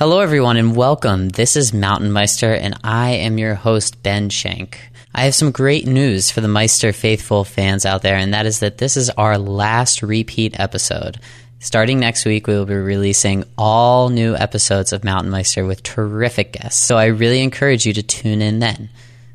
Hello, 0.00 0.20
everyone, 0.20 0.56
and 0.56 0.74
welcome. 0.74 1.28
This 1.28 1.56
is 1.56 1.74
Mountain 1.74 2.10
Meister, 2.10 2.54
and 2.54 2.74
I 2.82 3.10
am 3.10 3.36
your 3.36 3.54
host, 3.54 4.02
Ben 4.02 4.30
Shank. 4.30 4.80
I 5.14 5.24
have 5.24 5.34
some 5.34 5.50
great 5.50 5.86
news 5.86 6.30
for 6.30 6.40
the 6.40 6.48
Meister 6.48 6.94
faithful 6.94 7.44
fans 7.44 7.84
out 7.84 8.00
there, 8.00 8.16
and 8.16 8.32
that 8.32 8.46
is 8.46 8.60
that 8.60 8.78
this 8.78 8.96
is 8.96 9.10
our 9.10 9.36
last 9.36 10.02
repeat 10.02 10.58
episode. 10.58 11.20
Starting 11.58 12.00
next 12.00 12.24
week, 12.24 12.46
we 12.46 12.54
will 12.54 12.64
be 12.64 12.76
releasing 12.76 13.44
all 13.58 14.08
new 14.08 14.34
episodes 14.34 14.94
of 14.94 15.04
Mountain 15.04 15.30
Meister 15.30 15.66
with 15.66 15.82
terrific 15.82 16.54
guests, 16.54 16.82
so 16.82 16.96
I 16.96 17.08
really 17.08 17.42
encourage 17.42 17.84
you 17.84 17.92
to 17.92 18.02
tune 18.02 18.40
in 18.40 18.58
then. 18.58 18.88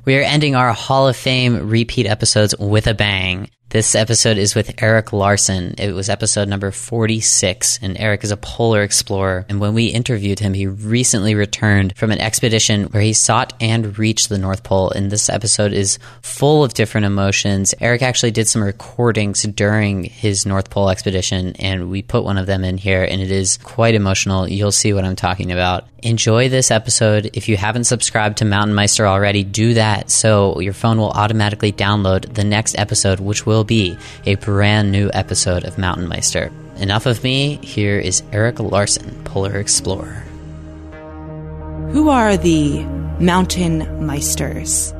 We 0.03 0.17
are 0.17 0.23
ending 0.23 0.55
our 0.55 0.73
Hall 0.73 1.07
of 1.07 1.15
Fame 1.15 1.69
repeat 1.69 2.07
episodes 2.07 2.57
with 2.57 2.87
a 2.87 2.95
bang. 2.95 3.51
This 3.75 3.93
episode 3.93 4.37
is 4.37 4.55
with 4.55 4.81
Eric 4.81 5.11
Larsen. 5.11 5.75
It 5.77 5.91
was 5.91 6.07
episode 6.07 6.47
number 6.47 6.71
46, 6.71 7.79
and 7.81 7.99
Eric 7.99 8.23
is 8.23 8.31
a 8.31 8.37
polar 8.37 8.83
explorer. 8.83 9.45
And 9.49 9.59
when 9.59 9.73
we 9.73 9.87
interviewed 9.87 10.39
him, 10.39 10.53
he 10.53 10.65
recently 10.65 11.35
returned 11.35 11.93
from 11.97 12.09
an 12.11 12.21
expedition 12.21 12.85
where 12.85 13.03
he 13.03 13.11
sought 13.11 13.51
and 13.59 13.99
reached 13.99 14.29
the 14.29 14.37
North 14.37 14.63
Pole. 14.63 14.91
And 14.91 15.11
this 15.11 15.27
episode 15.27 15.73
is 15.73 15.99
full 16.21 16.63
of 16.63 16.73
different 16.73 17.05
emotions. 17.05 17.75
Eric 17.81 18.01
actually 18.01 18.31
did 18.31 18.47
some 18.47 18.63
recordings 18.63 19.43
during 19.43 20.05
his 20.05 20.45
North 20.45 20.69
Pole 20.69 20.89
expedition, 20.89 21.53
and 21.57 21.89
we 21.89 22.01
put 22.01 22.23
one 22.23 22.37
of 22.37 22.45
them 22.45 22.63
in 22.63 22.77
here, 22.77 23.03
and 23.03 23.21
it 23.21 23.29
is 23.29 23.57
quite 23.57 23.93
emotional. 23.93 24.47
You'll 24.47 24.71
see 24.71 24.93
what 24.93 25.03
I'm 25.03 25.17
talking 25.17 25.51
about. 25.51 25.85
Enjoy 26.05 26.49
this 26.49 26.69
episode. 26.69 27.31
If 27.33 27.49
you 27.49 27.57
haven't 27.57 27.85
subscribed 27.85 28.37
to 28.37 28.45
Mountain 28.45 28.75
Meister 28.75 29.07
already, 29.07 29.43
do 29.43 29.73
that 29.73 30.11
so 30.11 30.59
your 30.59 30.71
phone 30.71 30.99
will 30.99 31.09
automatically 31.09 31.71
download 31.71 32.31
the 32.31 32.43
next 32.43 32.77
episode, 32.77 33.19
which 33.19 33.47
will 33.47 33.63
be 33.63 33.97
a 34.23 34.35
brand 34.35 34.91
new 34.91 35.09
episode 35.15 35.63
of 35.63 35.79
Mountain 35.79 36.07
Meister. 36.07 36.51
Enough 36.77 37.07
of 37.07 37.23
me. 37.23 37.55
Here 37.63 37.97
is 37.97 38.21
Eric 38.31 38.59
Larsen, 38.59 39.19
Polar 39.23 39.57
Explorer. 39.57 40.23
Who 41.91 42.09
are 42.09 42.37
the 42.37 42.83
Mountain 43.19 43.81
Meisters? 43.99 44.91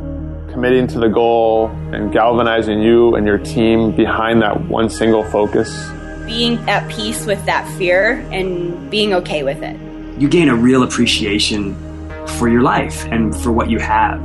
Committing 0.51 0.87
to 0.87 0.99
the 0.99 1.09
goal 1.09 1.67
and 1.93 2.11
galvanizing 2.11 2.81
you 2.81 3.13
and 3.13 3.27
your 3.27 3.37
team 3.37 3.95
behind 3.95 4.41
that 4.41 4.69
one 4.69 4.89
single 4.89 5.23
focus. 5.23 5.87
Being 6.25 6.57
at 6.67 6.89
peace 6.89 7.27
with 7.27 7.45
that 7.45 7.71
fear 7.77 8.25
and 8.31 8.89
being 8.89 9.13
okay 9.13 9.43
with 9.43 9.61
it. 9.61 9.79
You 10.17 10.29
gain 10.29 10.47
a 10.47 10.55
real 10.55 10.83
appreciation 10.83 11.75
for 12.37 12.47
your 12.47 12.61
life 12.61 13.03
and 13.11 13.35
for 13.35 13.51
what 13.51 13.69
you 13.69 13.79
have. 13.79 14.21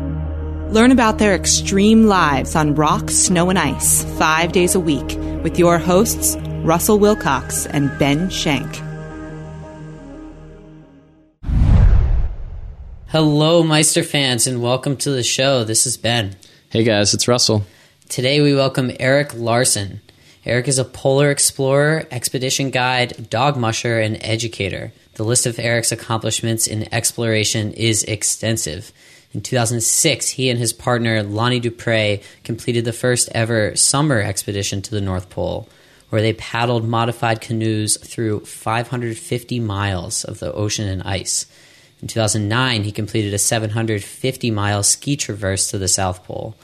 Learn 0.71 0.93
about 0.93 1.19
their 1.19 1.35
extreme 1.35 2.07
lives 2.07 2.55
on 2.55 2.77
rock, 2.77 3.11
snow, 3.11 3.51
and 3.51 3.59
ice 3.59 4.05
five 4.17 4.53
days 4.53 4.77
a 4.77 4.81
week 4.81 5.19
with 5.43 5.59
your 5.59 5.79
hosts, 5.79 6.37
Russell 6.63 7.01
Wilcox 7.01 7.67
and 7.67 7.91
Ben 7.99 8.31
Shank. 8.31 8.73
Hello, 13.09 13.65
Meister 13.65 14.05
fans, 14.05 14.47
and 14.47 14.63
welcome 14.63 14.97
to 14.99 15.11
the 15.11 15.25
show. 15.25 15.65
This 15.65 15.87
is 15.89 15.97
Ben. 15.97 16.37
Hey 16.69 16.85
guys, 16.85 17.15
it's 17.15 17.27
Russell. 17.27 17.65
Today 18.09 18.41
we 18.41 18.55
welcome 18.55 18.93
Eric 19.01 19.35
Larsen. 19.35 20.03
Eric 20.47 20.69
is 20.69 20.79
a 20.79 20.85
polar 20.85 21.33
explorer, 21.33 22.07
expedition 22.13 22.71
guide, 22.71 23.29
dog 23.29 23.57
musher, 23.57 23.99
and 23.99 24.17
educator. 24.21 24.93
The 25.21 25.27
list 25.27 25.45
of 25.45 25.59
Eric's 25.59 25.93
accomplishments 25.93 26.67
in 26.67 26.95
exploration 26.95 27.75
is 27.75 28.05
extensive. 28.05 28.91
In 29.35 29.43
2006, 29.43 30.31
he 30.31 30.49
and 30.49 30.59
his 30.59 30.73
partner 30.73 31.23
Lonnie 31.23 31.61
Dupre 31.61 32.21
completed 32.43 32.87
the 32.87 32.95
first 32.95 33.29
ever 33.35 33.77
summer 33.77 34.19
expedition 34.23 34.81
to 34.81 34.91
the 34.91 35.01
North 35.03 35.29
Pole, 35.29 35.69
where 36.09 36.23
they 36.23 36.33
paddled 36.33 36.89
modified 36.89 37.43
canoes 37.43 37.99
through 37.99 38.47
550 38.47 39.61
miles 39.61 40.25
of 40.25 40.39
the 40.39 40.55
ocean 40.55 40.89
and 40.89 41.03
ice. 41.03 41.45
In 42.01 42.09
2009, 42.09 42.85
he 42.85 42.91
completed 42.91 43.35
a 43.35 43.39
750 43.39 44.51
mile 44.51 44.83
ski 44.83 45.17
traverse 45.17 45.71
to 45.71 45.77
the 45.77 45.87
South 45.87 46.25
Pole. 46.25 46.55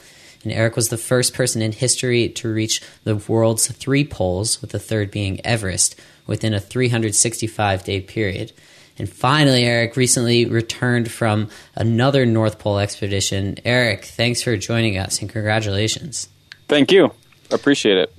And 0.43 0.51
Eric 0.51 0.75
was 0.75 0.89
the 0.89 0.97
first 0.97 1.35
person 1.35 1.61
in 1.61 1.73
history 1.73 2.29
to 2.29 2.51
reach 2.51 2.81
the 3.03 3.17
world's 3.17 3.67
three 3.67 4.03
poles, 4.03 4.61
with 4.61 4.71
the 4.71 4.79
third 4.79 5.11
being 5.11 5.45
Everest, 5.45 5.95
within 6.27 6.53
a 6.53 6.59
365 6.59 7.83
day 7.83 8.01
period. 8.01 8.51
And 8.99 9.09
finally, 9.09 9.63
Eric 9.63 9.95
recently 9.95 10.45
returned 10.45 11.11
from 11.11 11.49
another 11.75 12.25
North 12.25 12.59
Pole 12.59 12.79
expedition. 12.79 13.57
Eric, 13.63 14.05
thanks 14.05 14.41
for 14.41 14.57
joining 14.57 14.97
us 14.97 15.21
and 15.21 15.29
congratulations. 15.29 16.29
Thank 16.67 16.91
you. 16.91 17.11
Appreciate 17.51 17.97
it. 17.97 18.13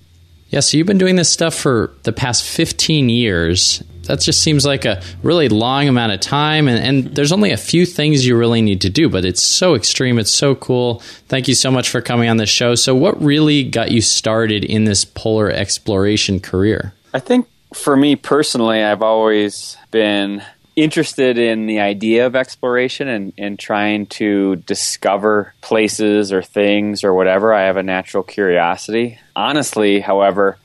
Yeah, 0.51 0.61
so 0.61 0.79
you've 0.79 0.87
been 0.87 0.99
doing 0.99 1.17
this 1.17 1.31
stuff 1.31 1.55
for 1.55 1.93
the 2.05 2.13
past 2.13 2.45
15 2.45 3.11
years. 3.11 3.83
That 4.05 4.21
just 4.21 4.41
seems 4.41 4.65
like 4.65 4.87
a 4.87 5.03
really 5.23 5.51
long 5.51 5.89
amount 5.89 6.13
of 6.13 6.21
time, 6.21 6.67
and, 6.67 6.79
and, 6.79 7.15
there's 7.15 7.33
only 7.33 7.51
a 7.51 7.59
few 7.59 7.85
things 7.85 8.27
you 8.27 8.39
really 8.39 8.63
need 8.63 8.81
to 8.81 8.89
do, 8.89 9.11
but 9.11 9.27
it's 9.27 9.43
so 9.43 9.75
extreme. 9.75 10.19
It's 10.19 10.33
so 10.33 10.55
cool. 10.55 11.01
Thank 11.29 11.47
you 11.47 11.55
so 11.55 11.71
much 11.71 11.91
for 11.91 12.01
coming 12.01 12.31
on 12.31 12.39
the 12.39 12.47
show. 12.47 12.75
So, 12.75 12.95
what 12.95 13.23
really 13.23 13.65
got 13.65 13.91
you 13.91 14.01
started 14.01 14.65
in 14.65 14.85
this 14.85 15.05
polar 15.05 15.51
exploration 15.51 16.41
career? 16.41 16.95
I 17.13 17.19
think 17.21 17.47
for 17.73 17.97
me 17.97 18.17
personally, 18.17 18.83
I've 18.83 19.03
always 19.03 19.77
been 19.91 20.43
interested 20.77 21.39
in 21.39 21.67
the 21.67 21.81
idea 21.81 22.27
of 22.27 22.37
exploration 22.37 23.09
and, 23.09 23.33
and 23.37 23.59
trying 23.59 24.07
to 24.07 24.57
discover 24.57 25.53
places 25.61 26.33
or 26.33 26.41
things 26.41 27.03
or 27.03 27.13
whatever. 27.15 27.53
I 27.53 27.63
have 27.63 27.77
a 27.77 27.83
natural 27.83 28.23
curiosity. 28.23 29.19
Honestly, 29.35 30.01
however, 30.01 30.57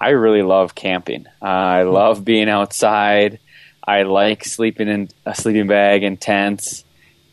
I 0.00 0.10
really 0.10 0.42
love 0.42 0.74
camping. 0.74 1.26
Uh, 1.42 1.44
I 1.44 1.82
love 1.82 2.24
being 2.24 2.48
outside. 2.48 3.40
I 3.86 4.02
like 4.02 4.44
sleeping 4.44 4.88
in 4.88 5.08
a 5.26 5.34
sleeping 5.34 5.66
bag 5.66 6.02
and 6.02 6.20
tents. 6.20 6.84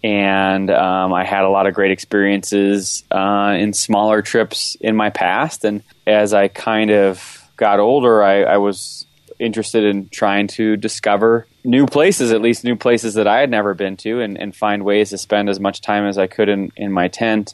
And 0.04 0.70
um, 0.70 1.14
I 1.14 1.24
had 1.24 1.46
a 1.46 1.50
lot 1.50 1.68
of 1.68 1.74
great 1.74 1.92
experiences 1.92 3.04
uh, 3.12 3.56
in 3.58 3.74
smaller 3.74 4.22
trips 4.22 4.76
in 4.80 4.96
my 4.96 5.10
past. 5.10 5.64
And 5.64 5.84
as 6.06 6.34
I 6.34 6.48
kind 6.48 6.92
of 6.92 7.50
got 7.56 7.80
older, 7.80 8.22
I, 8.22 8.44
I 8.44 8.58
was 8.58 9.06
interested 9.40 9.84
in 9.84 10.10
trying 10.10 10.48
to 10.48 10.78
discover 10.78 11.48
new 11.64 11.86
places, 11.86 12.32
at 12.32 12.42
least 12.42 12.64
new 12.64 12.76
places 12.76 13.16
that 13.16 13.28
I 13.28 13.40
had 13.40 13.50
never 13.50 13.74
been 13.74 13.98
to, 13.98 14.22
and, 14.22 14.38
and 14.38 14.56
find 14.56 14.84
ways 14.84 15.10
to 15.10 15.18
spend 15.18 15.50
as 15.50 15.60
much 15.60 15.82
time 15.82 16.06
as 16.06 16.18
I 16.18 16.28
could 16.28 16.50
in, 16.50 16.72
in 16.76 16.92
my 16.92 17.08
tent. 17.08 17.54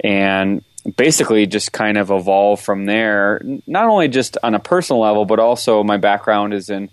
And 0.00 0.64
basically 0.96 1.46
just 1.46 1.72
kind 1.72 1.96
of 1.96 2.10
evolve 2.10 2.60
from 2.60 2.84
there, 2.84 3.40
not 3.66 3.86
only 3.86 4.08
just 4.08 4.36
on 4.42 4.54
a 4.54 4.60
personal 4.60 5.00
level, 5.00 5.24
but 5.24 5.38
also 5.38 5.82
my 5.82 5.96
background 5.96 6.52
is 6.52 6.68
in 6.68 6.90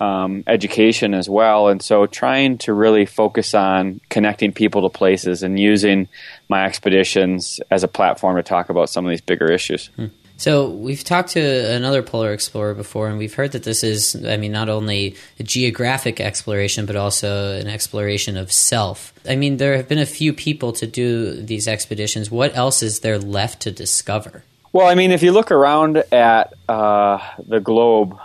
um, 0.00 0.44
education 0.46 1.14
as 1.14 1.28
well. 1.28 1.68
And 1.68 1.82
so 1.82 2.06
trying 2.06 2.58
to 2.58 2.72
really 2.72 3.06
focus 3.06 3.54
on 3.54 4.00
connecting 4.10 4.52
people 4.52 4.82
to 4.82 4.96
places 4.96 5.42
and 5.42 5.58
using 5.58 6.08
my 6.48 6.64
expeditions 6.64 7.60
as 7.70 7.82
a 7.82 7.88
platform 7.88 8.36
to 8.36 8.42
talk 8.42 8.68
about 8.70 8.90
some 8.90 9.04
of 9.04 9.10
these 9.10 9.20
bigger 9.20 9.50
issues. 9.50 9.86
Hmm. 9.96 10.06
So 10.38 10.68
we've 10.68 11.02
talked 11.02 11.30
to 11.30 11.40
another 11.40 12.00
polar 12.00 12.32
explorer 12.32 12.72
before, 12.72 13.08
and 13.08 13.18
we've 13.18 13.34
heard 13.34 13.52
that 13.52 13.64
this 13.64 13.82
is, 13.82 14.24
I 14.24 14.36
mean, 14.36 14.52
not 14.52 14.68
only 14.68 15.16
a 15.40 15.42
geographic 15.42 16.20
exploration, 16.20 16.86
but 16.86 16.94
also 16.94 17.58
an 17.58 17.66
exploration 17.66 18.36
of 18.36 18.52
self. 18.52 19.12
I 19.28 19.34
mean, 19.34 19.56
there 19.56 19.76
have 19.76 19.88
been 19.88 19.98
a 19.98 20.06
few 20.06 20.32
people 20.32 20.72
to 20.74 20.86
do 20.86 21.34
these 21.34 21.66
expeditions. 21.66 22.30
What 22.30 22.56
else 22.56 22.84
is 22.84 23.00
there 23.00 23.18
left 23.18 23.62
to 23.62 23.72
discover? 23.72 24.44
Well, 24.72 24.86
I 24.86 24.94
mean, 24.94 25.10
if 25.10 25.24
you 25.24 25.32
look 25.32 25.50
around 25.50 25.96
at 26.12 26.54
uh, 26.68 27.18
the 27.44 27.58
globe, 27.58 28.16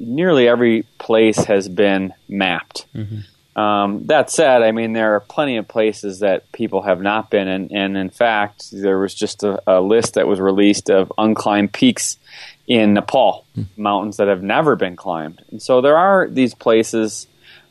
nearly 0.00 0.48
every 0.48 0.84
place 0.98 1.36
has 1.44 1.68
been 1.68 2.14
mapped. 2.30 2.86
Mm-hmm. 2.94 3.20
Um, 3.58 4.04
that 4.04 4.30
said, 4.30 4.62
I 4.62 4.70
mean, 4.70 4.92
there 4.92 5.16
are 5.16 5.20
plenty 5.20 5.56
of 5.56 5.66
places 5.66 6.20
that 6.20 6.52
people 6.52 6.82
have 6.82 7.02
not 7.02 7.28
been, 7.28 7.48
and, 7.48 7.72
and 7.72 7.96
in 7.96 8.08
fact, 8.08 8.70
there 8.70 9.00
was 9.00 9.12
just 9.12 9.42
a, 9.42 9.60
a, 9.66 9.80
list 9.80 10.14
that 10.14 10.28
was 10.28 10.38
released 10.38 10.90
of 10.90 11.12
unclimbed 11.18 11.72
peaks 11.72 12.18
in 12.68 12.94
Nepal, 12.94 13.44
mm. 13.56 13.66
mountains 13.76 14.18
that 14.18 14.28
have 14.28 14.44
never 14.44 14.76
been 14.76 14.94
climbed. 14.94 15.42
And 15.50 15.60
so 15.60 15.80
there 15.80 15.96
are 15.96 16.28
these 16.28 16.54
places 16.54 17.26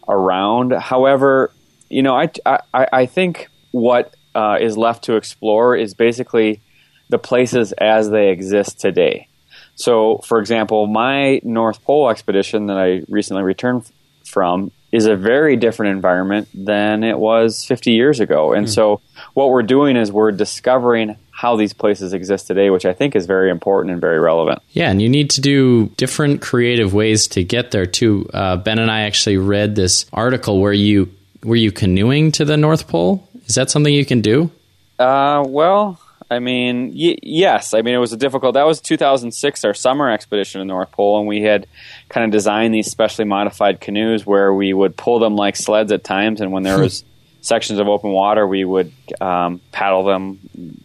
around. 0.09 0.73
However, 0.73 1.51
you 1.87 2.03
know, 2.03 2.15
I, 2.17 2.31
I, 2.45 2.87
I 2.91 3.05
think 3.05 3.47
what 3.71 4.13
uh, 4.35 4.57
is 4.59 4.75
left 4.75 5.05
to 5.05 5.15
explore 5.15 5.73
is 5.73 5.93
basically 5.93 6.59
the 7.07 7.17
places 7.17 7.71
as 7.71 8.09
they 8.09 8.31
exist 8.31 8.81
today. 8.81 9.29
So, 9.75 10.17
for 10.17 10.39
example, 10.39 10.85
my 10.85 11.39
North 11.43 11.81
Pole 11.85 12.09
expedition 12.09 12.65
that 12.65 12.77
I 12.77 13.03
recently 13.07 13.43
returned 13.43 13.89
from 14.25 14.71
is 14.91 15.05
a 15.05 15.15
very 15.15 15.55
different 15.55 15.91
environment 15.91 16.47
than 16.53 17.03
it 17.03 17.19
was 17.19 17.65
50 17.65 17.91
years 17.91 18.19
ago. 18.19 18.53
And 18.53 18.67
mm. 18.67 18.69
so 18.69 19.01
what 19.33 19.49
we're 19.49 19.63
doing 19.63 19.97
is 19.97 20.11
we're 20.11 20.31
discovering 20.31 21.17
how 21.31 21.55
these 21.55 21.73
places 21.73 22.13
exist 22.13 22.47
today, 22.47 22.69
which 22.69 22.85
I 22.85 22.93
think 22.93 23.15
is 23.15 23.25
very 23.25 23.51
important 23.51 23.91
and 23.91 24.01
very 24.01 24.19
relevant. 24.19 24.61
Yeah, 24.71 24.89
and 24.89 25.01
you 25.01 25.09
need 25.09 25.29
to 25.31 25.41
do 25.41 25.87
different 25.97 26.41
creative 26.41 26.93
ways 26.93 27.27
to 27.29 27.43
get 27.43 27.71
there 27.71 27.85
too. 27.85 28.27
Uh, 28.33 28.57
ben 28.57 28.79
and 28.79 28.89
I 28.89 29.01
actually 29.01 29.37
read 29.37 29.75
this 29.75 30.05
article 30.11 30.59
where 30.59 30.73
you 30.73 31.13
were 31.43 31.55
you 31.55 31.71
canoeing 31.71 32.31
to 32.33 32.45
the 32.45 32.57
North 32.57 32.87
Pole. 32.87 33.27
Is 33.45 33.55
that 33.55 33.69
something 33.69 33.93
you 33.93 34.05
can 34.05 34.21
do? 34.21 34.49
Uh, 34.97 35.43
well, 35.45 35.99
I 36.29 36.39
mean, 36.39 36.93
y- 36.95 37.17
yes. 37.21 37.73
I 37.73 37.81
mean, 37.81 37.93
it 37.93 37.99
was 37.99 38.13
a 38.13 38.17
difficult. 38.17 38.55
That 38.55 38.65
was 38.65 38.81
2006, 38.81 39.65
our 39.65 39.73
summer 39.73 40.09
expedition 40.09 40.59
to 40.59 40.63
the 40.63 40.67
North 40.67 40.91
Pole, 40.91 41.19
and 41.19 41.27
we 41.27 41.41
had 41.41 41.67
kind 42.09 42.25
of 42.25 42.31
designed 42.31 42.73
these 42.73 42.91
specially 42.91 43.25
modified 43.25 43.79
canoes 43.79 44.25
where 44.25 44.53
we 44.53 44.73
would 44.73 44.97
pull 44.97 45.19
them 45.19 45.35
like 45.35 45.55
sleds 45.55 45.91
at 45.91 46.03
times, 46.03 46.41
and 46.41 46.51
when 46.51 46.63
there 46.63 46.79
was 46.81 47.03
sections 47.41 47.79
of 47.79 47.87
open 47.87 48.11
water, 48.11 48.45
we 48.45 48.65
would 48.65 48.91
um, 49.21 49.61
paddle 49.71 50.03
them 50.03 50.39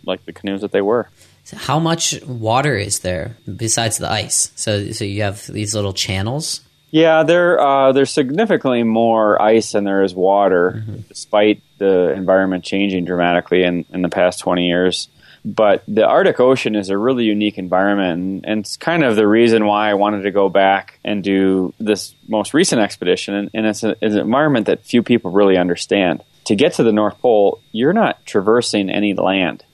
like 0.05 0.25
the 0.25 0.33
canoes 0.33 0.61
that 0.61 0.73
they 0.73 0.83
were. 0.83 1.09
So 1.45 1.57
how 1.57 1.81
much 1.81 2.23
water 2.23 2.77
is 2.77 3.01
there 3.01 3.37
besides 3.57 3.99
the 3.99 4.11
ice? 4.11 4.53
So, 4.55 4.93
so 4.93 5.05
you 5.05 5.23
have 5.23 5.45
these 5.47 5.75
little 5.75 5.93
channels. 5.93 6.61
Yeah, 6.91 7.23
there 7.23 7.59
uh, 7.59 7.93
there's 7.93 8.13
significantly 8.13 8.83
more 8.83 9.41
ice 9.41 9.73
than 9.73 9.85
there 9.85 10.03
is 10.03 10.15
water, 10.15 10.83
mm-hmm. 10.87 11.01
despite 11.09 11.63
the 11.79 12.13
environment 12.13 12.65
changing 12.65 13.07
dramatically 13.07 13.65
in, 13.65 13.87
in 13.93 14.03
the 14.03 14.11
past 14.11 14.41
20 14.41 14.67
years. 14.67 15.09
But 15.45 15.83
the 15.89 16.07
Arctic 16.07 16.39
Ocean 16.39 16.77
is 16.77 16.89
a 16.89 16.97
really 16.97 17.25
unique 17.25 17.59
environment, 17.59 18.45
and, 18.47 18.61
it's 18.61 18.77
kind 18.77 19.03
of 19.03 19.17
the 19.17 19.27
reason 19.27 19.67
why 19.67 19.91
I 19.91 19.95
wanted 19.95 20.23
to 20.23 20.31
go 20.31 20.49
back 20.49 21.01
and 21.05 21.25
do 21.25 21.75
this 21.81 22.15
most 22.29 22.55
recent 22.55 22.81
expedition. 22.81 23.35
And, 23.35 23.51
and 23.53 23.67
it's, 23.67 23.83
a, 23.83 23.91
it's 24.01 24.15
an 24.15 24.21
environment 24.21 24.67
that 24.67 24.85
few 24.85 25.03
people 25.03 25.33
really 25.33 25.57
understand. 25.57 26.23
To 26.45 26.55
get 26.55 26.75
to 26.75 26.85
the 26.85 26.93
North 26.93 27.19
Pole, 27.19 27.61
you're 27.73 27.93
not 27.93 28.25
traversing 28.25 28.89
any 28.89 29.15
land. 29.15 29.65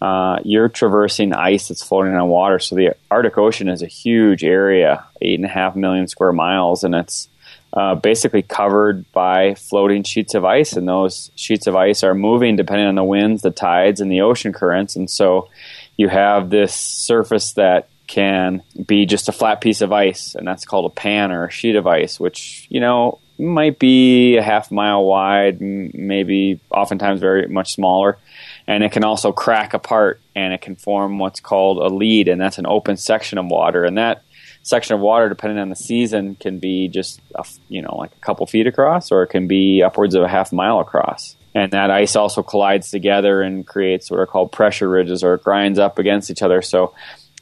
Uh, 0.00 0.40
you're 0.44 0.68
traversing 0.68 1.32
ice 1.32 1.68
that's 1.68 1.82
floating 1.82 2.14
on 2.14 2.28
water. 2.28 2.58
So 2.58 2.76
the 2.76 2.94
Arctic 3.10 3.38
Ocean 3.38 3.68
is 3.70 3.80
a 3.80 3.86
huge 3.86 4.44
area, 4.44 5.06
eight 5.22 5.38
and 5.38 5.46
a 5.46 5.48
half 5.48 5.74
million 5.74 6.06
square 6.08 6.32
miles, 6.32 6.84
and 6.84 6.94
it's 6.94 7.28
uh, 7.74 7.94
basically 7.94 8.42
covered 8.42 9.10
by 9.12 9.54
floating 9.54 10.02
sheets 10.02 10.34
of 10.34 10.44
ice. 10.44 10.74
And 10.74 10.88
those 10.88 11.30
sheets 11.34 11.66
of 11.66 11.76
ice 11.76 12.02
are 12.02 12.14
moving 12.14 12.56
depending 12.56 12.86
on 12.86 12.94
the 12.94 13.04
winds, 13.04 13.42
the 13.42 13.50
tides, 13.50 14.00
and 14.00 14.10
the 14.10 14.22
ocean 14.22 14.52
currents. 14.52 14.96
And 14.96 15.10
so 15.10 15.48
you 15.96 16.08
have 16.08 16.48
this 16.48 16.74
surface 16.74 17.52
that 17.54 17.88
can 18.06 18.62
be 18.86 19.06
just 19.06 19.28
a 19.28 19.32
flat 19.32 19.60
piece 19.60 19.80
of 19.80 19.92
ice, 19.92 20.34
and 20.34 20.46
that's 20.46 20.64
called 20.64 20.86
a 20.86 20.94
pan 20.94 21.32
or 21.32 21.46
a 21.46 21.50
sheet 21.50 21.74
of 21.74 21.86
ice, 21.86 22.20
which, 22.20 22.66
you 22.70 22.80
know, 22.80 23.18
might 23.38 23.78
be 23.78 24.36
a 24.36 24.42
half 24.42 24.70
mile 24.70 25.04
wide, 25.04 25.60
maybe 25.60 26.60
oftentimes 26.70 27.20
very 27.20 27.48
much 27.48 27.72
smaller 27.72 28.18
and 28.66 28.82
it 28.82 28.92
can 28.92 29.04
also 29.04 29.32
crack 29.32 29.74
apart 29.74 30.20
and 30.34 30.52
it 30.52 30.60
can 30.60 30.76
form 30.76 31.18
what's 31.18 31.40
called 31.40 31.78
a 31.78 31.94
lead, 31.94 32.28
and 32.28 32.40
that's 32.40 32.58
an 32.58 32.66
open 32.66 32.96
section 32.96 33.38
of 33.38 33.46
water. 33.46 33.84
And 33.84 33.98
that 33.98 34.22
section 34.64 34.94
of 34.96 35.00
water, 35.00 35.28
depending 35.28 35.58
on 35.58 35.68
the 35.68 35.76
season, 35.76 36.34
can 36.34 36.58
be 36.58 36.88
just 36.88 37.20
a, 37.36 37.44
you 37.68 37.80
know 37.80 37.96
like 37.96 38.10
a 38.16 38.20
couple 38.20 38.44
feet 38.46 38.66
across, 38.66 39.12
or 39.12 39.22
it 39.22 39.28
can 39.28 39.46
be 39.46 39.82
upwards 39.82 40.16
of 40.16 40.22
a 40.24 40.28
half 40.28 40.52
mile 40.52 40.80
across. 40.80 41.36
And 41.54 41.70
that 41.70 41.90
ice 41.90 42.16
also 42.16 42.42
collides 42.42 42.90
together 42.90 43.40
and 43.40 43.64
creates 43.64 44.10
what 44.10 44.18
are 44.18 44.26
called 44.26 44.50
pressure 44.50 44.88
ridges, 44.88 45.22
or 45.22 45.34
it 45.34 45.44
grinds 45.44 45.78
up 45.78 46.00
against 46.00 46.30
each 46.30 46.42
other. 46.42 46.60
So 46.62 46.94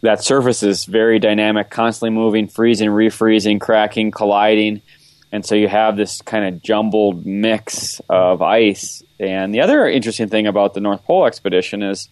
that 0.02 0.22
surface 0.22 0.62
is 0.62 0.84
very 0.84 1.18
dynamic, 1.18 1.70
constantly 1.70 2.10
moving, 2.10 2.46
freezing, 2.46 2.90
refreezing, 2.90 3.58
cracking, 3.58 4.10
colliding. 4.10 4.82
And 5.30 5.46
so 5.46 5.54
you 5.54 5.66
have 5.66 5.96
this 5.96 6.20
kind 6.20 6.44
of 6.44 6.62
jumbled 6.62 7.24
mix 7.24 8.02
of 8.10 8.42
ice 8.42 9.02
and 9.22 9.54
the 9.54 9.60
other 9.60 9.86
interesting 9.86 10.28
thing 10.28 10.48
about 10.48 10.74
the 10.74 10.80
North 10.80 11.04
Pole 11.04 11.26
expedition 11.26 11.82
is, 11.82 12.08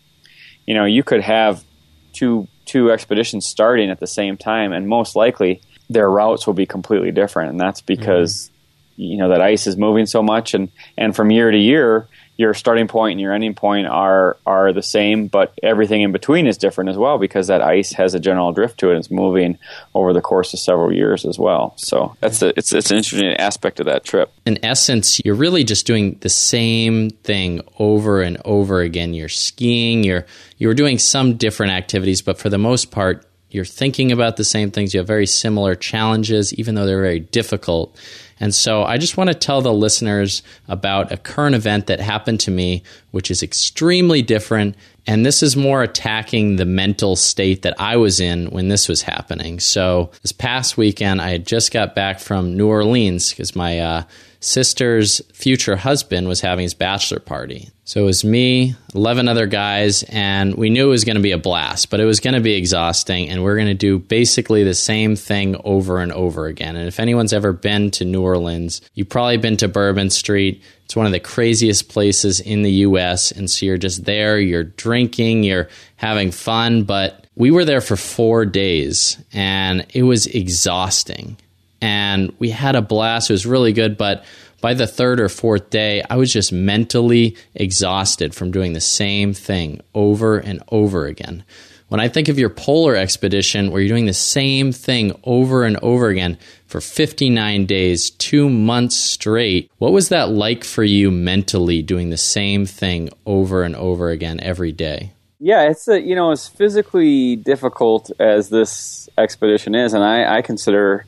you 0.65 0.75
know, 0.75 0.85
you 0.85 1.03
could 1.03 1.23
have 1.23 1.65
two 2.13 2.47
two 2.71 2.93
expeditions 2.93 3.47
starting 3.47 3.91
at 3.91 3.99
the 3.99 4.07
same 4.07 4.37
time, 4.37 4.73
and 4.73 4.87
most 4.87 5.17
likely 5.17 5.61
their 5.89 6.09
routes 6.09 6.47
will 6.47 6.55
be 6.55 6.67
completely 6.67 7.11
different, 7.11 7.51
and 7.51 7.59
that's 7.61 7.81
because 7.81 8.49
mm-hmm. 8.95 9.03
you 9.03 9.17
know 9.17 9.29
that 9.31 9.41
ice 9.41 9.67
is 9.67 9.77
moving 9.77 10.07
so 10.07 10.23
much, 10.23 10.55
and 10.55 10.71
and 10.97 11.17
from 11.17 11.33
year 11.33 11.51
to 11.51 11.59
year, 11.59 12.07
your 12.41 12.55
starting 12.55 12.89
point 12.89 13.13
and 13.13 13.21
your 13.21 13.35
ending 13.35 13.53
point 13.53 13.87
are 13.87 14.39
are 14.47 14.73
the 14.73 14.83
same, 14.83 15.27
but 15.27 15.53
everything 15.63 16.01
in 16.01 16.11
between 16.11 16.47
is 16.47 16.57
different 16.57 16.89
as 16.89 16.97
well 16.97 17.19
because 17.19 17.49
that 17.49 17.61
ice 17.61 17.93
has 17.93 18.15
a 18.15 18.19
general 18.19 18.51
drift 18.51 18.81
to 18.81 18.91
it. 18.91 18.97
It's 18.97 19.11
moving 19.11 19.59
over 19.95 20.15
the 20.15 20.23
course 20.23 20.55
of 20.55 20.59
several 20.59 20.91
years 20.91 21.27
as 21.27 21.39
well. 21.39 21.75
So 21.77 22.17
that's 22.21 22.41
a, 22.41 22.59
it's 22.59 22.73
it's 22.73 22.91
an 22.91 22.97
interesting 22.97 23.37
aspect 23.37 23.79
of 23.79 23.87
that 23.87 24.05
trip. 24.05 24.33
In 24.47 24.59
essence, 24.65 25.21
you're 25.23 25.35
really 25.35 25.65
just 25.65 25.87
doing 25.87 26.17
the 26.23 26.31
same 26.31 27.11
thing 27.11 27.61
over 27.79 28.23
and 28.23 28.39
over 28.47 28.81
again. 28.81 29.13
You're 29.13 29.29
skiing. 29.29 30.03
You're 30.03 30.25
you're 30.57 30.73
doing 30.73 30.99
some 30.99 31.37
different 31.37 31.73
activities, 31.73 32.23
but 32.23 32.39
for 32.39 32.49
the 32.49 32.57
most 32.57 32.91
part, 32.91 33.27
you're 33.51 33.67
thinking 33.67 34.13
about 34.13 34.39
the 34.39 34.45
same 34.45 34.71
things. 34.71 34.95
You 34.95 35.01
have 35.01 35.07
very 35.07 35.27
similar 35.27 35.75
challenges, 35.75 36.55
even 36.55 36.75
though 36.75 36.87
they're 36.87 37.03
very 37.03 37.21
difficult. 37.21 37.99
And 38.41 38.55
so 38.55 38.83
I 38.85 38.97
just 38.97 39.19
want 39.19 39.29
to 39.29 39.35
tell 39.35 39.61
the 39.61 39.73
listeners 39.73 40.43
about 40.67 41.13
a 41.13 41.19
current 41.19 41.55
event 41.55 41.87
that 41.87 42.01
happened 42.01 42.41
to 42.41 42.51
me, 42.51 42.83
which 43.11 43.31
is 43.31 43.43
extremely 43.43 44.23
different. 44.23 44.77
And 45.07 45.25
this 45.25 45.43
is 45.43 45.57
more 45.57 45.83
attacking 45.83 46.57
the 46.57 46.65
mental 46.65 47.17
state 47.17 47.63
that 47.63 47.79
I 47.79 47.97
was 47.97 48.19
in 48.19 48.47
when 48.47 48.69
this 48.69 48.89
was 48.89 49.03
happening. 49.03 49.61
So 49.61 50.11
this 50.23 50.33
past 50.33 50.79
weekend, 50.79 51.21
I 51.21 51.31
had 51.31 51.47
just 51.47 51.71
got 51.71 51.95
back 51.95 52.19
from 52.19 52.57
New 52.57 52.69
Orleans 52.69 53.31
because 53.31 53.55
my 53.55 53.79
uh, 53.79 54.03
sister's 54.41 55.21
future 55.35 55.77
husband 55.77 56.27
was 56.27 56.41
having 56.41 56.63
his 56.63 56.75
bachelor 56.75 57.21
party. 57.21 57.69
So 57.91 58.03
it 58.03 58.05
was 58.05 58.23
me, 58.23 58.77
11 58.95 59.27
other 59.27 59.49
guys, 59.49 60.05
and 60.05 60.55
we 60.55 60.71
knew 60.71 60.87
it 60.87 60.91
was 60.91 61.03
going 61.03 61.17
to 61.17 61.23
be 61.23 61.33
a 61.33 61.39
blast, 61.39 61.91
but 61.91 61.99
it 61.99 62.05
was 62.05 62.21
going 62.21 62.35
to 62.35 62.41
be 62.41 62.55
exhausting. 62.55 63.29
And 63.29 63.43
we're 63.43 63.57
going 63.57 63.67
to 63.67 63.75
do 63.75 63.99
basically 63.99 64.63
the 64.63 64.75
same 64.75 65.17
thing 65.17 65.61
over 65.65 65.99
and 65.99 66.13
over 66.13 66.47
again. 66.47 66.77
And 66.77 66.87
if 66.87 67.01
anyone's 67.01 67.33
ever 67.33 67.53
been 67.53 67.91
to 67.91 68.05
New 68.05 68.23
Orleans, 68.23 68.81
you've 68.95 69.09
probably 69.09 69.39
been 69.39 69.57
to 69.57 69.67
Bourbon 69.67 70.11
Street. 70.11 70.63
It's 70.85 70.95
one 70.95 71.07
of 71.07 71.11
the 71.11 71.19
craziest 71.19 71.89
places 71.89 72.39
in 72.39 72.63
the 72.63 72.71
US. 72.71 73.33
And 73.33 73.51
so 73.51 73.67
you're 73.67 73.77
just 73.77 74.05
there, 74.05 74.39
you're 74.39 74.63
drinking, 74.63 75.43
you're 75.43 75.69
having 75.97 76.31
fun. 76.31 76.85
But 76.85 77.27
we 77.35 77.51
were 77.51 77.65
there 77.65 77.81
for 77.81 77.97
four 77.97 78.47
days 78.47 79.19
and 79.33 79.85
it 79.93 80.05
was 80.05 80.29
exhausting 80.29 81.39
and 81.83 82.33
we 82.39 82.51
had 82.51 82.77
a 82.77 82.83
blast. 82.83 83.31
It 83.31 83.33
was 83.33 83.47
really 83.47 83.73
good, 83.73 83.97
but 83.97 84.25
by 84.61 84.75
the 84.75 84.87
third 84.87 85.21
or 85.21 85.29
fourth 85.29 85.71
day, 85.71 86.03
I 86.09 86.17
was 86.17 86.33
just 86.33 86.53
mentally 86.53 87.37
exhausted 87.55 88.35
from 88.35 88.51
doing 88.51 88.73
the 88.73 88.81
same 88.81 89.33
thing 89.33 89.81
over 89.95 90.39
and 90.39 90.63
over 90.69 91.07
again. 91.07 91.45
When 91.89 91.99
I 91.99 92.07
think 92.07 92.29
of 92.29 92.39
your 92.39 92.51
polar 92.51 92.95
expedition 92.95 93.71
where 93.71 93.81
you're 93.81 93.89
doing 93.89 94.07
the 94.07 94.13
same 94.13 94.71
thing 94.71 95.19
over 95.25 95.65
and 95.65 95.77
over 95.79 96.09
again 96.09 96.39
for 96.67 96.81
59 96.81 97.67
days, 97.67 98.11
two 98.11 98.49
months 98.49 98.95
straight, 98.95 99.69
what 99.79 99.91
was 99.91 100.09
that 100.11 100.31
like 100.31 100.63
for 100.63 100.85
you 100.85 101.11
mentally 101.11 101.83
doing 101.83 102.11
the 102.11 102.17
same 102.17 102.65
thing 102.65 103.11
over 103.27 103.65
and 103.65 103.75
over 103.75 104.11
again 104.11 104.39
every 104.39 104.71
day? 104.71 105.13
Yeah, 105.41 105.69
it's 105.69 105.89
a, 105.89 106.01
you 106.01 106.15
know 106.15 106.31
as 106.31 106.47
physically 106.47 107.35
difficult 107.35 108.11
as 108.21 108.51
this 108.51 109.09
expedition 109.19 109.75
is, 109.75 109.95
and 109.95 110.05
I, 110.05 110.37
I 110.37 110.43
consider 110.43 111.07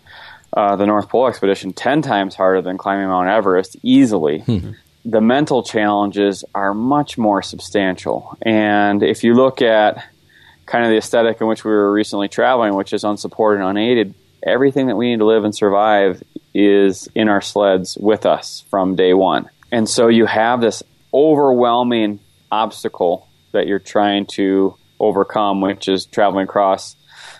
uh, 0.54 0.76
the 0.76 0.86
North 0.86 1.08
Pole 1.08 1.28
expedition 1.28 1.72
10 1.72 2.02
times 2.02 2.34
harder 2.34 2.62
than 2.62 2.78
climbing 2.78 3.08
Mount 3.08 3.28
Everest 3.28 3.76
easily. 3.82 4.40
Mm-hmm. 4.40 4.72
The 5.04 5.20
mental 5.20 5.62
challenges 5.62 6.44
are 6.54 6.74
much 6.74 7.18
more 7.18 7.42
substantial. 7.42 8.36
And 8.42 9.02
if 9.02 9.24
you 9.24 9.34
look 9.34 9.62
at 9.62 10.04
kind 10.66 10.84
of 10.84 10.90
the 10.90 10.98
aesthetic 10.98 11.40
in 11.40 11.46
which 11.46 11.64
we 11.64 11.70
were 11.70 11.92
recently 11.92 12.28
traveling, 12.28 12.74
which 12.74 12.92
is 12.92 13.02
unsupported 13.02 13.60
and 13.60 13.70
unaided, 13.70 14.14
everything 14.42 14.86
that 14.88 14.96
we 14.96 15.10
need 15.10 15.18
to 15.18 15.26
live 15.26 15.44
and 15.44 15.54
survive 15.54 16.22
is 16.54 17.08
in 17.14 17.28
our 17.28 17.40
sleds 17.40 17.96
with 17.98 18.26
us 18.26 18.64
from 18.70 18.94
day 18.94 19.14
one. 19.14 19.48
And 19.72 19.88
so 19.88 20.08
you 20.08 20.26
have 20.26 20.60
this 20.60 20.82
overwhelming 21.12 22.20
obstacle 22.50 23.26
that 23.52 23.66
you're 23.66 23.78
trying 23.78 24.26
to 24.26 24.76
overcome, 25.00 25.60
which 25.60 25.88
is 25.88 26.06
traveling 26.06 26.44
across 26.44 26.94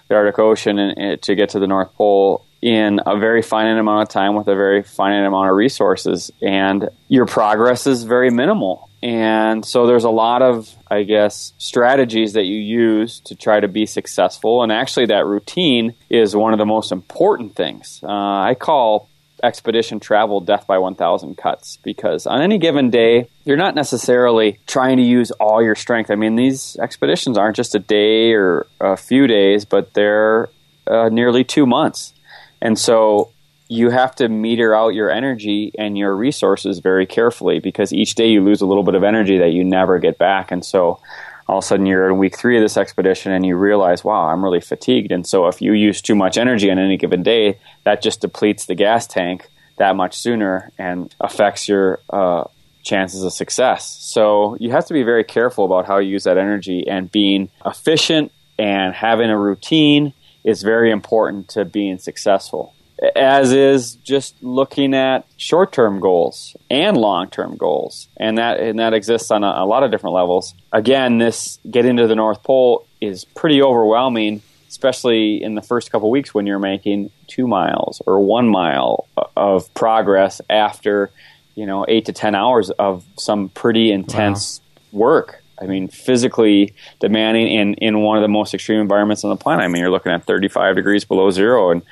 the 0.09 0.15
Arctic 0.15 0.39
Ocean 0.39 0.79
and, 0.79 0.99
and 0.99 1.23
to 1.23 1.35
get 1.35 1.51
to 1.51 1.59
the 1.59 1.67
North 1.67 1.93
Pole 1.95 2.45
in 2.63 3.01
a 3.05 3.19
very 3.19 3.43
finite 3.43 3.77
amount 3.77 4.03
of 4.03 4.09
time 4.09 4.37
with 4.37 4.47
a 4.47 4.55
very 4.55 4.85
finite 4.85 5.27
amount 5.27 5.51
of 5.51 5.57
resources 5.57 6.31
and 6.41 6.89
your 7.09 7.27
progress 7.27 7.89
is 7.89 8.05
very 8.05 8.31
minimal. 8.31 8.89
And 9.03 9.65
so 9.65 9.89
there's 9.89 10.05
a 10.05 10.11
lot 10.11 10.43
of 10.43 10.73
i 10.89 11.03
guess 11.03 11.53
strategies 11.59 12.35
that 12.35 12.45
you 12.45 12.59
use 12.59 13.19
to 13.21 13.35
try 13.35 13.59
to 13.59 13.67
be 13.67 13.85
successful. 13.85 14.63
And 14.63 14.71
actually 14.71 15.07
that 15.07 15.27
routine 15.27 15.95
is 16.09 16.37
one 16.37 16.53
of 16.53 16.61
the 16.61 16.65
most 16.65 16.93
important 16.93 17.57
things. 17.57 18.01
Uh, 18.03 18.09
i 18.09 18.55
call 18.59 19.09
expedition 19.43 19.99
travel 19.99 20.41
death 20.41 20.69
by 20.69 20.79
1000 20.79 21.37
cuts 21.37 21.79
because 21.83 22.29
on 22.29 22.41
any 22.41 22.59
given 22.59 22.91
day 22.91 23.29
you're 23.45 23.57
not 23.57 23.75
necessarily 23.75 24.61
trying 24.69 24.99
to 24.99 25.03
use 25.03 25.33
all 25.33 25.61
your 25.61 25.75
strength. 25.75 26.13
I 26.13 26.15
mean 26.15 26.37
these 26.37 26.77
expeditions 26.77 27.37
aren't 27.37 27.57
just 27.57 27.75
a 27.75 27.81
day 27.81 28.35
or 28.35 28.69
a 28.81 28.97
few 28.97 29.27
days 29.27 29.65
but 29.65 29.95
they're 29.95 30.49
uh, 30.87 31.09
nearly 31.09 31.43
two 31.43 31.67
months 31.67 32.15
and 32.63 32.79
so 32.79 33.33
you 33.69 33.91
have 33.91 34.15
to 34.15 34.29
meter 34.29 34.75
out 34.75 34.95
your 34.95 35.11
energy 35.11 35.73
and 35.79 35.99
your 35.99 36.15
resources 36.15 36.79
very 36.79 37.07
carefully 37.07 37.59
because 37.59 37.93
each 37.93 38.15
day 38.15 38.29
you 38.29 38.43
lose 38.43 38.61
a 38.61 38.67
little 38.67 38.85
bit 38.85 38.95
of 38.95 39.03
energy 39.03 39.39
that 39.39 39.51
you 39.51 39.65
never 39.65 39.99
get 39.99 40.19
back. 40.19 40.53
And 40.53 40.65
so 40.65 41.01
all 41.49 41.59
of 41.59 41.65
a 41.65 41.67
sudden 41.67 41.87
you're 41.87 42.09
in 42.09 42.19
week 42.19 42.39
three 42.39 42.57
of 42.57 42.63
this 42.63 42.77
expedition 42.77 43.33
and 43.33 43.45
you 43.45 43.57
realize, 43.57 44.05
wow, 44.05 44.29
I'm 44.29 44.45
really 44.45 44.61
fatigued. 44.61 45.11
And 45.11 45.27
so 45.27 45.49
if 45.49 45.61
you 45.61 45.73
use 45.73 46.01
too 46.01 46.15
much 46.15 46.37
energy 46.37 46.71
on 46.71 46.79
any 46.79 46.97
given 46.97 47.23
day, 47.23 47.59
that 47.85 48.03
just 48.03 48.21
depletes 48.21 48.67
the 48.67 48.75
gas 48.75 49.07
tank 49.07 49.49
that 49.79 49.97
much 49.97 50.17
sooner 50.17 50.71
and 50.79 51.13
affects 51.19 51.67
your 51.67 51.99
uh, 52.11 52.45
chances 52.85 53.25
of 53.25 53.33
success. 53.33 53.89
So 54.01 54.57
you 54.61 54.71
have 54.71 54.87
to 54.87 54.95
be 54.95 55.03
very 55.03 55.25
careful 55.25 55.65
about 55.65 55.87
how 55.87 55.99
you 55.99 56.11
use 56.11 56.25
that 56.25 56.39
energy 56.39 56.87
and 56.87 57.11
being 57.11 57.49
efficient 57.65 58.33
and 58.59 58.95
having 58.95 59.31
a 59.31 59.39
routine 59.39 60.13
is 60.45 60.63
very 60.63 60.91
important 60.91 61.49
to 61.49 61.65
being 61.65 61.99
successful. 61.99 62.75
As 63.17 63.53
is 63.53 63.97
just 63.97 64.41
looking 64.43 64.95
at 64.95 65.27
short-term 65.37 65.99
goals 65.99 66.57
and 66.71 66.97
long-term 66.97 67.57
goals, 67.57 68.07
and 68.17 68.39
that 68.39 68.61
and 68.61 68.79
that 68.79 68.95
exists 68.95 69.33
on 69.33 69.43
a, 69.43 69.49
a 69.49 69.67
lot 69.67 69.83
of 69.83 69.91
different 69.91 70.15
levels. 70.15 70.55
Again, 70.73 71.19
this 71.19 71.59
getting 71.69 71.97
to 71.97 72.07
the 72.07 72.15
North 72.15 72.45
Pole 72.45 72.87
is 73.01 73.25
pretty 73.25 73.61
overwhelming, 73.61 74.41
especially 74.69 75.43
in 75.43 75.57
the 75.57 75.63
first 75.63 75.91
couple 75.91 76.11
weeks 76.11 76.33
when 76.33 76.47
you're 76.47 76.61
making 76.61 77.11
two 77.27 77.49
miles 77.49 78.01
or 78.07 78.21
one 78.21 78.49
mile 78.49 79.09
of 79.37 79.73
progress 79.75 80.41
after 80.49 81.11
you 81.57 81.67
know 81.67 81.85
eight 81.89 82.05
to 82.05 82.13
ten 82.13 82.37
hours 82.37 82.71
of 82.71 83.05
some 83.19 83.49
pretty 83.49 83.91
intense 83.91 84.61
wow. 84.93 85.01
work. 85.01 85.42
I 85.61 85.67
mean, 85.67 85.89
physically 85.89 86.75
demanding 87.01 87.49
in, 87.49 87.75
in 87.75 88.01
one 88.01 88.17
of 88.17 88.23
the 88.23 88.29
most 88.29 88.55
extreme 88.55 88.81
environments 88.81 89.25
on 89.25 89.31
the 89.31 89.37
planet. 89.37 89.65
I 89.65 89.69
mean, 89.69 89.81
you're 89.81 89.91
looking 89.91 90.13
at 90.13 90.25
35 90.25 90.77
degrees 90.77 91.05
below 91.05 91.31
zero 91.31 91.71
and, 91.71 91.83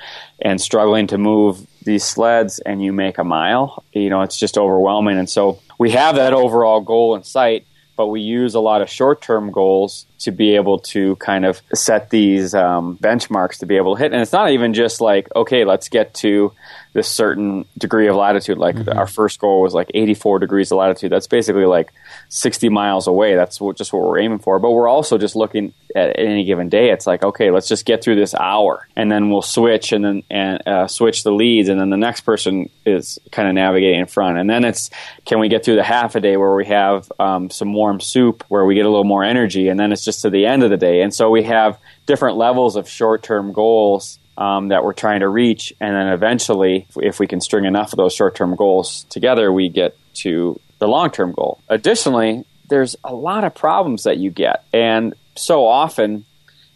and 0.41 0.59
struggling 0.59 1.07
to 1.07 1.17
move 1.17 1.65
these 1.83 2.03
sleds 2.03 2.59
and 2.59 2.83
you 2.83 2.91
make 2.91 3.17
a 3.17 3.23
mile. 3.23 3.83
You 3.93 4.09
know, 4.09 4.21
it's 4.21 4.37
just 4.37 4.57
overwhelming. 4.57 5.17
And 5.17 5.29
so 5.29 5.59
we 5.77 5.91
have 5.91 6.15
that 6.15 6.33
overall 6.33 6.81
goal 6.81 7.15
in 7.15 7.23
sight, 7.23 7.65
but 7.95 8.07
we 8.07 8.21
use 8.21 8.55
a 8.55 8.59
lot 8.59 8.81
of 8.81 8.89
short 8.89 9.21
term 9.21 9.51
goals 9.51 10.05
to 10.21 10.31
be 10.31 10.55
able 10.55 10.79
to 10.79 11.15
kind 11.17 11.45
of 11.45 11.61
set 11.73 12.09
these 12.09 12.53
um, 12.53 12.97
benchmarks 12.97 13.59
to 13.59 13.65
be 13.65 13.77
able 13.77 13.95
to 13.95 14.01
hit. 14.01 14.13
And 14.13 14.21
it's 14.21 14.31
not 14.31 14.51
even 14.51 14.73
just 14.73 15.01
like, 15.01 15.27
okay, 15.35 15.65
let's 15.65 15.89
get 15.89 16.13
to 16.15 16.53
this 16.93 17.07
certain 17.07 17.65
degree 17.77 18.07
of 18.07 18.15
latitude. 18.15 18.57
Like 18.57 18.75
mm-hmm. 18.75 18.97
our 18.97 19.07
first 19.07 19.39
goal 19.39 19.61
was 19.61 19.73
like 19.73 19.89
84 19.93 20.39
degrees 20.39 20.71
of 20.71 20.77
latitude. 20.77 21.11
That's 21.11 21.27
basically 21.27 21.65
like 21.65 21.93
60 22.29 22.69
miles 22.69 23.07
away. 23.07 23.35
That's 23.35 23.61
what, 23.61 23.77
just 23.77 23.93
what 23.93 24.03
we're 24.03 24.19
aiming 24.19 24.39
for. 24.39 24.59
But 24.59 24.71
we're 24.71 24.89
also 24.89 25.17
just 25.17 25.35
looking 25.35 25.73
at 25.95 26.19
any 26.19 26.43
given 26.43 26.67
day. 26.67 26.91
It's 26.91 27.07
like, 27.07 27.23
okay, 27.23 27.49
let's 27.49 27.67
just 27.67 27.85
get 27.85 28.03
through 28.03 28.15
this 28.15 28.33
hour 28.35 28.87
and 28.95 29.09
then 29.09 29.29
we'll 29.29 29.41
switch 29.41 29.93
and 29.93 30.03
then 30.03 30.23
and 30.29 30.67
uh, 30.67 30.87
switch 30.87 31.23
the 31.23 31.31
leads. 31.31 31.69
And 31.69 31.79
then 31.79 31.89
the 31.89 31.97
next 31.97 32.21
person 32.21 32.69
is 32.85 33.19
kind 33.31 33.47
of 33.47 33.53
navigating 33.53 34.01
in 34.01 34.05
front. 34.07 34.37
And 34.37 34.49
then 34.49 34.65
it's, 34.65 34.89
can 35.25 35.39
we 35.39 35.47
get 35.47 35.63
through 35.63 35.77
the 35.77 35.83
half 35.83 36.15
a 36.15 36.19
day 36.19 36.35
where 36.35 36.53
we 36.53 36.65
have 36.65 37.09
um, 37.19 37.49
some 37.49 37.73
warm 37.73 38.01
soup 38.01 38.43
where 38.49 38.65
we 38.65 38.75
get 38.75 38.85
a 38.85 38.89
little 38.89 39.05
more 39.05 39.23
energy? 39.23 39.69
And 39.69 39.79
then 39.79 39.93
it's 39.93 40.03
just 40.03 40.10
to 40.19 40.29
the 40.29 40.45
end 40.45 40.63
of 40.63 40.69
the 40.69 40.77
day. 40.77 41.01
And 41.01 41.13
so 41.13 41.29
we 41.29 41.43
have 41.43 41.79
different 42.05 42.35
levels 42.35 42.75
of 42.75 42.89
short 42.89 43.23
term 43.23 43.53
goals 43.53 44.19
um, 44.37 44.67
that 44.69 44.83
we're 44.83 44.93
trying 44.93 45.21
to 45.21 45.29
reach. 45.29 45.73
And 45.79 45.95
then 45.95 46.07
eventually, 46.07 46.87
if 46.97 47.19
we 47.19 47.27
can 47.27 47.39
string 47.39 47.65
enough 47.65 47.93
of 47.93 47.97
those 47.97 48.13
short 48.13 48.35
term 48.35 48.55
goals 48.55 49.05
together, 49.09 49.51
we 49.51 49.69
get 49.69 49.95
to 50.15 50.59
the 50.79 50.87
long 50.87 51.11
term 51.11 51.31
goal. 51.31 51.59
Additionally, 51.69 52.45
there's 52.69 52.95
a 53.03 53.13
lot 53.13 53.43
of 53.43 53.53
problems 53.53 54.03
that 54.03 54.17
you 54.17 54.31
get. 54.31 54.63
And 54.73 55.13
so 55.35 55.65
often, 55.65 56.25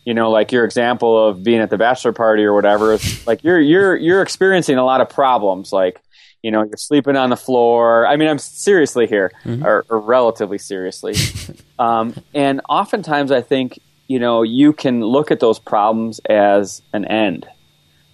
you 0.05 0.13
know, 0.13 0.29
like 0.29 0.51
your 0.51 0.63
example 0.63 1.27
of 1.27 1.43
being 1.43 1.59
at 1.59 1.69
the 1.69 1.77
bachelor 1.77 2.13
party 2.13 2.43
or 2.43 2.53
whatever, 2.53 2.97
like 3.25 3.43
you're 3.43 3.59
you're 3.59 3.95
you're 3.95 4.21
experiencing 4.21 4.77
a 4.77 4.85
lot 4.85 5.01
of 5.01 5.09
problems. 5.09 5.73
Like, 5.73 6.01
you 6.45 6.51
know, 6.51 6.63
you're 6.63 6.77
sleeping 6.77 7.15
on 7.15 7.29
the 7.31 7.37
floor. 7.37 8.07
I 8.07 8.15
mean, 8.15 8.29
I'm 8.29 8.37
seriously 8.37 9.07
here, 9.07 9.31
mm-hmm. 9.43 9.65
or, 9.65 9.85
or, 9.89 9.99
relatively 9.99 10.57
seriously. 10.57 11.15
um, 11.79 12.15
and 12.33 12.61
oftentimes, 12.69 13.31
I 13.31 13.41
think 13.41 13.79
you 14.07 14.19
know 14.19 14.43
you 14.43 14.71
can 14.71 15.01
look 15.01 15.31
at 15.31 15.39
those 15.39 15.59
problems 15.59 16.19
as 16.29 16.81
an 16.93 17.05
end 17.05 17.47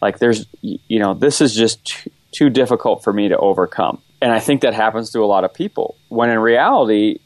like 0.01 0.17
there's, 0.17 0.47
you 0.61 0.99
know, 0.99 1.13
this 1.13 1.41
is 1.41 1.55
just 1.55 1.85
too, 1.85 2.11
too 2.31 2.49
difficult 2.49 3.03
for 3.03 3.13
me 3.13 3.29
to 3.29 3.37
overcome. 3.37 4.01
And 4.21 4.31
I 4.31 4.39
think 4.39 4.61
that 4.61 4.73
happens 4.73 5.11
to 5.11 5.19
a 5.19 5.25
lot 5.25 5.43
of 5.43 5.53
people. 5.53 5.95
When 6.09 6.29
in 6.29 6.39
reality, 6.39 7.19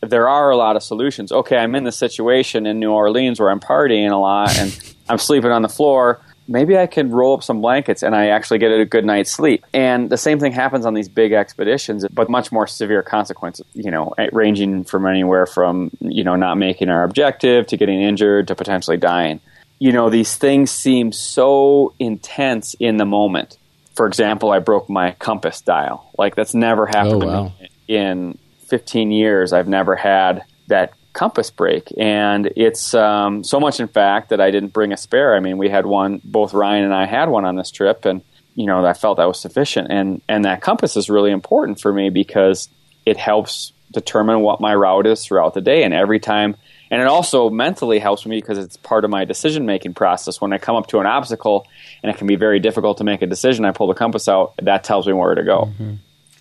there 0.00 0.28
are 0.28 0.50
a 0.50 0.56
lot 0.56 0.76
of 0.76 0.82
solutions. 0.82 1.32
Okay, 1.32 1.56
I'm 1.56 1.74
in 1.74 1.84
this 1.84 1.96
situation 1.96 2.66
in 2.66 2.80
New 2.80 2.92
Orleans 2.92 3.40
where 3.40 3.50
I'm 3.50 3.60
partying 3.60 4.10
a 4.10 4.16
lot 4.16 4.58
and 4.58 4.94
I'm 5.08 5.18
sleeping 5.18 5.50
on 5.50 5.62
the 5.62 5.68
floor. 5.68 6.20
Maybe 6.46 6.76
I 6.76 6.86
can 6.86 7.10
roll 7.10 7.34
up 7.34 7.42
some 7.42 7.60
blankets 7.60 8.02
and 8.02 8.14
I 8.14 8.28
actually 8.28 8.58
get 8.58 8.70
a 8.70 8.84
good 8.84 9.04
night's 9.04 9.30
sleep. 9.30 9.64
And 9.72 10.10
the 10.10 10.18
same 10.18 10.38
thing 10.38 10.52
happens 10.52 10.84
on 10.84 10.94
these 10.94 11.08
big 11.08 11.32
expeditions, 11.32 12.06
but 12.12 12.28
much 12.28 12.52
more 12.52 12.66
severe 12.66 13.02
consequences, 13.02 13.66
you 13.72 13.90
know, 13.90 14.14
eh, 14.18 14.28
ranging 14.32 14.84
from 14.84 15.06
anywhere 15.06 15.46
from, 15.46 15.90
you 16.00 16.24
know, 16.24 16.36
not 16.36 16.56
making 16.56 16.90
our 16.90 17.04
objective 17.04 17.66
to 17.68 17.76
getting 17.76 18.00
injured 18.00 18.48
to 18.48 18.54
potentially 18.54 18.96
dying 18.96 19.40
you 19.78 19.92
know, 19.92 20.08
these 20.08 20.36
things 20.36 20.70
seem 20.70 21.12
so 21.12 21.94
intense 21.98 22.74
in 22.80 22.96
the 22.96 23.04
moment. 23.04 23.58
For 23.94 24.06
example, 24.06 24.50
I 24.50 24.58
broke 24.58 24.88
my 24.88 25.12
compass 25.12 25.60
dial. 25.60 26.10
Like 26.16 26.34
that's 26.34 26.54
never 26.54 26.86
happened 26.86 27.22
oh, 27.22 27.26
wow. 27.26 27.52
to 27.58 27.62
me 27.62 27.70
in 27.88 28.38
15 28.66 29.10
years. 29.10 29.52
I've 29.52 29.68
never 29.68 29.94
had 29.94 30.44
that 30.68 30.94
compass 31.14 31.50
break, 31.50 31.92
and 31.96 32.52
it's 32.56 32.92
um, 32.92 33.42
so 33.42 33.58
much, 33.58 33.80
in 33.80 33.88
fact, 33.88 34.28
that 34.28 34.40
I 34.40 34.50
didn't 34.50 34.72
bring 34.72 34.92
a 34.92 34.96
spare. 34.96 35.34
I 35.34 35.40
mean, 35.40 35.56
we 35.56 35.70
had 35.70 35.86
one. 35.86 36.20
Both 36.24 36.52
Ryan 36.52 36.84
and 36.84 36.94
I 36.94 37.06
had 37.06 37.28
one 37.30 37.46
on 37.46 37.56
this 37.56 37.70
trip, 37.70 38.04
and 38.04 38.20
you 38.54 38.66
know, 38.66 38.84
I 38.84 38.92
felt 38.92 39.16
that 39.16 39.24
was 39.24 39.40
sufficient. 39.40 39.88
And 39.90 40.20
and 40.28 40.44
that 40.44 40.60
compass 40.60 40.96
is 40.96 41.08
really 41.08 41.30
important 41.30 41.80
for 41.80 41.92
me 41.92 42.10
because 42.10 42.68
it 43.06 43.16
helps 43.16 43.72
determine 43.92 44.40
what 44.40 44.60
my 44.60 44.74
route 44.74 45.06
is 45.06 45.24
throughout 45.24 45.54
the 45.54 45.60
day. 45.60 45.84
And 45.84 45.94
every 45.94 46.20
time 46.20 46.56
and 46.94 47.02
it 47.02 47.08
also 47.08 47.50
mentally 47.50 47.98
helps 47.98 48.24
me 48.24 48.36
because 48.36 48.56
it's 48.56 48.76
part 48.76 49.04
of 49.04 49.10
my 49.10 49.24
decision 49.24 49.66
making 49.66 49.94
process. 49.94 50.40
When 50.40 50.52
I 50.52 50.58
come 50.58 50.76
up 50.76 50.86
to 50.88 51.00
an 51.00 51.06
obstacle 51.06 51.66
and 52.02 52.10
it 52.10 52.18
can 52.18 52.28
be 52.28 52.36
very 52.36 52.60
difficult 52.60 52.98
to 52.98 53.04
make 53.04 53.20
a 53.20 53.26
decision, 53.26 53.64
I 53.64 53.72
pull 53.72 53.88
the 53.88 53.94
compass 53.94 54.28
out. 54.28 54.54
That 54.62 54.84
tells 54.84 55.06
me 55.06 55.12
where 55.12 55.34
to 55.34 55.42
go. 55.42 55.72
Mm-hmm. 55.72 55.94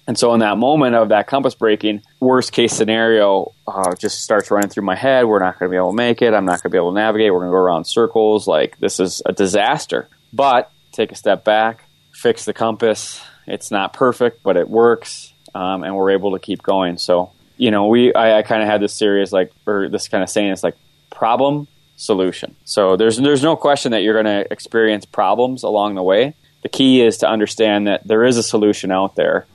And 0.05 0.17
so, 0.17 0.33
in 0.33 0.41
that 0.41 0.57
moment 0.57 0.95
of 0.95 1.09
that 1.09 1.27
compass 1.27 1.55
breaking, 1.55 2.01
worst 2.19 2.51
case 2.51 2.73
scenario 2.73 3.53
uh, 3.67 3.95
just 3.95 4.21
starts 4.21 4.51
running 4.51 4.69
through 4.69 4.83
my 4.83 4.95
head. 4.95 5.25
We're 5.25 5.39
not 5.39 5.57
going 5.57 5.69
to 5.69 5.73
be 5.73 5.77
able 5.77 5.91
to 5.91 5.95
make 5.95 6.21
it. 6.21 6.33
I'm 6.33 6.45
not 6.45 6.61
going 6.61 6.69
to 6.69 6.69
be 6.69 6.77
able 6.77 6.91
to 6.91 6.95
navigate. 6.95 7.31
We're 7.31 7.39
going 7.39 7.51
to 7.51 7.55
go 7.55 7.57
around 7.57 7.85
circles. 7.85 8.45
Like, 8.47 8.77
this 8.79 8.99
is 8.99 9.21
a 9.25 9.31
disaster. 9.31 10.09
But 10.33 10.71
take 10.91 11.11
a 11.11 11.15
step 11.15 11.45
back, 11.45 11.85
fix 12.11 12.45
the 12.45 12.53
compass. 12.53 13.21
It's 13.47 13.71
not 13.71 13.93
perfect, 13.93 14.43
but 14.43 14.57
it 14.57 14.69
works. 14.69 15.33
Um, 15.55 15.83
and 15.83 15.95
we're 15.95 16.11
able 16.11 16.31
to 16.31 16.39
keep 16.39 16.63
going. 16.63 16.97
So, 16.97 17.31
you 17.57 17.71
know, 17.71 17.87
we 17.87 18.13
I, 18.13 18.39
I 18.39 18.41
kind 18.41 18.61
of 18.61 18.67
had 18.67 18.81
this 18.81 18.93
series 18.93 19.31
like 19.31 19.51
or 19.67 19.87
this 19.87 20.07
kind 20.07 20.23
of 20.23 20.29
saying 20.29 20.51
it's 20.51 20.63
like 20.63 20.75
problem 21.11 21.67
solution. 21.95 22.55
So 22.65 22.97
there's 22.97 23.17
there's 23.17 23.43
no 23.43 23.55
question 23.55 23.91
that 23.91 24.01
you're 24.01 24.21
going 24.21 24.43
to 24.45 24.51
experience 24.51 25.05
problems 25.05 25.63
along 25.63 25.95
the 25.95 26.03
way. 26.03 26.33
The 26.63 26.69
key 26.69 27.01
is 27.01 27.17
to 27.17 27.27
understand 27.27 27.87
that 27.87 28.07
there 28.07 28.23
is 28.23 28.37
a 28.37 28.43
solution 28.43 28.91
out 28.91 29.15
there. 29.15 29.45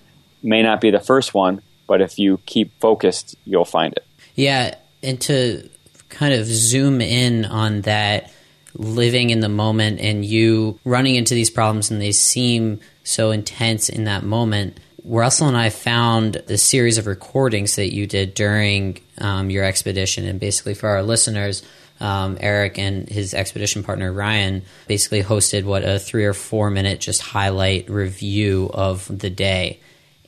May 0.43 0.63
not 0.63 0.81
be 0.81 0.91
the 0.91 1.01
first 1.01 1.35
one, 1.35 1.63
but 1.87 2.01
if 2.01 2.19
you 2.19 2.39
keep 2.47 2.79
focused, 2.81 3.37
you'll 3.45 3.65
find 3.65 3.93
it. 3.95 4.07
Yeah, 4.35 4.75
and 5.03 5.21
to 5.23 5.69
kind 6.09 6.35
of 6.35 6.47
zoom 6.47 7.01
in 7.01 7.45
on 7.45 7.83
that 7.83 8.33
living 8.75 9.31
in 9.31 9.41
the 9.41 9.49
moment 9.49 10.01
and 10.01 10.25
you 10.25 10.79
running 10.85 11.17
into 11.17 11.35
these 11.35 11.51
problems 11.51 11.91
and 11.91 12.01
they 12.01 12.13
seem 12.13 12.81
so 13.03 13.31
intense 13.31 13.89
in 13.89 14.05
that 14.05 14.23
moment 14.23 14.79
Russell 15.09 15.49
and 15.49 15.57
I 15.57 15.71
found 15.71 16.35
the 16.47 16.59
series 16.59 16.99
of 16.99 17.07
recordings 17.07 17.77
that 17.77 17.93
you 17.93 18.07
did 18.07 18.35
during 18.35 19.01
um, 19.19 19.49
your 19.49 19.65
expedition, 19.65 20.27
and 20.27 20.39
basically 20.39 20.75
for 20.75 20.89
our 20.89 21.03
listeners, 21.03 21.63
um, 21.99 22.37
Eric 22.41 22.79
and 22.79 23.09
his 23.09 23.33
expedition 23.33 23.83
partner 23.83 24.13
Ryan 24.13 24.63
basically 24.87 25.23
hosted 25.23 25.65
what 25.65 25.83
a 25.83 25.99
three 25.99 26.27
or 26.27 26.35
four 26.35 26.71
minute 26.71 27.01
just 27.01 27.23
highlight 27.23 27.89
review 27.89 28.71
of 28.73 29.07
the 29.09 29.31
day. 29.31 29.81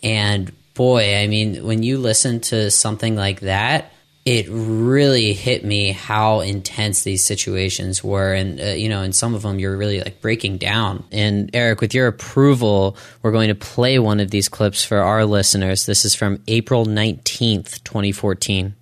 And 0.03 0.53
boy, 0.75 1.17
I 1.17 1.27
mean, 1.27 1.65
when 1.65 1.83
you 1.83 1.99
listen 1.99 2.41
to 2.41 2.71
something 2.71 3.17
like 3.17 3.41
that, 3.41 3.93
it 4.25 4.47
really 4.51 5.33
hit 5.33 5.65
me 5.65 5.93
how 5.93 6.41
intense 6.41 7.03
these 7.03 7.25
situations 7.25 8.05
were. 8.05 8.35
And 8.35 8.61
uh, 8.61 8.65
you 8.67 8.89
know 8.89 9.03
in 9.03 9.13
some 9.13 9.35
of 9.35 9.43
them 9.43 9.59
you're 9.59 9.77
really 9.77 10.01
like 10.01 10.21
breaking 10.21 10.59
down. 10.59 11.05
And 11.11 11.51
eric 11.55 11.81
with 11.81 11.95
your 11.95 12.07
approval 12.07 12.97
we're 13.23 13.33
going 13.33 13.49
to 13.49 13.55
play 13.55 13.99
one 13.99 14.21
of 14.21 14.31
these 14.31 14.49
clips 14.49 14.85
for 14.85 14.99
our 14.99 15.25
listeners. 15.25 15.87
This 15.87 16.05
is 16.05 16.15
from 16.15 16.43
april 16.49 16.87
19th 16.87 17.83
2014 17.85 18.75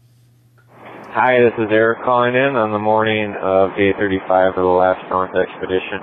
hi 1.10 1.40
this 1.40 1.54
is 1.58 1.68
eric 1.70 2.02
calling 2.04 2.34
in 2.34 2.56
on 2.56 2.72
the 2.72 2.78
morning 2.78 3.34
of 3.40 3.70
day 3.76 3.92
35 3.98 4.50
of 4.50 4.54
the 4.56 4.62
last 4.62 5.00
north 5.08 5.34
expedition. 5.34 6.02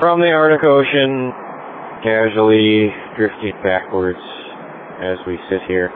From 0.00 0.20
the 0.20 0.30
arctic 0.30 0.64
ocean 0.64 1.32
casually 2.02 2.92
drifting 3.16 3.54
backwards 3.62 4.20
as 5.00 5.18
we 5.26 5.38
sit 5.48 5.60
here 5.68 5.92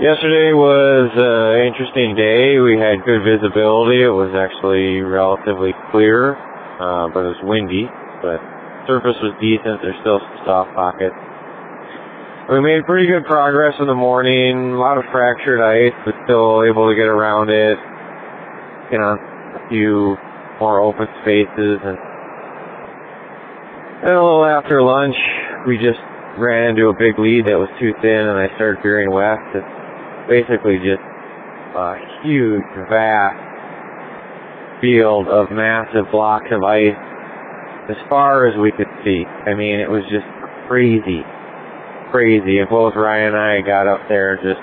Yesterday 0.00 0.56
was 0.56 1.12
an 1.12 1.68
interesting 1.68 2.16
day. 2.16 2.56
We 2.56 2.80
had 2.80 3.04
good 3.04 3.20
visibility. 3.20 4.00
It 4.00 4.08
was 4.08 4.32
actually 4.32 5.04
relatively 5.04 5.76
clear, 5.92 6.40
uh, 6.80 7.12
but 7.12 7.28
it 7.28 7.36
was 7.36 7.42
windy. 7.44 7.84
But 8.24 8.40
surface 8.88 9.20
was 9.20 9.36
decent. 9.44 9.84
There's 9.84 10.00
still 10.00 10.16
some 10.16 10.40
soft 10.48 10.72
pockets. 10.72 11.12
We 12.48 12.64
made 12.64 12.88
pretty 12.88 13.12
good 13.12 13.28
progress 13.28 13.76
in 13.76 13.92
the 13.92 13.94
morning. 13.94 14.72
A 14.72 14.80
lot 14.80 14.96
of 14.96 15.04
fractured 15.12 15.60
ice, 15.60 15.92
but 16.08 16.16
still 16.24 16.64
able 16.64 16.88
to 16.88 16.96
get 16.96 17.04
around 17.04 17.52
it. 17.52 17.76
You 18.88 19.04
know, 19.04 19.20
a 19.20 19.62
few 19.68 20.16
more 20.64 20.80
open 20.80 21.12
spaces, 21.20 21.76
and, 21.84 22.00
and 24.02 24.10
a 24.10 24.22
little 24.22 24.44
after 24.44 24.82
lunch, 24.82 25.16
we 25.66 25.76
just 25.76 26.00
ran 26.38 26.72
into 26.72 26.88
a 26.88 26.96
big 26.96 27.18
lead 27.18 27.44
that 27.46 27.58
was 27.60 27.68
too 27.76 27.92
thin, 28.00 28.24
and 28.28 28.38
I 28.38 28.48
started 28.56 28.80
veering 28.82 29.12
west. 29.12 29.44
It's 29.52 29.74
basically 30.28 30.80
just 30.80 31.04
a 31.76 32.00
huge, 32.24 32.64
vast 32.88 33.36
field 34.80 35.28
of 35.28 35.52
massive 35.52 36.08
blocks 36.10 36.48
of 36.48 36.64
ice 36.64 36.96
as 37.92 38.00
far 38.08 38.48
as 38.48 38.56
we 38.56 38.72
could 38.72 38.88
see. 39.04 39.24
I 39.26 39.52
mean, 39.52 39.80
it 39.80 39.90
was 39.90 40.02
just 40.08 40.24
crazy, 40.68 41.20
crazy. 42.10 42.58
And 42.58 42.68
both 42.70 42.96
Ryan 42.96 43.34
and 43.34 43.36
I 43.36 43.60
got 43.60 43.84
up 43.84 44.00
there 44.08 44.36
just 44.40 44.62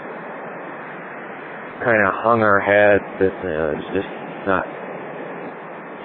kind 1.86 2.01
of 2.01 2.13
hung 2.25 2.41
our 2.41 2.60
heads. 2.60 3.06
Uh, 3.22 3.27
it 3.27 3.77
was 3.77 3.89
just 3.94 4.10
nuts. 4.50 4.74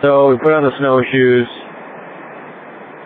So 0.03 0.29
we 0.29 0.37
put 0.43 0.53
on 0.53 0.67
the 0.67 0.75
snowshoes, 0.83 1.47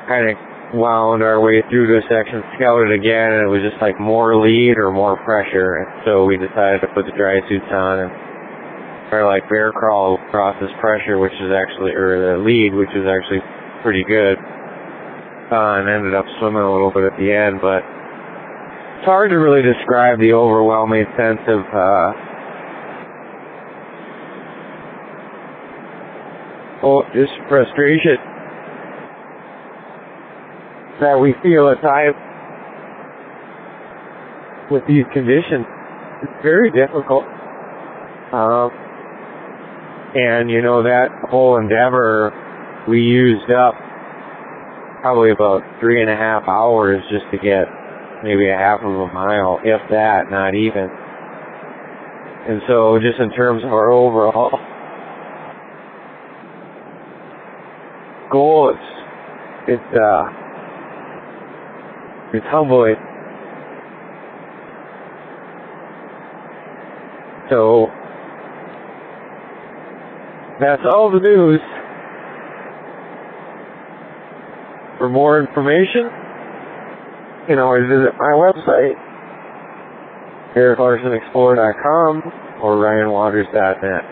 kind 0.09 0.31
of 0.31 0.37
wound 0.75 1.23
our 1.23 1.39
way 1.39 1.63
through 1.71 1.87
the 1.87 2.03
section, 2.11 2.43
scouted 2.59 2.91
again, 2.91 3.39
and 3.39 3.47
it 3.47 3.51
was 3.51 3.63
just 3.63 3.79
like 3.83 3.99
more 4.01 4.35
lead 4.35 4.79
or 4.79 4.91
more 4.91 5.15
pressure. 5.23 5.83
And 5.83 6.03
so 6.03 6.25
we 6.25 6.39
decided 6.39 6.83
to 6.83 6.91
put 6.95 7.07
the 7.07 7.15
dry 7.15 7.39
suits 7.47 7.71
on 7.71 8.07
and 8.07 8.11
try 9.11 9.23
to 9.23 9.29
like 9.29 9.47
bear 9.49 9.71
crawl 9.71 10.19
across 10.27 10.59
this 10.59 10.73
pressure, 10.83 11.19
which 11.19 11.35
is 11.39 11.51
actually, 11.55 11.95
or 11.95 12.19
the 12.19 12.43
lead, 12.43 12.75
which 12.75 12.91
is 12.95 13.07
actually 13.07 13.43
pretty 13.83 14.03
good. 14.03 14.39
Uh, 15.47 15.79
and 15.79 15.87
ended 15.87 16.15
up 16.15 16.27
swimming 16.43 16.63
a 16.63 16.73
little 16.73 16.91
bit 16.91 17.07
at 17.07 17.15
the 17.23 17.31
end, 17.31 17.63
but 17.63 17.79
it's 18.99 19.07
hard 19.07 19.31
to 19.31 19.39
really 19.39 19.63
describe 19.63 20.19
the 20.19 20.35
overwhelming 20.35 21.07
sense 21.15 21.39
of, 21.47 21.63
uh, 21.71 22.11
oh, 26.83 27.07
just 27.15 27.31
frustration 27.47 28.36
that 31.01 31.19
we 31.21 31.35
feel 31.43 31.69
at 31.69 31.81
times 31.83 32.17
with 34.71 34.83
these 34.89 35.05
conditions. 35.13 35.67
It's 36.23 36.43
very 36.43 36.71
difficult. 36.71 37.25
Um, 38.33 38.71
and 40.15 40.51
you 40.51 40.63
know, 40.63 40.83
that 40.83 41.09
whole 41.29 41.59
endeavor, 41.59 42.33
we 42.89 43.01
used 43.01 43.51
up 43.51 43.75
probably 45.01 45.31
about 45.31 45.63
three 45.81 46.01
and 46.01 46.11
a 46.11 46.17
half 46.17 46.49
hours 46.49 47.03
just 47.11 47.25
to 47.31 47.39
get 47.39 47.69
maybe 48.25 48.49
a 48.49 48.57
half 48.57 48.81
of 48.81 48.91
a 48.91 49.13
mile, 49.13 49.61
if 49.63 49.81
that, 49.91 50.31
not 50.31 50.55
even. 50.55 50.89
And 52.49 52.63
so 52.67 52.99
just 52.99 53.21
in 53.21 53.31
terms 53.31 53.63
of 53.65 53.73
our 53.73 53.91
overall 53.91 54.51
goal, 58.33 58.75
it's, 58.75 59.79
it's, 59.79 59.97
uh, 59.97 60.46
it's 62.35 62.47
humbling. 62.51 62.97
So, 67.51 67.87
that's 70.61 70.83
all 70.85 71.11
the 71.13 71.21
news. 71.21 71.61
For 74.99 75.09
more 75.09 75.39
information, 75.39 76.11
you 77.43 77.47
can 77.47 77.59
always 77.59 77.85
visit 77.85 78.17
my 78.19 78.33
website, 78.33 78.97
ericlarsenexplorer.com 80.57 82.23
or 82.63 82.77
ryanwaters.net. 82.77 84.03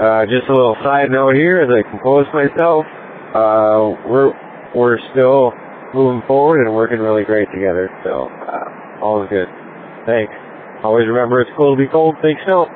Uh, 0.00 0.24
just 0.26 0.48
a 0.48 0.52
little 0.52 0.76
side 0.84 1.10
note 1.10 1.34
here 1.34 1.60
as 1.60 1.68
I 1.68 1.82
compose 1.90 2.26
myself, 2.32 2.86
uh, 3.34 4.08
we're, 4.08 4.32
we're 4.74 4.98
still 5.10 5.52
moving 5.94 6.22
forward 6.26 6.64
and 6.64 6.74
working 6.74 6.98
really 6.98 7.24
great 7.24 7.48
together, 7.52 7.88
so, 8.04 8.28
uh, 8.28 9.02
all 9.02 9.22
is 9.22 9.28
good. 9.30 9.48
Thanks. 10.06 10.32
Always 10.82 11.06
remember 11.06 11.40
it's 11.40 11.50
cool 11.56 11.76
to 11.76 11.82
be 11.82 11.88
cold, 11.88 12.16
Thanks, 12.22 12.40
snow. 12.44 12.66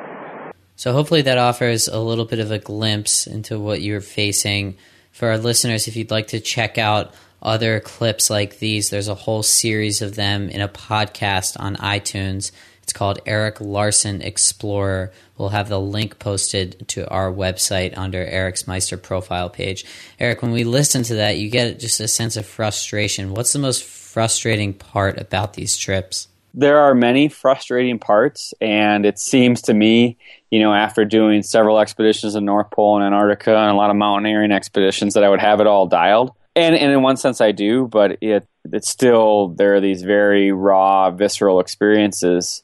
So 0.77 0.93
hopefully 0.93 1.23
that 1.23 1.39
offers 1.39 1.89
a 1.89 2.01
little 2.01 2.25
bit 2.25 2.41
of 2.41 2.51
a 2.51 2.59
glimpse 2.59 3.27
into 3.27 3.59
what 3.59 3.83
you're 3.83 4.01
facing. 4.01 4.77
For 5.13 5.29
our 5.29 5.39
listeners, 5.39 5.87
if 5.87 5.97
you'd 5.97 6.11
like 6.11 6.29
to 6.29 6.41
check 6.41 6.79
out 6.79 7.15
other 7.43 7.81
clips 7.81 8.31
like 8.31 8.59
these, 8.59 8.91
there's 8.91 9.09
a 9.09 9.15
whole 9.15 9.43
series 9.43 10.03
of 10.03 10.15
them 10.15 10.49
in 10.49 10.61
a 10.61 10.69
podcast 10.69 11.61
on 11.61 11.77
iTunes. 11.77 12.51
It's 12.83 12.93
called 12.93 13.21
Eric 13.27 13.61
Larsen 13.61 14.23
Explorer. 14.23 15.13
We'll 15.39 15.51
have 15.51 15.69
the 15.69 15.81
link 15.81 16.19
posted 16.19 16.89
to 16.89 17.09
our 17.09 17.33
website 17.33 17.97
under 17.97 18.25
Eric's 18.25 18.67
Meister 18.67 18.97
profile 18.97 19.51
page. 19.51 19.85
Eric, 20.19 20.43
when 20.43 20.53
we 20.53 20.65
listen 20.65 21.03
to 21.05 21.15
that, 21.17 21.39
you 21.39 21.49
get 21.49 21.79
just 21.79 22.01
a 22.01 22.09
sense 22.09 22.37
of 22.37 22.47
frustration. 22.47 23.35
What's 23.35 23.53
the 23.53 23.59
most 23.59 23.85
frustrating 23.85 24.75
part 24.75 25.19
about 25.19 25.55
these 25.55 25.77
trips? 25.77 26.29
there 26.55 26.81
are 26.81 26.95
many 26.95 27.29
frustrating 27.29 27.99
parts, 27.99 28.53
and 28.61 29.07
it 29.07 29.19
seems 29.19 29.63
to 29.63 29.75
me, 29.75 30.19
you 30.51 30.61
know, 30.61 30.75
after 30.75 31.05
doing 31.05 31.43
several 31.43 31.79
expeditions 31.79 32.35
in 32.35 32.45
North 32.45 32.71
Pole 32.71 32.97
and 32.97 33.05
Antarctica 33.05 33.57
and 33.57 33.71
a 33.71 33.75
lot 33.75 33.91
of 33.91 33.97
mountaineering 33.97 34.53
expeditions, 34.53 35.15
that 35.15 35.25
I 35.25 35.29
would 35.29 35.41
have 35.41 35.61
it 35.61 35.67
all 35.67 35.87
dialed. 35.87 36.33
And, 36.55 36.75
and 36.75 36.93
in 36.93 37.03
one 37.03 37.17
sense, 37.17 37.41
I 37.41 37.53
do, 37.53 37.87
but 37.87 38.19
it 38.21 38.47
it's 38.71 38.89
still 38.89 39.49
there 39.49 39.75
are 39.75 39.81
these 39.81 40.03
very 40.03 40.53
raw, 40.53 41.11
visceral 41.11 41.61
experiences 41.61 42.63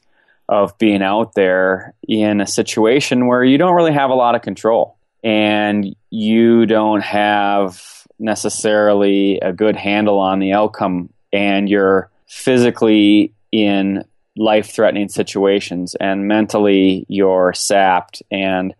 of 0.49 0.77
being 0.77 1.01
out 1.01 1.35
there 1.35 1.93
in 2.07 2.41
a 2.41 2.47
situation 2.47 3.27
where 3.27 3.43
you 3.43 3.57
don't 3.57 3.75
really 3.75 3.93
have 3.93 4.09
a 4.09 4.15
lot 4.15 4.35
of 4.35 4.41
control, 4.41 4.97
and 5.23 5.95
you 6.09 6.65
don't 6.65 7.01
have 7.01 8.05
necessarily 8.17 9.39
a 9.39 9.53
good 9.53 9.75
handle 9.75 10.19
on 10.19 10.39
the 10.39 10.53
outcome, 10.53 11.09
and 11.31 11.69
you're 11.69 12.09
physically 12.27 13.33
in 13.51 14.03
life 14.37 14.71
threatening 14.71 15.09
situations 15.09 15.95
and 15.95 16.27
mentally 16.27 17.05
you're 17.09 17.51
sapped 17.51 18.21
and 18.31 18.73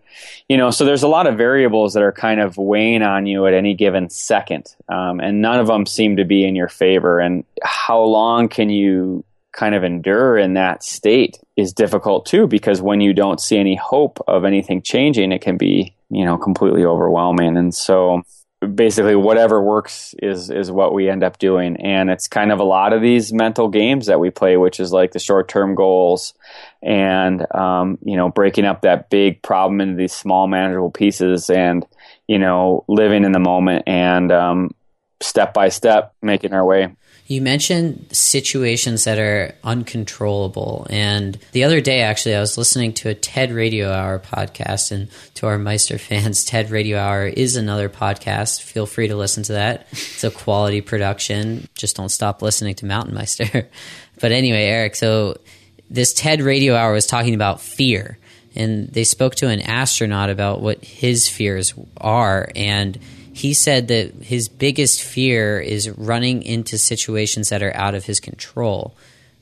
you 0.48 0.56
know 0.56 0.72
so 0.72 0.86
there's 0.86 1.04
a 1.04 1.08
lot 1.08 1.28
of 1.28 1.38
variables 1.38 1.94
that 1.94 2.04
are 2.04 2.14
kind 2.14 2.40
of 2.40 2.56
weighing 2.56 3.02
on 3.02 3.26
you 3.26 3.46
at 3.46 3.54
any 3.54 3.74
given 3.74 4.10
second 4.10 4.74
um, 4.90 5.20
and 5.20 5.42
none 5.42 5.60
of 5.60 5.68
them 5.68 5.86
seem 5.86 6.18
to 6.18 6.26
be 6.26 6.44
in 6.44 6.56
your 6.56 6.68
favor. 6.68 7.20
And 7.20 7.46
how 7.64 8.02
long 8.02 8.50
can 8.50 8.70
you 8.70 9.24
kind 9.52 9.74
of 9.76 9.84
endure 9.84 10.38
in 10.38 10.54
that 10.54 10.84
state 10.84 11.38
is 11.56 11.74
difficult 11.74 12.26
too 12.26 12.48
because 12.48 12.82
when 12.82 13.02
you 13.02 13.14
don't 13.14 13.42
see 13.42 13.58
any 13.58 13.76
hope 13.76 14.20
of 14.28 14.46
anything 14.46 14.82
changing 14.82 15.32
it 15.32 15.42
can 15.42 15.58
be 15.58 15.96
you 16.10 16.26
know 16.26 16.38
completely 16.38 16.86
overwhelming. 16.86 17.58
And 17.58 17.74
so 17.74 18.24
basically 18.76 19.16
whatever 19.16 19.62
works 19.62 20.14
is 20.22 20.50
is 20.50 20.72
what 20.72 20.94
we 20.94 21.10
end 21.10 21.24
up 21.24 21.38
doing. 21.38 21.78
And 21.78 22.10
it's 22.10 22.28
kind 22.28 22.52
of 22.52 22.60
a 22.60 22.64
lot 22.64 22.94
of 22.94 23.02
these 23.02 23.32
mental 23.32 23.70
games 23.70 24.08
that 24.08 24.20
we 24.20 24.30
play 24.30 24.58
which 24.58 24.80
is 24.80 24.92
like 24.92 25.12
the 25.12 25.20
short 25.20 25.48
term 25.48 25.76
goals 25.76 26.34
and 26.82 27.46
um, 27.56 27.98
you 28.04 28.18
know 28.18 28.30
breaking 28.30 28.66
up 28.66 28.82
that 28.82 29.10
big 29.10 29.42
problem 29.42 29.82
into 29.82 29.96
these 29.96 30.14
small 30.14 30.48
manageable 30.48 30.92
pieces 30.92 31.50
and 31.50 31.86
you 32.28 32.40
know 32.40 32.84
living 32.88 33.24
in 33.24 33.32
the 33.32 33.40
moment 33.40 33.84
and 33.88 34.32
um, 34.32 34.72
step 35.22 35.54
by 35.54 35.70
step 35.70 36.14
making 36.22 36.54
our 36.54 36.66
way 36.66 36.96
you 37.30 37.44
mentioned 37.44 38.08
situations 38.12 39.04
that 39.04 39.20
are 39.20 39.54
uncontrollable. 39.63 40.88
And 40.89 41.38
the 41.52 41.63
other 41.63 41.80
day, 41.80 42.02
actually, 42.02 42.34
I 42.34 42.39
was 42.39 42.58
listening 42.58 42.92
to 42.96 43.10
a 43.10 43.13
TED 43.13 43.52
Radio 43.52 43.92
Hour 43.92 44.18
podcast. 44.18 44.92
And 44.92 45.10
to 45.36 45.46
our 45.46 45.60
Meister 45.60 46.00
fans, 46.00 46.44
TED 46.46 46.72
Radio 46.72 46.98
Hour 46.98 47.28
is 47.28 47.56
another 47.56 47.88
podcast. 47.88 48.63
Feel 48.63 48.88
free 48.88 49.10
to 49.10 49.15
listen 49.15 49.44
to 49.44 49.54
that. 49.54 49.86
It's 49.92 50.24
a 50.24 50.32
quality 50.32 50.82
production. 50.82 51.68
Just 51.76 51.98
don't 51.98 52.10
stop 52.10 52.42
listening 52.42 52.74
to 52.76 52.88
Mountain 52.88 53.13
Meister. 53.13 53.70
but 54.20 54.32
anyway, 54.32 54.63
Eric, 54.63 54.96
so 54.96 55.39
this 55.88 56.15
TED 56.15 56.42
Radio 56.42 56.76
Hour 56.76 56.94
was 56.94 57.06
talking 57.06 57.36
about 57.36 57.62
fear. 57.62 58.18
And 58.56 58.88
they 58.88 59.04
spoke 59.04 59.36
to 59.36 59.50
an 59.50 59.62
astronaut 59.62 60.32
about 60.32 60.62
what 60.62 60.84
his 60.84 61.30
fears 61.30 61.76
are. 61.98 62.50
And 62.56 62.98
he 63.39 63.54
said 63.54 63.88
that 63.88 64.13
his 64.21 64.49
biggest 64.49 65.02
fear 65.02 65.60
is 65.60 65.89
running 65.89 66.43
into 66.43 66.78
situations 66.78 67.49
that 67.49 67.63
are 67.63 67.73
out 67.73 67.95
of 67.95 68.04
his 68.04 68.19
control. 68.19 68.95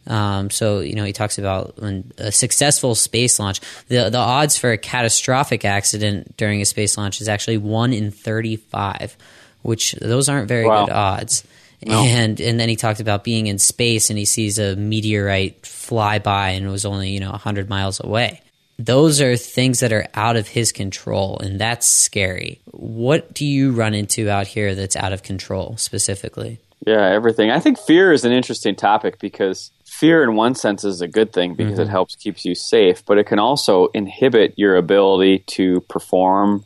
Um, 0.06 0.52
so 0.52 0.80
you 0.80 0.94
know 0.94 1.04
he 1.04 1.14
talks 1.14 1.38
about 1.40 1.82
when 1.82 2.12
a 2.18 2.32
successful 2.32 2.94
space 2.94 3.40
launch, 3.40 3.60
the 3.88 4.10
the 4.10 4.20
odds 4.20 4.56
for 4.56 4.72
a 4.72 4.78
catastrophic 4.78 5.66
accident 5.66 6.38
during 6.38 6.62
a 6.62 6.66
space 6.66 6.98
launch 6.98 7.20
is 7.22 7.28
actually 7.28 7.58
one 7.58 7.92
in 7.92 8.12
thirty 8.12 8.56
five, 8.56 9.18
which 9.64 9.94
those 9.94 10.30
aren't 10.30 10.48
very 10.48 10.66
wow. 10.66 10.86
good 10.86 10.94
odds. 10.94 11.44
No. 11.84 12.04
And 12.04 12.40
and 12.40 12.60
then 12.60 12.70
he 12.70 12.76
talked 12.76 13.00
about 13.00 13.24
being 13.24 13.48
in 13.48 13.58
space 13.58 14.10
and 14.10 14.18
he 14.18 14.26
sees 14.26 14.60
a 14.60 14.76
meteorite 14.76 15.66
fly 15.66 16.20
by 16.20 16.50
and 16.52 16.66
it 16.66 16.70
was 16.70 16.86
only 16.86 17.10
you 17.10 17.20
know 17.20 17.32
hundred 17.32 17.68
miles 17.68 18.00
away 18.00 18.42
those 18.78 19.22
are 19.22 19.36
things 19.36 19.80
that 19.80 19.92
are 19.92 20.08
out 20.14 20.36
of 20.36 20.48
his 20.48 20.72
control, 20.72 21.40
and 21.40 21.60
that's 21.60 21.88
scary. 21.88 22.62
What 22.72 23.34
do 23.34 23.46
you 23.46 23.72
run 23.72 23.94
into 23.94 24.30
out 24.30 24.48
here 24.48 24.76
that's 24.76 24.96
out 24.96 25.14
of 25.14 25.24
control 25.24 25.78
specifically? 25.78 26.60
Yeah, 26.86 27.06
everything. 27.10 27.50
I 27.50 27.60
think 27.60 27.80
fear 27.80 28.14
is 28.14 28.24
an 28.24 28.32
interesting 28.32 28.76
topic 28.76 29.20
because 29.20 29.72
fear, 29.84 30.24
in 30.24 30.36
one 30.36 30.54
sense, 30.54 30.84
is 30.84 31.02
a 31.02 31.08
good 31.08 31.34
thing 31.34 31.56
because 31.56 31.74
mm-hmm. 31.74 31.82
it 31.82 31.90
helps 31.90 32.16
keeps 32.16 32.46
you 32.46 32.54
safe, 32.54 33.04
but 33.06 33.18
it 33.18 33.26
can 33.26 33.40
also 33.40 33.88
inhibit 33.88 34.54
your 34.58 34.76
ability 34.76 35.40
to 35.48 35.82
perform, 35.82 36.66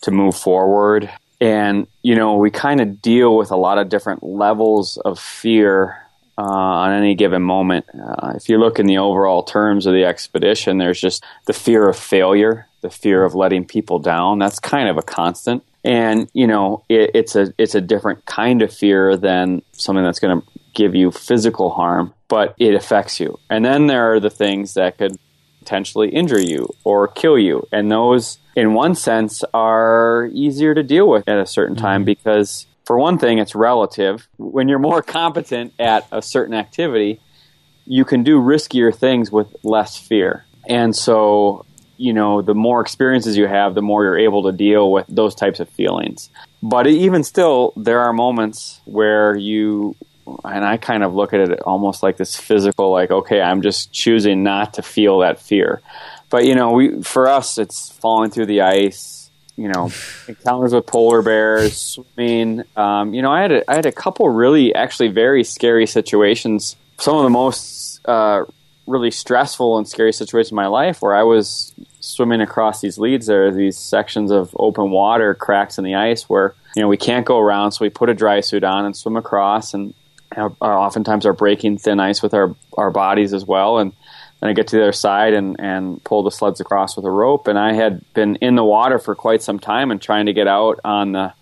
to 0.00 0.10
move 0.10 0.34
forward. 0.34 1.10
And, 1.42 1.86
you 2.02 2.14
know, 2.14 2.36
we 2.36 2.50
kind 2.50 2.80
of 2.80 3.02
deal 3.02 3.36
with 3.36 3.50
a 3.50 3.56
lot 3.56 3.78
of 3.78 3.90
different 3.90 4.22
levels 4.22 4.96
of 4.98 5.18
fear 5.18 6.06
uh, 6.40 6.42
on 6.42 6.92
any 6.92 7.14
given 7.14 7.42
moment. 7.42 7.84
Uh, 7.94 8.32
if 8.34 8.48
you 8.48 8.56
look 8.56 8.78
in 8.78 8.86
the 8.86 8.96
overall 8.96 9.42
terms 9.42 9.84
of 9.84 9.92
the 9.92 10.04
expedition, 10.04 10.78
there's 10.78 11.00
just 11.00 11.22
the 11.44 11.52
fear 11.52 11.86
of 11.86 11.96
failure, 11.96 12.66
the 12.80 12.88
fear 12.88 13.24
of 13.24 13.34
letting 13.34 13.66
people 13.66 13.98
down. 13.98 14.38
That's 14.38 14.58
kind 14.58 14.88
of 14.88 14.96
a 14.96 15.02
constant. 15.02 15.62
And 15.84 16.30
you 16.32 16.46
know, 16.46 16.82
it, 16.88 17.10
it's 17.14 17.36
a 17.36 17.52
it's 17.58 17.74
a 17.74 17.80
different 17.80 18.24
kind 18.24 18.62
of 18.62 18.72
fear 18.72 19.18
than 19.18 19.60
something 19.72 20.04
that's 20.04 20.18
going 20.18 20.40
to 20.40 20.46
give 20.74 20.94
you 20.94 21.10
physical 21.10 21.68
harm, 21.68 22.14
but 22.28 22.54
it 22.58 22.74
affects 22.74 23.20
you. 23.20 23.38
And 23.50 23.62
then 23.62 23.86
there 23.86 24.14
are 24.14 24.20
the 24.20 24.30
things 24.30 24.74
that 24.74 24.96
could 24.96 25.18
potentially 25.58 26.08
injure 26.08 26.40
you 26.40 26.68
or 26.84 27.08
kill 27.08 27.38
you, 27.38 27.66
and 27.70 27.92
those, 27.92 28.38
in 28.56 28.72
one 28.72 28.94
sense, 28.94 29.44
are 29.52 30.30
easier 30.32 30.74
to 30.74 30.82
deal 30.82 31.08
with 31.08 31.28
at 31.28 31.38
a 31.38 31.46
certain 31.46 31.76
time 31.76 32.04
because 32.04 32.66
for 32.90 32.98
one 32.98 33.18
thing, 33.18 33.38
it's 33.38 33.54
relative. 33.54 34.26
When 34.36 34.68
you're 34.68 34.80
more 34.80 35.00
competent 35.00 35.74
at 35.78 36.08
a 36.10 36.20
certain 36.20 36.54
activity, 36.54 37.20
you 37.86 38.04
can 38.04 38.24
do 38.24 38.40
riskier 38.40 38.92
things 38.92 39.30
with 39.30 39.46
less 39.62 39.96
fear. 39.96 40.44
And 40.68 40.96
so, 40.96 41.64
you 41.98 42.12
know, 42.12 42.42
the 42.42 42.52
more 42.52 42.80
experiences 42.80 43.36
you 43.36 43.46
have, 43.46 43.76
the 43.76 43.80
more 43.80 44.02
you're 44.02 44.18
able 44.18 44.42
to 44.42 44.50
deal 44.50 44.90
with 44.90 45.06
those 45.08 45.36
types 45.36 45.60
of 45.60 45.68
feelings. 45.68 46.30
But 46.64 46.88
even 46.88 47.22
still, 47.22 47.74
there 47.76 48.00
are 48.00 48.12
moments 48.12 48.80
where 48.86 49.36
you, 49.36 49.94
and 50.42 50.64
I 50.64 50.76
kind 50.76 51.04
of 51.04 51.14
look 51.14 51.32
at 51.32 51.48
it 51.48 51.60
almost 51.60 52.02
like 52.02 52.16
this 52.16 52.34
physical, 52.34 52.90
like, 52.90 53.12
okay, 53.12 53.40
I'm 53.40 53.62
just 53.62 53.92
choosing 53.92 54.42
not 54.42 54.74
to 54.74 54.82
feel 54.82 55.20
that 55.20 55.38
fear. 55.38 55.80
But, 56.28 56.44
you 56.44 56.56
know, 56.56 56.72
we, 56.72 57.02
for 57.02 57.28
us, 57.28 57.56
it's 57.56 57.88
falling 57.88 58.32
through 58.32 58.46
the 58.46 58.62
ice, 58.62 59.19
you 59.56 59.68
know, 59.68 59.90
encounters 60.28 60.72
with 60.72 60.86
polar 60.86 61.22
bears, 61.22 61.76
swimming. 61.76 62.64
Um, 62.76 63.14
you 63.14 63.22
know, 63.22 63.32
I 63.32 63.42
had 63.42 63.52
a, 63.52 63.70
I 63.70 63.74
had 63.74 63.86
a 63.86 63.92
couple 63.92 64.28
really 64.28 64.74
actually 64.74 65.08
very 65.08 65.44
scary 65.44 65.86
situations. 65.86 66.76
Some 66.98 67.16
of 67.16 67.22
the 67.24 67.30
most 67.30 68.00
uh, 68.06 68.44
really 68.86 69.10
stressful 69.10 69.78
and 69.78 69.88
scary 69.88 70.12
situations 70.12 70.52
in 70.52 70.56
my 70.56 70.66
life 70.66 71.00
where 71.02 71.14
I 71.14 71.22
was 71.22 71.74
swimming 72.00 72.40
across 72.40 72.80
these 72.80 72.98
leads. 72.98 73.26
There 73.26 73.46
are 73.46 73.50
these 73.52 73.76
sections 73.76 74.30
of 74.30 74.54
open 74.58 74.90
water, 74.90 75.34
cracks 75.34 75.78
in 75.78 75.84
the 75.84 75.94
ice 75.94 76.28
where 76.28 76.54
you 76.74 76.82
know 76.82 76.88
we 76.88 76.96
can't 76.96 77.26
go 77.26 77.38
around, 77.38 77.72
so 77.72 77.84
we 77.84 77.90
put 77.90 78.08
a 78.08 78.14
dry 78.14 78.40
suit 78.40 78.64
on 78.64 78.84
and 78.84 78.96
swim 78.96 79.16
across, 79.16 79.74
and 79.74 79.94
are, 80.36 80.52
are 80.60 80.78
oftentimes 80.78 81.26
are 81.26 81.32
breaking 81.32 81.78
thin 81.78 82.00
ice 82.00 82.22
with 82.22 82.34
our 82.34 82.54
our 82.76 82.90
bodies 82.90 83.32
as 83.32 83.44
well, 83.44 83.78
and 83.78 83.92
then 84.40 84.50
I 84.50 84.52
get 84.52 84.68
to 84.68 84.76
the 84.76 84.82
other 84.82 84.92
side 84.92 85.34
and, 85.34 85.56
and 85.58 86.02
pull 86.02 86.22
the 86.22 86.30
sleds 86.30 86.60
across 86.60 86.96
with 86.96 87.04
a 87.04 87.10
rope. 87.10 87.46
And 87.46 87.58
I 87.58 87.72
had 87.74 88.02
been 88.14 88.36
in 88.36 88.54
the 88.54 88.64
water 88.64 88.98
for 88.98 89.14
quite 89.14 89.42
some 89.42 89.58
time 89.58 89.90
and 89.90 90.00
trying 90.00 90.26
to 90.26 90.32
get 90.32 90.48
out 90.48 90.80
on 90.84 91.12
the 91.12 91.32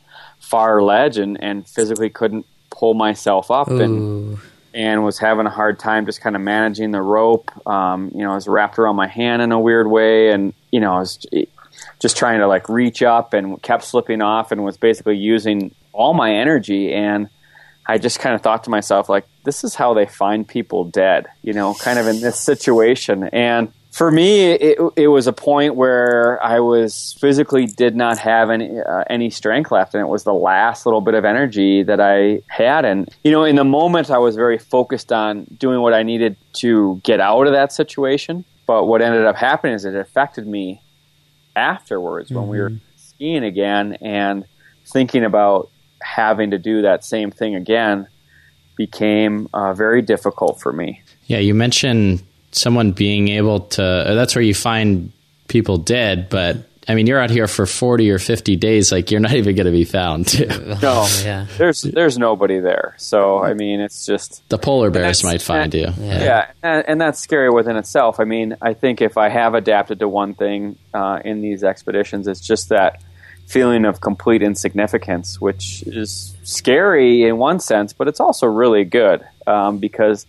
far 0.40 0.82
ledge 0.82 1.18
and, 1.18 1.42
and 1.42 1.66
physically 1.66 2.10
couldn't 2.10 2.46
pull 2.70 2.94
myself 2.94 3.50
up 3.50 3.68
and 3.68 4.38
and 4.74 5.02
was 5.02 5.18
having 5.18 5.46
a 5.46 5.50
hard 5.50 5.78
time 5.78 6.06
just 6.06 6.20
kind 6.20 6.36
of 6.36 6.42
managing 6.42 6.90
the 6.92 7.00
rope. 7.00 7.50
Um, 7.66 8.12
you 8.14 8.22
know, 8.22 8.32
I 8.32 8.34
was 8.34 8.46
wrapped 8.46 8.78
around 8.78 8.96
my 8.96 9.08
hand 9.08 9.42
in 9.42 9.50
a 9.50 9.58
weird 9.58 9.88
way, 9.88 10.30
and 10.30 10.52
you 10.70 10.80
know, 10.80 10.92
I 10.92 10.98
was 11.00 11.26
just 11.98 12.16
trying 12.16 12.40
to 12.40 12.46
like 12.46 12.68
reach 12.68 13.02
up 13.02 13.32
and 13.32 13.60
kept 13.62 13.84
slipping 13.84 14.22
off, 14.22 14.52
and 14.52 14.64
was 14.64 14.76
basically 14.76 15.16
using 15.16 15.74
all 15.92 16.14
my 16.14 16.32
energy 16.32 16.92
and 16.92 17.28
I 17.88 17.96
just 17.96 18.20
kind 18.20 18.34
of 18.34 18.42
thought 18.42 18.64
to 18.64 18.70
myself, 18.70 19.08
like, 19.08 19.24
this 19.44 19.64
is 19.64 19.74
how 19.74 19.94
they 19.94 20.04
find 20.04 20.46
people 20.46 20.84
dead, 20.84 21.26
you 21.42 21.54
know, 21.54 21.72
kind 21.72 21.98
of 21.98 22.06
in 22.06 22.20
this 22.20 22.38
situation. 22.38 23.24
And 23.32 23.72
for 23.92 24.10
me, 24.10 24.50
it, 24.50 24.78
it 24.96 25.08
was 25.08 25.26
a 25.26 25.32
point 25.32 25.74
where 25.74 26.40
I 26.44 26.60
was 26.60 27.16
physically 27.18 27.64
did 27.64 27.96
not 27.96 28.18
have 28.18 28.50
any 28.50 28.78
uh, 28.78 29.04
any 29.08 29.30
strength 29.30 29.72
left, 29.72 29.94
and 29.94 30.02
it 30.02 30.08
was 30.08 30.24
the 30.24 30.34
last 30.34 30.84
little 30.84 31.00
bit 31.00 31.14
of 31.14 31.24
energy 31.24 31.82
that 31.82 31.98
I 31.98 32.42
had. 32.48 32.84
And 32.84 33.08
you 33.24 33.30
know, 33.32 33.44
in 33.44 33.56
the 33.56 33.64
moment, 33.64 34.10
I 34.10 34.18
was 34.18 34.36
very 34.36 34.58
focused 34.58 35.10
on 35.10 35.46
doing 35.56 35.80
what 35.80 35.94
I 35.94 36.02
needed 36.02 36.36
to 36.54 37.00
get 37.02 37.20
out 37.20 37.46
of 37.46 37.54
that 37.54 37.72
situation. 37.72 38.44
But 38.66 38.84
what 38.84 39.00
ended 39.00 39.24
up 39.24 39.36
happening 39.36 39.74
is 39.74 39.86
it 39.86 39.96
affected 39.96 40.46
me 40.46 40.82
afterwards 41.56 42.28
mm-hmm. 42.28 42.38
when 42.38 42.48
we 42.48 42.60
were 42.60 42.70
mm-hmm. 42.70 42.98
skiing 42.98 43.44
again 43.44 43.94
and 44.02 44.44
thinking 44.86 45.24
about 45.24 45.70
having 46.02 46.50
to 46.50 46.58
do 46.58 46.82
that 46.82 47.04
same 47.04 47.30
thing 47.30 47.54
again 47.54 48.06
became 48.76 49.48
uh, 49.52 49.74
very 49.74 50.02
difficult 50.02 50.60
for 50.60 50.72
me. 50.72 51.02
Yeah, 51.26 51.38
you 51.38 51.54
mentioned 51.54 52.22
someone 52.52 52.92
being 52.92 53.28
able 53.28 53.60
to, 53.60 53.84
uh, 53.84 54.14
that's 54.14 54.34
where 54.34 54.42
you 54.42 54.54
find 54.54 55.12
people 55.48 55.78
dead, 55.78 56.28
but 56.28 56.68
I 56.90 56.94
mean, 56.94 57.06
you're 57.06 57.20
out 57.20 57.28
here 57.28 57.46
for 57.46 57.66
40 57.66 58.10
or 58.10 58.18
50 58.18 58.56
days, 58.56 58.90
like 58.90 59.10
you're 59.10 59.20
not 59.20 59.34
even 59.34 59.54
going 59.54 59.66
to 59.66 59.72
be 59.72 59.84
found. 59.84 60.28
Too. 60.28 60.48
No, 60.80 61.08
yeah. 61.24 61.46
there's 61.56 61.82
there's 61.82 62.18
nobody 62.18 62.60
there. 62.60 62.94
So 62.98 63.42
I 63.42 63.54
mean, 63.54 63.80
it's 63.80 64.06
just 64.06 64.48
the 64.48 64.58
polar 64.58 64.90
bears 64.90 65.24
might 65.24 65.42
find 65.42 65.74
and, 65.74 65.96
you. 65.98 66.04
Yeah, 66.04 66.24
yeah 66.24 66.50
and, 66.62 66.88
and, 66.88 67.00
that's 67.00 67.18
scary 67.18 67.50
within 67.50 67.76
itself. 67.76 68.20
I 68.20 68.24
mean, 68.24 68.56
I 68.62 68.74
think 68.74 69.02
if 69.02 69.18
I 69.18 69.28
have 69.28 69.54
adapted 69.54 69.98
to 70.00 70.08
one 70.08 70.34
thing 70.34 70.78
uh, 70.94 71.20
in 71.24 71.40
these 71.40 71.64
expeditions, 71.64 72.28
it's 72.28 72.40
just 72.40 72.68
that 72.68 73.02
feeling 73.48 73.86
of 73.86 74.02
complete 74.02 74.42
insignificance, 74.42 75.40
which 75.40 75.82
is 75.86 76.36
scary 76.42 77.24
in 77.24 77.38
one 77.38 77.58
sense, 77.58 77.94
but 77.94 78.06
it's 78.06 78.20
also 78.20 78.46
really 78.46 78.84
good 78.84 79.26
um, 79.46 79.78
because 79.78 80.26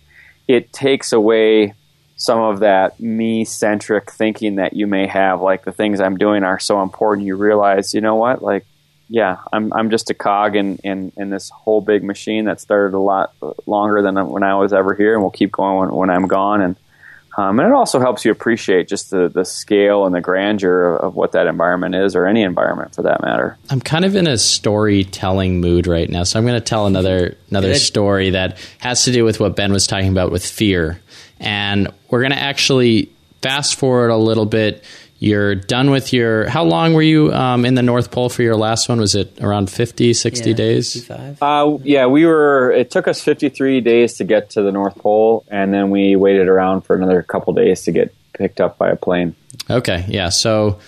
it 0.48 0.72
takes 0.72 1.12
away 1.12 1.74
some 2.16 2.40
of 2.40 2.60
that 2.60 2.98
me 2.98 3.44
centric 3.44 4.10
thinking 4.10 4.56
that 4.56 4.72
you 4.72 4.86
may 4.86 5.06
have. 5.06 5.42
Like 5.42 5.64
the 5.64 5.72
things 5.72 6.00
I'm 6.00 6.16
doing 6.16 6.44
are 6.44 6.58
so 6.58 6.82
important. 6.82 7.26
You 7.26 7.36
realize, 7.36 7.92
you 7.92 8.00
know 8.00 8.16
what? 8.16 8.42
Like, 8.42 8.64
yeah, 9.10 9.36
I'm 9.52 9.70
I'm 9.74 9.90
just 9.90 10.08
a 10.08 10.14
cog 10.14 10.56
in, 10.56 10.76
in, 10.78 11.12
in 11.18 11.28
this 11.28 11.50
whole 11.50 11.82
big 11.82 12.02
machine 12.02 12.46
that 12.46 12.58
started 12.58 12.96
a 12.96 13.00
lot 13.00 13.34
longer 13.66 14.00
than 14.00 14.16
when 14.28 14.42
I 14.42 14.54
was 14.54 14.72
ever 14.72 14.94
here, 14.94 15.12
and 15.12 15.22
will 15.22 15.30
keep 15.30 15.52
going 15.52 15.78
when, 15.78 15.90
when 15.90 16.10
I'm 16.10 16.26
gone. 16.26 16.62
And 16.62 16.76
um, 17.36 17.60
and 17.60 17.68
it 17.68 17.74
also 17.74 18.00
helps 18.00 18.24
you 18.24 18.32
appreciate 18.32 18.88
just 18.88 19.10
the, 19.10 19.28
the 19.28 19.44
scale 19.44 20.04
and 20.04 20.14
the 20.14 20.20
grandeur 20.20 20.96
of, 20.96 21.00
of, 21.00 21.14
what 21.14 21.32
that 21.32 21.46
environment 21.46 21.94
is, 21.94 22.16
or 22.16 22.26
any 22.26 22.42
environment 22.42 22.94
for 22.94 23.02
that 23.02 23.22
matter. 23.22 23.56
I'm 23.70 23.80
kind 23.80 24.04
of 24.04 24.16
in 24.16 24.26
a 24.26 24.36
storytelling 24.36 25.60
mood 25.60 25.86
right 25.86 26.08
now, 26.08 26.24
so 26.24 26.38
I'm 26.38 26.44
going 26.44 26.60
to 26.60 26.64
tell 26.64 26.86
another 26.86 27.36
another 27.50 27.74
story 27.74 28.30
that 28.30 28.58
has 28.78 29.04
to 29.04 29.12
do 29.12 29.24
with 29.24 29.38
what 29.38 29.56
Ben 29.56 29.72
was 29.72 29.86
talking 29.86 30.08
about 30.08 30.32
with 30.32 30.44
fear, 30.44 31.00
and 31.38 31.88
we're 32.10 32.20
going 32.20 32.32
to 32.32 32.38
actually 32.38 33.10
fast 33.42 33.76
forward 33.76 34.10
a 34.10 34.16
little 34.16 34.46
bit 34.46 34.84
you're 35.20 35.54
done 35.54 35.90
with 35.90 36.14
your 36.14 36.48
how 36.48 36.64
long 36.64 36.94
were 36.94 37.02
you 37.02 37.32
um, 37.34 37.66
in 37.66 37.74
the 37.74 37.82
north 37.82 38.10
pole 38.10 38.30
for 38.30 38.42
your 38.42 38.56
last 38.56 38.88
one? 38.88 38.98
Was 38.98 39.14
it 39.14 39.38
around 39.40 39.70
50 39.70 40.14
60 40.14 40.50
yeah, 40.50 40.56
days? 40.56 41.10
uh, 41.10 41.78
yeah 41.84 42.06
we 42.06 42.24
were 42.24 42.72
it 42.72 42.90
took 42.90 43.06
us 43.06 43.20
53 43.22 43.82
days 43.82 44.14
to 44.14 44.24
get 44.24 44.50
to 44.50 44.62
the 44.62 44.72
north 44.72 44.96
pole 44.96 45.44
and 45.48 45.72
then 45.72 45.90
we 45.90 46.16
waited 46.16 46.48
around 46.48 46.80
for 46.80 46.96
another 46.96 47.22
couple 47.22 47.52
days 47.52 47.82
to 47.82 47.92
get 47.92 48.14
picked 48.32 48.60
up 48.60 48.78
by 48.78 48.88
a 48.88 48.96
plane. 48.96 49.36
Okay 49.68 50.06
yeah 50.08 50.30
so 50.30 50.80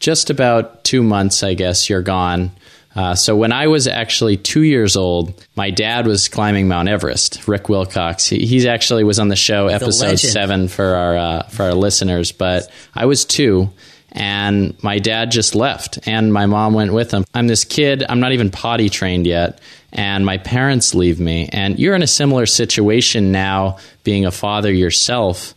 just 0.00 0.30
about 0.30 0.84
two 0.84 1.02
months 1.02 1.42
i 1.42 1.54
guess 1.54 1.88
you're 1.88 2.02
gone 2.02 2.52
uh, 2.94 3.14
so 3.14 3.36
when 3.36 3.52
I 3.52 3.66
was 3.66 3.86
actually 3.86 4.36
two 4.36 4.62
years 4.62 4.96
old, 4.96 5.32
my 5.54 5.70
dad 5.70 6.06
was 6.06 6.28
climbing 6.28 6.68
Mount 6.68 6.88
Everest. 6.88 7.46
Rick 7.46 7.68
Wilcox. 7.68 8.26
He 8.26 8.46
he's 8.46 8.66
actually 8.66 9.04
was 9.04 9.18
on 9.18 9.28
the 9.28 9.36
show 9.36 9.68
episode 9.68 10.12
the 10.12 10.18
seven 10.18 10.68
for 10.68 10.84
our 10.84 11.16
uh, 11.16 11.42
for 11.44 11.64
our 11.64 11.74
listeners. 11.74 12.32
But 12.32 12.70
I 12.94 13.06
was 13.06 13.24
two, 13.24 13.70
and 14.12 14.82
my 14.82 14.98
dad 14.98 15.30
just 15.30 15.54
left, 15.54 16.00
and 16.06 16.32
my 16.32 16.46
mom 16.46 16.74
went 16.74 16.92
with 16.92 17.10
him. 17.10 17.24
I'm 17.34 17.46
this 17.46 17.64
kid. 17.64 18.04
I'm 18.08 18.20
not 18.20 18.32
even 18.32 18.50
potty 18.50 18.88
trained 18.88 19.26
yet, 19.26 19.60
and 19.92 20.24
my 20.24 20.38
parents 20.38 20.94
leave 20.94 21.20
me. 21.20 21.48
And 21.52 21.78
you're 21.78 21.94
in 21.94 22.02
a 22.02 22.08
similar 22.08 22.46
situation 22.46 23.32
now, 23.32 23.78
being 24.02 24.26
a 24.26 24.30
father 24.30 24.72
yourself. 24.72 25.54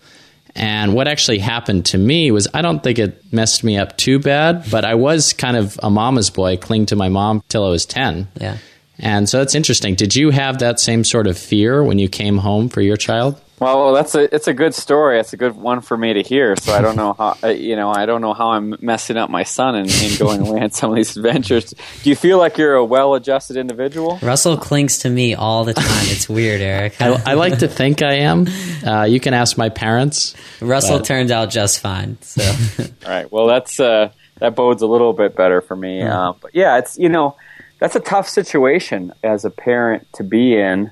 And 0.56 0.94
what 0.94 1.08
actually 1.08 1.40
happened 1.40 1.86
to 1.88 1.98
me 1.98 2.32
was 2.32 2.48
I 2.54 2.62
don't 2.62 2.84
think 2.84 3.00
it 3.00 3.32
messed 3.32 3.64
me 3.64 3.78
up 3.78 3.98
too 3.98 4.20
bad, 4.20 4.70
but 4.70 4.86
I 4.86 4.96
was 4.96 5.34
kind 5.34 5.58
of 5.58 5.80
a 5.82 5.90
mama's 5.90 6.30
boy, 6.30 6.58
cling 6.58 6.88
to 6.88 6.96
my 6.96 7.10
mom 7.10 7.44
till 7.48 7.66
I 7.66 7.70
was 7.70 7.86
10. 7.86 8.28
Yeah. 8.40 8.58
And 9.00 9.28
so 9.28 9.40
that's 9.40 9.56
interesting. 9.56 9.96
Did 9.96 10.16
you 10.16 10.30
have 10.30 10.60
that 10.60 10.80
same 10.80 11.04
sort 11.04 11.28
of 11.28 11.38
fear 11.38 11.84
when 11.84 12.00
you 12.00 12.08
came 12.08 12.38
home 12.38 12.70
for 12.70 12.82
your 12.82 12.98
child? 12.98 13.40
Well, 13.62 13.94
that's 13.94 14.16
a 14.16 14.34
it's 14.34 14.48
a 14.48 14.56
good 14.56 14.74
story. 14.74 15.20
It's 15.20 15.34
a 15.34 15.38
good 15.38 15.56
one 15.56 15.82
for 15.82 15.96
me 15.96 16.14
to 16.14 16.24
hear. 16.24 16.56
So 16.56 16.74
I 16.74 16.82
don't 16.82 16.96
know 16.96 17.14
how 17.14 17.38
uh, 17.44 17.50
you 17.50 17.76
know 17.76 17.92
I 17.92 18.08
don't 18.08 18.22
know 18.22 18.34
how 18.34 18.54
I'm 18.54 18.76
messing 18.82 19.18
up 19.18 19.30
my 19.30 19.44
son 19.44 19.76
and, 19.76 19.88
and 19.88 20.18
going 20.18 20.48
away 20.48 20.62
on 20.62 20.72
some 20.72 20.90
of 20.90 20.96
these 20.96 21.16
adventures. 21.16 21.72
Do 22.02 22.10
you 22.10 22.16
feel 22.16 22.40
like 22.40 22.58
you're 22.58 22.74
a 22.74 22.84
well-adjusted 22.84 23.58
individual? 23.58 24.18
Russell 24.24 24.58
clings 24.58 24.98
to 25.00 25.12
me 25.12 25.36
all 25.36 25.64
the 25.64 25.76
time. 25.76 26.06
It's 26.08 26.28
weird, 26.28 26.60
Eric. 26.62 27.00
I, 27.00 27.22
I, 27.24 27.34
like 27.36 27.60
to 27.60 27.68
think 27.68 28.02
I 28.02 28.14
am. 28.14 28.48
Uh, 28.84 29.04
you 29.04 29.20
can 29.20 29.36
ask 29.36 29.60
my 29.60 29.70
parents. 29.70 30.34
Russell 30.60 30.98
but. 30.98 31.06
turned 31.06 31.30
out 31.30 31.52
just 31.52 31.82
fine. 31.82 32.20
So, 32.22 32.42
all 33.06 33.12
right. 33.12 33.32
Well, 33.32 33.46
that's 33.46 33.80
uh, 33.80 34.10
that 34.40 34.56
bodes 34.56 34.82
a 34.82 34.88
little 34.88 35.14
bit 35.14 35.36
better 35.36 35.62
for 35.62 35.76
me. 35.76 36.02
Uh, 36.02 36.34
but 36.42 36.56
yeah, 36.56 36.80
it's 36.80 36.98
you 36.98 37.10
know 37.10 37.38
that's 37.78 37.96
a 37.96 38.00
tough 38.00 38.28
situation 38.28 39.14
as 39.24 39.46
a 39.46 39.52
parent 39.52 40.12
to 40.14 40.24
be 40.24 40.58
in 40.58 40.90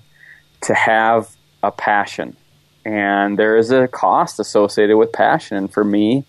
to 0.61 0.75
have 0.75 1.35
a 1.63 1.71
passion 1.71 2.35
and 2.85 3.37
there 3.37 3.57
is 3.57 3.71
a 3.71 3.87
cost 3.87 4.39
associated 4.39 4.97
with 4.97 5.11
passion. 5.11 5.57
And 5.57 5.71
for 5.71 5.83
me, 5.83 6.25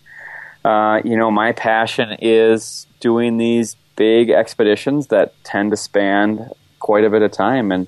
uh, 0.65 1.01
you 1.05 1.17
know, 1.17 1.31
my 1.31 1.53
passion 1.53 2.17
is 2.21 2.87
doing 3.01 3.39
these 3.39 3.77
big 3.97 4.31
expeditions 4.31 5.09
that 5.09 5.33
tend 5.45 5.71
to 5.71 5.77
span 5.77 6.51
quite 6.79 7.05
a 7.05 7.11
bit 7.11 7.23
of 7.23 7.33
time. 7.33 7.73
And 7.73 7.87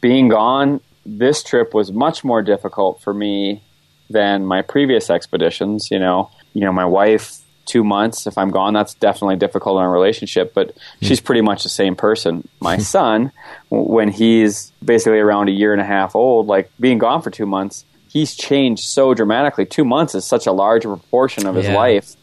being 0.00 0.28
gone 0.28 0.80
this 1.04 1.42
trip 1.42 1.74
was 1.74 1.92
much 1.92 2.24
more 2.24 2.42
difficult 2.42 3.00
for 3.00 3.12
me 3.12 3.62
than 4.10 4.46
my 4.46 4.62
previous 4.62 5.10
expeditions. 5.10 5.90
You 5.90 5.98
know, 5.98 6.30
you 6.54 6.60
know, 6.62 6.72
my 6.72 6.84
wife 6.84 7.38
two 7.64 7.84
months. 7.84 8.26
If 8.26 8.36
I'm 8.36 8.50
gone, 8.50 8.74
that's 8.74 8.94
definitely 8.94 9.36
difficult 9.36 9.78
in 9.78 9.84
a 9.84 9.88
relationship, 9.88 10.52
but 10.54 10.76
she's 11.00 11.20
pretty 11.20 11.40
much 11.40 11.62
the 11.62 11.68
same 11.68 11.96
person. 11.96 12.46
My 12.60 12.76
son, 12.78 13.32
when 13.70 14.08
he's 14.08 14.72
basically 14.84 15.18
around 15.18 15.48
a 15.48 15.52
year 15.52 15.72
and 15.72 15.80
a 15.80 15.84
half 15.84 16.14
old, 16.14 16.46
like 16.46 16.70
being 16.78 16.98
gone 16.98 17.22
for 17.22 17.30
two 17.30 17.46
months, 17.46 17.84
he's 18.12 18.34
changed 18.34 18.84
so 18.84 19.14
dramatically. 19.14 19.64
Two 19.66 19.84
months 19.84 20.14
is 20.14 20.24
such 20.24 20.46
a 20.46 20.52
large 20.52 20.82
proportion 20.82 21.46
of 21.46 21.54
his 21.54 21.66
Yeah. 21.66 21.76
life 21.76 22.14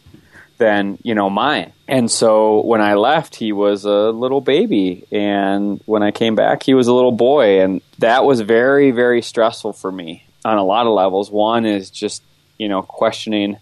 than, 0.57 0.97
you 1.03 1.15
know, 1.15 1.29
mine. 1.29 1.71
And 1.87 2.11
so 2.11 2.61
when 2.65 2.81
I 2.81 2.95
left, 2.95 3.35
he 3.35 3.51
was 3.53 3.85
a 3.85 4.11
little 4.11 4.41
baby. 4.41 5.05
And 5.11 5.81
when 5.85 6.03
I 6.03 6.11
came 6.11 6.35
back, 6.35 6.63
he 6.63 6.73
was 6.73 6.87
a 6.87 6.93
little 6.93 7.13
boy. 7.13 7.61
And 7.61 7.81
that 7.99 8.25
was 8.25 8.41
very, 8.41 8.91
very 8.91 9.21
stressful 9.21 9.73
for 9.73 9.91
me 9.91 10.25
on 10.45 10.57
a 10.57 10.63
lot 10.63 10.85
of 10.85 10.93
levels. 10.93 11.31
One 11.31 11.65
is 11.65 11.89
just, 11.89 12.21
you 12.57 12.67
know, 12.67 12.81
questioning 12.81 13.57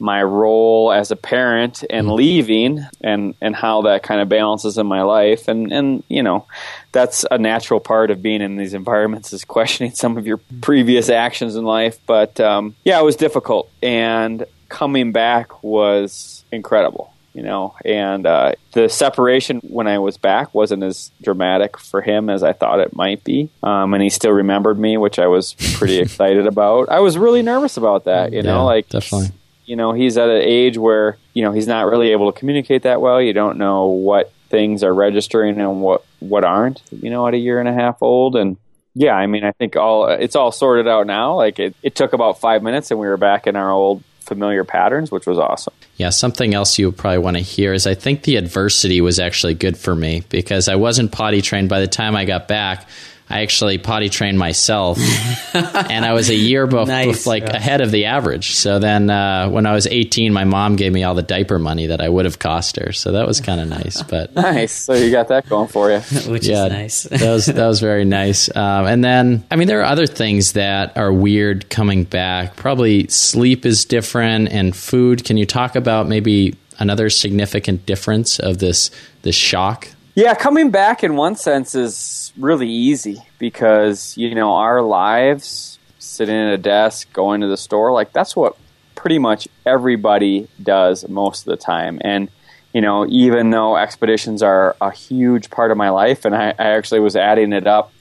my 0.00 0.22
role 0.22 0.90
as 0.92 1.10
a 1.10 1.16
parent 1.16 1.84
and 1.90 2.10
leaving 2.10 2.84
and 3.00 3.34
and 3.40 3.54
how 3.54 3.82
that 3.82 4.02
kind 4.02 4.20
of 4.20 4.28
balances 4.28 4.78
in 4.78 4.86
my 4.86 5.02
life. 5.02 5.46
And 5.46 5.72
and 5.72 6.02
you 6.08 6.22
know 6.22 6.46
that's 6.92 7.24
a 7.30 7.38
natural 7.38 7.80
part 7.80 8.10
of 8.10 8.22
being 8.22 8.40
in 8.42 8.56
these 8.56 8.74
environments 8.74 9.32
is 9.32 9.44
questioning 9.44 9.92
some 9.94 10.16
of 10.16 10.26
your 10.26 10.40
previous 10.60 11.08
actions 11.08 11.56
in 11.56 11.64
life. 11.64 11.98
But 12.06 12.40
um, 12.40 12.74
yeah 12.84 12.98
it 12.98 13.04
was 13.04 13.16
difficult. 13.16 13.70
And 13.82 14.44
coming 14.68 15.12
back 15.12 15.62
was 15.62 16.44
incredible 16.50 17.12
you 17.32 17.42
know? 17.42 17.74
And 17.84 18.26
uh, 18.26 18.52
the 18.72 18.88
separation 18.88 19.60
when 19.60 19.86
i 19.86 19.98
was 19.98 20.16
back 20.16 20.54
wasn't 20.54 20.82
as 20.82 21.10
dramatic 21.22 21.78
for 21.78 22.00
him 22.02 22.28
as 22.28 22.42
i 22.42 22.52
thought 22.52 22.80
it 22.80 22.94
might 22.94 23.22
be. 23.24 23.50
Um, 23.62 23.94
and 23.94 24.02
he 24.02 24.10
still 24.10 24.32
remembered 24.32 24.78
me 24.78 24.96
which 24.96 25.18
i 25.18 25.26
was 25.26 25.54
pretty 25.74 25.98
excited 26.00 26.46
about. 26.46 26.88
I 26.88 27.00
was 27.00 27.18
really 27.18 27.42
nervous 27.42 27.76
about 27.76 28.04
that 28.04 28.32
you 28.32 28.42
know? 28.42 28.64
Like 28.64 28.88
definitely. 28.88 29.30
You 29.70 29.76
know 29.76 29.92
he's 29.92 30.18
at 30.18 30.28
an 30.28 30.42
age 30.42 30.76
where 30.76 31.16
you 31.32 31.44
know 31.44 31.52
he's 31.52 31.68
not 31.68 31.86
really 31.86 32.10
able 32.10 32.30
to 32.30 32.36
communicate 32.36 32.82
that 32.82 33.00
well. 33.00 33.22
You 33.22 33.32
don't 33.32 33.56
know 33.56 33.86
what 33.86 34.32
things 34.48 34.82
are 34.82 34.92
registering 34.92 35.60
and 35.60 35.80
what 35.80 36.04
what 36.18 36.44
aren't 36.44 36.82
you 36.90 37.08
know 37.08 37.24
at 37.28 37.34
a 37.34 37.38
year 37.38 37.60
and 37.60 37.68
a 37.68 37.72
half 37.72 38.02
old. 38.02 38.34
And 38.34 38.56
yeah 38.96 39.14
i 39.14 39.24
mean 39.28 39.44
i 39.44 39.52
think 39.52 39.76
all 39.76 40.08
it's 40.08 40.34
all 40.34 40.50
sorted 40.50 40.88
out 40.88 41.06
now. 41.06 41.36
Like 41.36 41.60
it, 41.60 41.76
it 41.84 41.94
took 41.94 42.12
about 42.12 42.40
five 42.40 42.64
minutes 42.64 42.90
and 42.90 42.98
we 42.98 43.06
were 43.06 43.16
back 43.16 43.46
in 43.46 43.54
our 43.54 43.70
old 43.70 44.02
familiar 44.18 44.64
patterns 44.64 45.12
which 45.12 45.26
was 45.26 45.38
awesome. 45.38 45.72
Yeah, 45.96 46.10
something 46.10 46.52
else 46.52 46.76
you 46.76 46.90
probably 46.90 47.18
want 47.18 47.36
to 47.36 47.42
hear 47.42 47.72
is 47.72 47.86
I 47.86 47.94
think 47.94 48.24
the 48.24 48.34
adversity 48.34 49.00
was 49.00 49.20
actually 49.20 49.54
good 49.54 49.78
for 49.78 49.94
me 49.94 50.24
because 50.30 50.66
I 50.68 50.74
wasn't 50.74 51.12
potty 51.12 51.42
trained 51.42 51.68
by 51.68 51.78
the 51.78 51.86
time 51.86 52.16
I 52.16 52.24
got 52.24 52.48
back. 52.48 52.88
I 53.30 53.42
actually 53.42 53.78
potty 53.78 54.08
trained 54.08 54.38
myself, 54.38 54.98
and 55.54 56.04
I 56.04 56.12
was 56.12 56.28
a 56.30 56.34
year 56.34 56.66
bef- 56.66 56.88
Nice, 56.88 57.22
bef- 57.22 57.26
like 57.26 57.44
yeah. 57.44 57.56
ahead 57.56 57.80
of 57.80 57.90
the 57.90 58.06
average. 58.06 58.52
So 58.56 58.78
then, 58.78 59.08
uh, 59.08 59.48
when 59.48 59.66
I 59.66 59.72
was 59.72 59.86
18, 59.86 60.32
my 60.32 60.44
mom 60.44 60.76
gave 60.76 60.92
me 60.92 61.04
all 61.04 61.14
the 61.14 61.22
diaper 61.22 61.58
money 61.58 61.86
that 61.86 62.00
I 62.00 62.08
would 62.08 62.24
have 62.24 62.38
cost 62.38 62.76
her. 62.76 62.92
So 62.92 63.12
that 63.12 63.26
was 63.26 63.40
kind 63.40 63.60
of 63.60 63.68
nice. 63.68 64.02
But 64.02 64.34
nice 64.34 64.72
so 64.72 64.94
you 64.94 65.10
got 65.10 65.28
that 65.28 65.48
going 65.48 65.68
for 65.68 65.90
you 65.90 66.00
which 66.26 66.46
yeah, 66.46 66.66
is 66.66 66.72
nice. 66.72 67.02
that 67.04 67.30
was 67.30 67.46
that 67.46 67.66
was 67.66 67.80
very 67.80 68.04
nice. 68.04 68.54
Um, 68.54 68.86
and 68.86 69.04
then, 69.04 69.44
I 69.50 69.56
mean, 69.56 69.68
there 69.68 69.80
are 69.80 69.84
other 69.84 70.06
things 70.06 70.52
that 70.54 70.96
are 70.96 71.12
weird 71.12 71.70
coming 71.70 72.04
back. 72.04 72.56
Probably 72.56 73.06
sleep 73.08 73.64
is 73.64 73.84
different, 73.84 74.48
and 74.50 74.74
food. 74.74 75.24
Can 75.24 75.36
you 75.36 75.46
talk 75.46 75.76
about 75.76 76.08
maybe 76.08 76.56
another 76.78 77.10
significant 77.10 77.86
difference 77.86 78.38
of 78.40 78.58
this 78.58 78.90
this 79.22 79.36
shock? 79.36 79.88
Yeah, 80.16 80.34
coming 80.34 80.70
back 80.70 81.04
in 81.04 81.14
one 81.16 81.36
sense 81.36 81.74
is 81.74 82.29
really 82.40 82.68
easy 82.68 83.22
because, 83.38 84.16
you 84.16 84.34
know, 84.34 84.54
our 84.54 84.82
lives, 84.82 85.78
sitting 85.98 86.34
at 86.34 86.52
a 86.52 86.58
desk, 86.58 87.12
going 87.12 87.42
to 87.42 87.46
the 87.46 87.56
store, 87.56 87.92
like 87.92 88.12
that's 88.12 88.34
what 88.34 88.56
pretty 88.94 89.18
much 89.18 89.48
everybody 89.64 90.48
does 90.62 91.08
most 91.08 91.46
of 91.46 91.50
the 91.50 91.56
time. 91.56 92.00
And, 92.02 92.28
you 92.72 92.80
know, 92.80 93.06
even 93.08 93.50
though 93.50 93.76
expeditions 93.76 94.42
are 94.42 94.76
a 94.80 94.90
huge 94.90 95.50
part 95.50 95.70
of 95.70 95.76
my 95.76 95.90
life, 95.90 96.24
and 96.24 96.34
I, 96.34 96.50
I 96.50 96.70
actually 96.76 97.00
was 97.00 97.16
adding 97.16 97.52
it 97.52 97.66
up, 97.66 97.92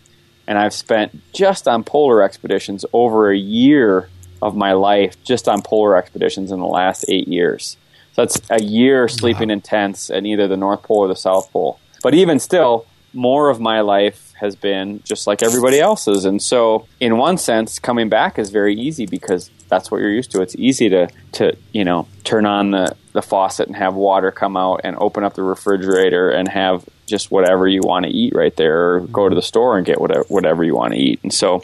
and 0.47 0.57
I've 0.57 0.73
spent 0.73 1.19
just 1.33 1.67
on 1.67 1.83
polar 1.83 2.23
expeditions 2.23 2.85
over 2.91 3.31
a 3.31 3.37
year 3.37 4.09
of 4.41 4.55
my 4.55 4.73
life 4.73 5.21
just 5.23 5.47
on 5.47 5.61
polar 5.61 5.95
expeditions 5.95 6.51
in 6.51 6.59
the 6.59 6.65
last 6.65 7.05
eight 7.07 7.27
years. 7.27 7.77
So 8.13 8.23
that's 8.23 8.41
a 8.49 8.61
year 8.61 9.07
sleeping 9.07 9.49
in 9.49 9.61
tents 9.61 10.09
at 10.09 10.25
either 10.25 10.47
the 10.47 10.57
North 10.57 10.83
Pole 10.83 10.99
or 10.99 11.07
the 11.07 11.15
South 11.15 11.51
Pole. 11.51 11.79
But 12.01 12.13
even 12.13 12.39
still, 12.39 12.85
more 13.13 13.49
of 13.49 13.59
my 13.59 13.81
life 13.81 14.33
has 14.39 14.55
been 14.55 15.01
just 15.03 15.27
like 15.27 15.43
everybody 15.43 15.79
else's. 15.79 16.25
And 16.25 16.41
so, 16.41 16.87
in 16.99 17.17
one 17.17 17.37
sense, 17.37 17.79
coming 17.79 18.09
back 18.09 18.39
is 18.39 18.49
very 18.49 18.75
easy 18.75 19.05
because 19.05 19.49
that's 19.67 19.91
what 19.91 19.99
you're 19.99 20.11
used 20.11 20.31
to. 20.31 20.41
It's 20.41 20.55
easy 20.55 20.89
to, 20.89 21.09
to 21.33 21.55
you 21.73 21.83
know, 21.83 22.07
turn 22.23 22.45
on 22.45 22.71
the, 22.71 22.95
the 23.13 23.21
faucet 23.21 23.67
and 23.67 23.75
have 23.75 23.95
water 23.95 24.31
come 24.31 24.55
out 24.55 24.81
and 24.83 24.95
open 24.99 25.23
up 25.23 25.33
the 25.33 25.43
refrigerator 25.43 26.29
and 26.29 26.47
have 26.47 26.87
just 27.05 27.31
whatever 27.31 27.67
you 27.67 27.81
want 27.83 28.05
to 28.05 28.11
eat 28.11 28.33
right 28.33 28.55
there 28.55 28.95
or 28.95 28.99
go 29.01 29.27
to 29.27 29.35
the 29.35 29.41
store 29.41 29.77
and 29.77 29.85
get 29.85 29.99
whatever, 29.99 30.23
whatever 30.29 30.63
you 30.63 30.75
want 30.75 30.93
to 30.93 30.99
eat. 30.99 31.19
And 31.23 31.33
so, 31.33 31.63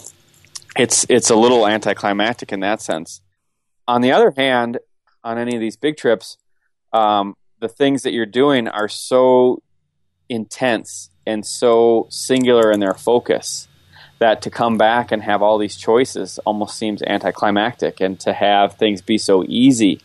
it's, 0.77 1.05
it's 1.09 1.29
a 1.29 1.35
little 1.35 1.65
anticlimactic 1.65 2.51
in 2.51 2.59
that 2.59 2.81
sense. 2.81 3.21
On 3.87 4.01
the 4.01 4.11
other 4.11 4.33
hand, 4.35 4.79
on 5.23 5.37
any 5.37 5.55
of 5.55 5.61
these 5.61 5.77
big 5.77 5.95
trips, 5.95 6.37
um, 6.91 7.35
the 7.59 7.69
things 7.69 8.03
that 8.03 8.11
you're 8.11 8.25
doing 8.25 8.67
are 8.67 8.89
so 8.89 9.61
intense 10.27 11.09
and 11.25 11.45
so 11.45 12.07
singular 12.09 12.71
in 12.71 12.79
their 12.79 12.93
focus 12.93 13.67
that 14.19 14.41
to 14.43 14.49
come 14.49 14.77
back 14.77 15.11
and 15.11 15.21
have 15.21 15.41
all 15.41 15.57
these 15.57 15.75
choices 15.75 16.39
almost 16.45 16.77
seems 16.77 17.01
anticlimactic 17.03 17.99
and 17.99 18.19
to 18.19 18.33
have 18.33 18.73
things 18.73 19.01
be 19.01 19.17
so 19.17 19.43
easy 19.47 19.99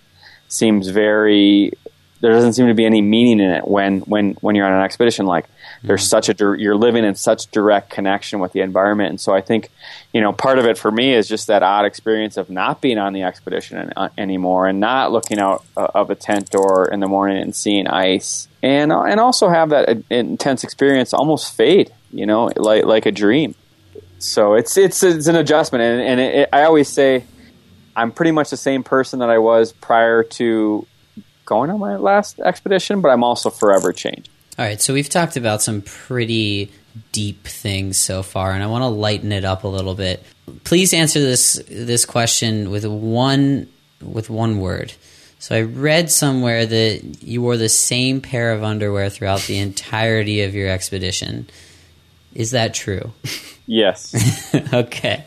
seems 0.49 0.89
very 0.89 1.73
there 2.21 2.33
doesn't 2.33 2.53
seem 2.53 2.67
to 2.67 2.75
be 2.75 2.85
any 2.85 3.01
meaning 3.01 3.41
in 3.41 3.51
it 3.51 3.67
when 3.67 4.01
when 4.01 4.33
when 4.41 4.55
you're 4.55 4.67
on 4.67 4.75
an 4.75 4.83
expedition. 4.83 5.27
Like 5.27 5.47
there's 5.83 6.07
such 6.07 6.29
a 6.29 6.35
you're 6.59 6.77
living 6.77 7.05
in 7.05 7.15
such 7.15 7.51
direct 7.51 7.91
connection 7.91 8.41
with 8.41 8.53
the 8.53 8.61
environment. 8.61 9.11
And 9.11 9.21
so 9.21 9.35
i 9.35 9.41
think 9.41 9.71
you 10.13 10.21
know 10.21 10.33
part 10.33 10.59
of 10.59 10.67
it 10.67 10.77
for 10.77 10.91
me 10.91 11.15
is 11.15 11.29
just 11.29 11.47
that 11.47 11.63
odd 11.63 11.85
experience 11.85 12.37
of 12.37 12.51
not 12.51 12.81
being 12.81 12.99
on 12.99 13.13
the 13.13 13.23
expedition 13.23 13.79
an, 13.79 13.93
uh, 13.97 14.09
anymore 14.19 14.67
and 14.67 14.81
not 14.81 15.13
looking 15.13 15.39
out 15.39 15.65
uh, 15.77 15.89
of 15.95 16.11
a 16.11 16.15
tent 16.15 16.51
door 16.51 16.89
in 16.93 17.01
the 17.01 17.09
morning 17.09 17.43
and 17.43 17.57
seeing 17.57 17.87
ice. 17.87 18.49
And 18.63 18.93
uh, 18.93 19.03
and 19.03 19.19
also 19.19 19.49
have 19.49 19.71
that 19.71 19.89
uh, 19.89 19.95
intense 20.11 20.65
experience 20.65 21.15
almost 21.15 21.57
fade 21.57 21.93
you 22.13 22.27
know 22.27 22.51
like 22.57 22.85
like 22.85 23.07
a 23.07 23.13
dream. 23.13 23.55
So 24.19 24.55
it's 24.55 24.77
it's 24.77 25.03
it's 25.03 25.27
an 25.27 25.37
adjustment. 25.37 25.83
And, 25.83 26.03
and 26.03 26.21
it, 26.21 26.35
it, 26.35 26.49
i 26.53 26.65
always 26.65 26.89
say 26.89 27.25
i'm 27.97 28.13
pretty 28.13 28.31
much 28.31 28.51
the 28.51 28.57
same 28.57 28.85
person 28.85 29.21
that 29.21 29.31
i 29.31 29.39
was 29.39 29.73
prior 29.73 30.23
to 30.23 30.87
going 31.51 31.69
on 31.71 31.79
my 31.81 31.97
last 31.97 32.39
expedition 32.41 33.01
but 33.03 33.11
i'm 33.11 33.25
also 33.25 33.51
forever 33.51 33.93
changed 33.93 34.31
All 34.59 34.65
right, 34.67 34.81
so 34.81 34.93
we've 34.93 35.09
talked 35.09 35.37
about 35.37 35.63
some 35.63 35.81
pretty 35.83 36.71
deep 37.13 37.45
things 37.47 37.97
so 37.97 38.23
far, 38.23 38.53
and 38.53 38.63
I 38.63 38.67
want 38.67 38.83
to 38.83 38.89
lighten 38.89 39.33
it 39.33 39.45
up 39.45 39.65
a 39.65 39.69
little 39.69 39.95
bit. 39.95 40.23
Please 40.65 40.93
answer 40.93 41.21
this 41.21 41.63
this 41.69 42.05
question 42.05 42.69
with 42.71 42.85
one 42.85 43.69
with 44.03 44.29
one 44.29 44.61
word. 44.61 44.93
So 45.39 45.57
I 45.57 45.63
read 45.63 46.11
somewhere 46.11 46.67
that 46.67 47.23
you 47.23 47.41
wore 47.41 47.57
the 47.57 47.71
same 47.71 48.21
pair 48.21 48.53
of 48.53 48.63
underwear 48.63 49.09
throughout 49.09 49.41
the 49.43 49.59
entirety 49.59 50.43
of 50.43 50.55
your 50.55 50.69
expedition. 50.69 51.49
Is 52.35 52.51
that 52.51 52.75
true? 52.75 53.13
yes 53.67 54.13
okay. 54.75 55.25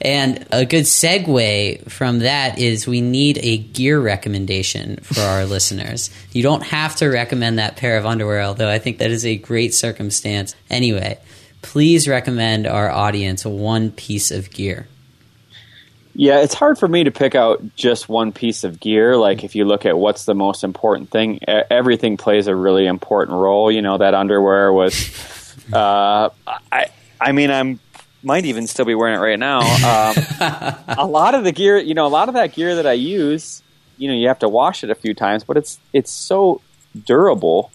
And 0.00 0.46
a 0.50 0.64
good 0.64 0.84
segue 0.84 1.90
from 1.90 2.20
that 2.20 2.58
is 2.58 2.86
we 2.86 3.00
need 3.00 3.38
a 3.42 3.58
gear 3.58 4.00
recommendation 4.00 4.96
for 5.02 5.20
our 5.20 5.44
listeners. 5.46 6.10
You 6.32 6.42
don't 6.42 6.62
have 6.62 6.96
to 6.96 7.08
recommend 7.08 7.58
that 7.58 7.76
pair 7.76 7.98
of 7.98 8.06
underwear, 8.06 8.42
although 8.42 8.70
I 8.70 8.78
think 8.78 8.98
that 8.98 9.10
is 9.10 9.26
a 9.26 9.36
great 9.36 9.74
circumstance. 9.74 10.54
Anyway, 10.70 11.18
please 11.60 12.08
recommend 12.08 12.66
our 12.66 12.90
audience 12.90 13.44
one 13.44 13.90
piece 13.90 14.30
of 14.30 14.50
gear. 14.50 14.88
Yeah, 16.14 16.40
it's 16.40 16.54
hard 16.54 16.78
for 16.78 16.88
me 16.88 17.04
to 17.04 17.10
pick 17.10 17.34
out 17.34 17.62
just 17.76 18.08
one 18.08 18.32
piece 18.32 18.64
of 18.64 18.80
gear. 18.80 19.16
Like 19.16 19.44
if 19.44 19.54
you 19.54 19.64
look 19.64 19.86
at 19.86 19.96
what's 19.96 20.24
the 20.24 20.34
most 20.34 20.64
important 20.64 21.10
thing, 21.10 21.40
everything 21.46 22.16
plays 22.16 22.46
a 22.46 22.54
really 22.54 22.86
important 22.86 23.36
role. 23.38 23.70
You 23.70 23.82
know, 23.82 23.98
that 23.98 24.14
underwear 24.14 24.72
was. 24.72 25.16
Uh, 25.72 26.30
I 26.72 26.86
I 27.20 27.30
mean, 27.30 27.50
I'm 27.50 27.78
might 28.22 28.44
even 28.44 28.66
still 28.66 28.84
be 28.84 28.94
wearing 28.94 29.14
it 29.14 29.18
right 29.18 29.38
now. 29.38 29.60
Um, 29.60 30.76
a 30.98 31.06
lot 31.06 31.34
of 31.34 31.44
the 31.44 31.52
gear, 31.52 31.78
you 31.78 31.94
know, 31.94 32.06
a 32.06 32.08
lot 32.08 32.28
of 32.28 32.34
that 32.34 32.54
gear 32.54 32.76
that 32.76 32.86
I 32.86 32.92
use, 32.92 33.62
you 33.96 34.08
know, 34.08 34.14
you 34.14 34.28
have 34.28 34.38
to 34.40 34.48
wash 34.48 34.84
it 34.84 34.90
a 34.90 34.94
few 34.94 35.14
times, 35.14 35.44
but 35.44 35.56
it's 35.56 35.78
it's 35.92 36.12
so 36.12 36.60
durable. 37.06 37.70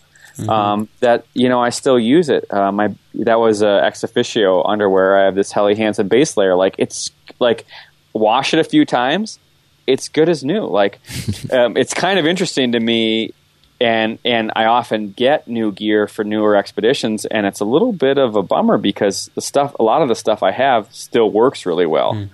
Um, 0.49 0.89
that 0.99 1.25
you 1.33 1.47
know 1.47 1.61
I 1.61 1.69
still 1.69 1.97
use 1.97 2.27
it. 2.27 2.51
Uh, 2.51 2.69
my 2.69 2.93
that 3.13 3.39
was 3.39 3.63
uh, 3.63 3.81
ExOfficio 3.81 4.69
underwear. 4.69 5.17
I 5.17 5.25
have 5.25 5.35
this 5.35 5.53
Helly 5.53 5.75
Hansen 5.75 6.09
base 6.09 6.35
layer. 6.35 6.55
Like 6.55 6.75
it's 6.77 7.09
like 7.39 7.65
wash 8.11 8.53
it 8.53 8.59
a 8.59 8.63
few 8.65 8.85
times, 8.85 9.39
it's 9.87 10.09
good 10.09 10.29
as 10.29 10.43
new. 10.43 10.65
Like 10.65 10.99
um, 11.51 11.77
it's 11.77 11.93
kind 11.93 12.19
of 12.19 12.25
interesting 12.25 12.73
to 12.73 12.79
me 12.79 13.33
and 13.79 14.19
and 14.23 14.51
I 14.55 14.65
often 14.65 15.11
get 15.11 15.47
new 15.47 15.71
gear 15.71 16.07
for 16.07 16.23
newer 16.23 16.55
expeditions, 16.55 17.25
and 17.25 17.45
it's 17.45 17.59
a 17.59 17.65
little 17.65 17.91
bit 17.91 18.17
of 18.17 18.35
a 18.35 18.43
bummer 18.43 18.77
because 18.77 19.29
the 19.35 19.41
stuff, 19.41 19.75
a 19.79 19.83
lot 19.83 20.01
of 20.01 20.07
the 20.07 20.15
stuff 20.15 20.43
I 20.43 20.51
have, 20.51 20.93
still 20.93 21.29
works 21.29 21.65
really 21.65 21.85
well. 21.85 22.13
Mm. 22.13 22.29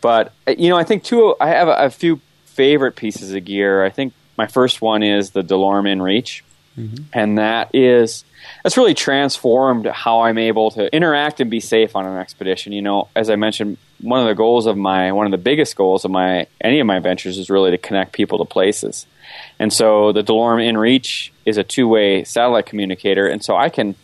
But 0.00 0.32
you 0.46 0.68
know, 0.68 0.76
I 0.76 0.84
think 0.84 1.04
two. 1.04 1.36
I 1.40 1.48
have 1.48 1.68
a, 1.68 1.76
a, 1.76 1.90
few 1.90 2.20
favorite 2.44 2.96
pieces 2.96 3.32
of 3.32 3.44
gear. 3.44 3.84
I 3.84 3.90
think 3.90 4.14
my 4.36 4.46
first 4.46 4.82
one 4.82 5.02
is 5.02 5.30
the 5.30 5.42
DeLorme 5.42 5.86
InReach, 5.86 6.42
mm-hmm. 6.80 7.04
and 7.12 7.38
that 7.38 7.74
is 7.74 8.24
that's 8.62 8.76
really 8.76 8.94
transformed 8.94 9.86
how 9.86 10.22
I'm 10.22 10.38
able 10.38 10.70
to 10.72 10.94
interact 10.94 11.40
and 11.40 11.50
be 11.50 11.60
safe 11.60 11.96
on 11.96 12.06
an 12.06 12.16
expedition. 12.16 12.72
You 12.72 12.82
know, 12.82 13.08
as 13.14 13.30
I 13.30 13.36
mentioned, 13.36 13.78
one 14.00 14.20
of 14.20 14.26
the 14.26 14.34
goals 14.34 14.66
of 14.66 14.76
my 14.76 15.12
one 15.12 15.26
of 15.26 15.32
the 15.32 15.38
biggest 15.38 15.76
goals 15.76 16.04
of 16.04 16.10
my 16.10 16.46
any 16.60 16.80
of 16.80 16.86
my 16.86 16.98
ventures 16.98 17.38
is 17.38 17.50
really 17.50 17.70
to 17.70 17.78
connect 17.78 18.12
people 18.12 18.38
to 18.38 18.44
places. 18.44 19.06
And 19.58 19.72
so 19.72 20.12
the 20.12 20.22
DeLorme 20.22 20.68
InReach 20.68 21.30
is 21.46 21.56
a 21.56 21.62
two-way 21.62 22.24
satellite 22.24 22.66
communicator, 22.66 23.28
and 23.28 23.44
so 23.44 23.56
I 23.56 23.68
can 23.68 23.94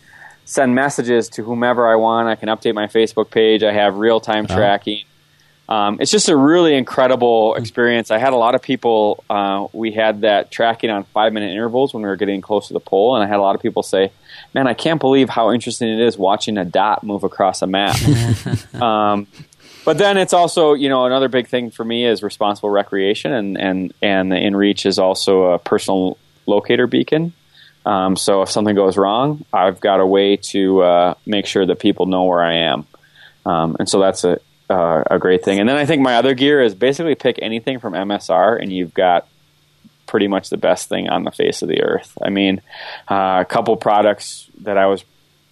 send 0.45 0.73
messages 0.73 1.27
to 1.29 1.43
whomever 1.43 1.87
I 1.87 1.95
want. 1.95 2.29
I 2.29 2.35
can 2.35 2.47
update 2.47 2.73
my 2.73 2.87
Facebook 2.87 3.29
page. 3.29 3.63
I 3.63 3.73
have 3.73 3.97
real-time 3.97 4.47
oh. 4.49 4.55
tracking. 4.55 5.03
Um, 5.69 5.97
it's 5.99 6.11
just 6.11 6.29
a 6.29 6.37
really 6.37 6.75
incredible 6.75 7.55
experience. 7.55 8.09
I 8.09 8.19
had 8.19 8.31
a 8.31 8.37
lot 8.37 8.55
of 8.55 8.61
people. 8.61 9.23
Uh, 9.29 9.67
we 9.73 9.91
had 9.91 10.21
that 10.21 10.49
tracking 10.49 10.89
on 10.89 11.03
five-minute 11.05 11.51
intervals 11.51 11.93
when 11.93 12.03
we 12.03 12.09
were 12.09 12.15
getting 12.15 12.39
close 12.39 12.67
to 12.67 12.73
the 12.73 12.79
pole, 12.79 13.15
and 13.15 13.23
I 13.23 13.27
had 13.27 13.37
a 13.37 13.41
lot 13.41 13.55
of 13.55 13.61
people 13.61 13.83
say, 13.83 14.11
"Man, 14.53 14.65
I 14.65 14.73
can't 14.73 14.99
believe 14.99 15.27
how 15.27 15.51
interesting 15.51 15.89
it 15.89 15.99
is 15.99 16.17
watching 16.17 16.57
a 16.57 16.63
dot 16.63 17.03
move 17.03 17.23
across 17.23 17.61
a 17.61 17.67
map." 17.67 17.97
um, 18.75 19.27
but 19.87 19.97
then 19.97 20.17
it's 20.17 20.33
also 20.33 20.73
you 20.73 20.89
know 20.89 21.05
another 21.05 21.29
big 21.29 21.47
thing 21.47 21.71
for 21.71 21.85
me 21.85 22.05
is 22.05 22.21
responsible 22.21 22.69
recreation 22.69 23.31
and 23.31 23.57
and 23.57 23.93
and 24.01 24.29
the 24.29 24.35
inreach 24.35 24.85
is 24.85 24.99
also 24.99 25.53
a 25.53 25.59
personal 25.59 26.17
locator 26.45 26.87
beacon 26.87 27.31
um, 27.85 28.17
so 28.17 28.41
if 28.41 28.51
something 28.51 28.75
goes 28.75 28.97
wrong 28.97 29.45
i've 29.53 29.79
got 29.79 30.01
a 30.01 30.05
way 30.05 30.35
to 30.35 30.81
uh, 30.81 31.13
make 31.25 31.45
sure 31.45 31.65
that 31.65 31.79
people 31.79 32.05
know 32.05 32.25
where 32.25 32.43
i 32.43 32.53
am 32.53 32.85
um, 33.45 33.77
and 33.79 33.87
so 33.87 33.99
that's 33.99 34.25
a 34.25 34.39
uh, 34.69 35.03
a 35.09 35.19
great 35.19 35.43
thing. 35.43 35.59
And 35.59 35.67
then 35.67 35.77
i 35.77 35.85
think 35.85 36.01
my 36.01 36.15
other 36.15 36.33
gear 36.33 36.61
is 36.61 36.75
basically 36.75 37.15
pick 37.15 37.39
anything 37.41 37.79
from 37.79 37.93
msr 37.93 38.61
and 38.61 38.71
you've 38.71 38.93
got 38.93 39.27
pretty 40.05 40.27
much 40.27 40.49
the 40.49 40.57
best 40.57 40.87
thing 40.89 41.09
on 41.09 41.23
the 41.23 41.31
face 41.31 41.61
of 41.61 41.67
the 41.67 41.81
earth. 41.83 42.17
I 42.21 42.29
mean 42.29 42.61
uh, 43.09 43.39
a 43.41 43.45
couple 43.45 43.75
products 43.77 44.49
that 44.61 44.77
i 44.77 44.87
was 44.87 45.03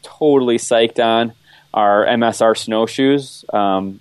totally 0.01 0.57
psyched 0.57 1.03
on 1.03 1.33
are 1.73 2.05
msr 2.05 2.57
snowshoes. 2.57 3.43
Um, 3.51 3.99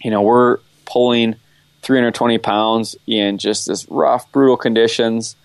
you 0.00 0.10
know, 0.10 0.22
we're 0.22 0.58
pulling 0.84 1.36
320 1.82 2.38
pounds 2.38 2.96
in 3.06 3.38
just 3.38 3.66
this 3.66 3.88
rough, 3.88 4.30
brutal 4.32 4.56
conditions. 4.56 5.36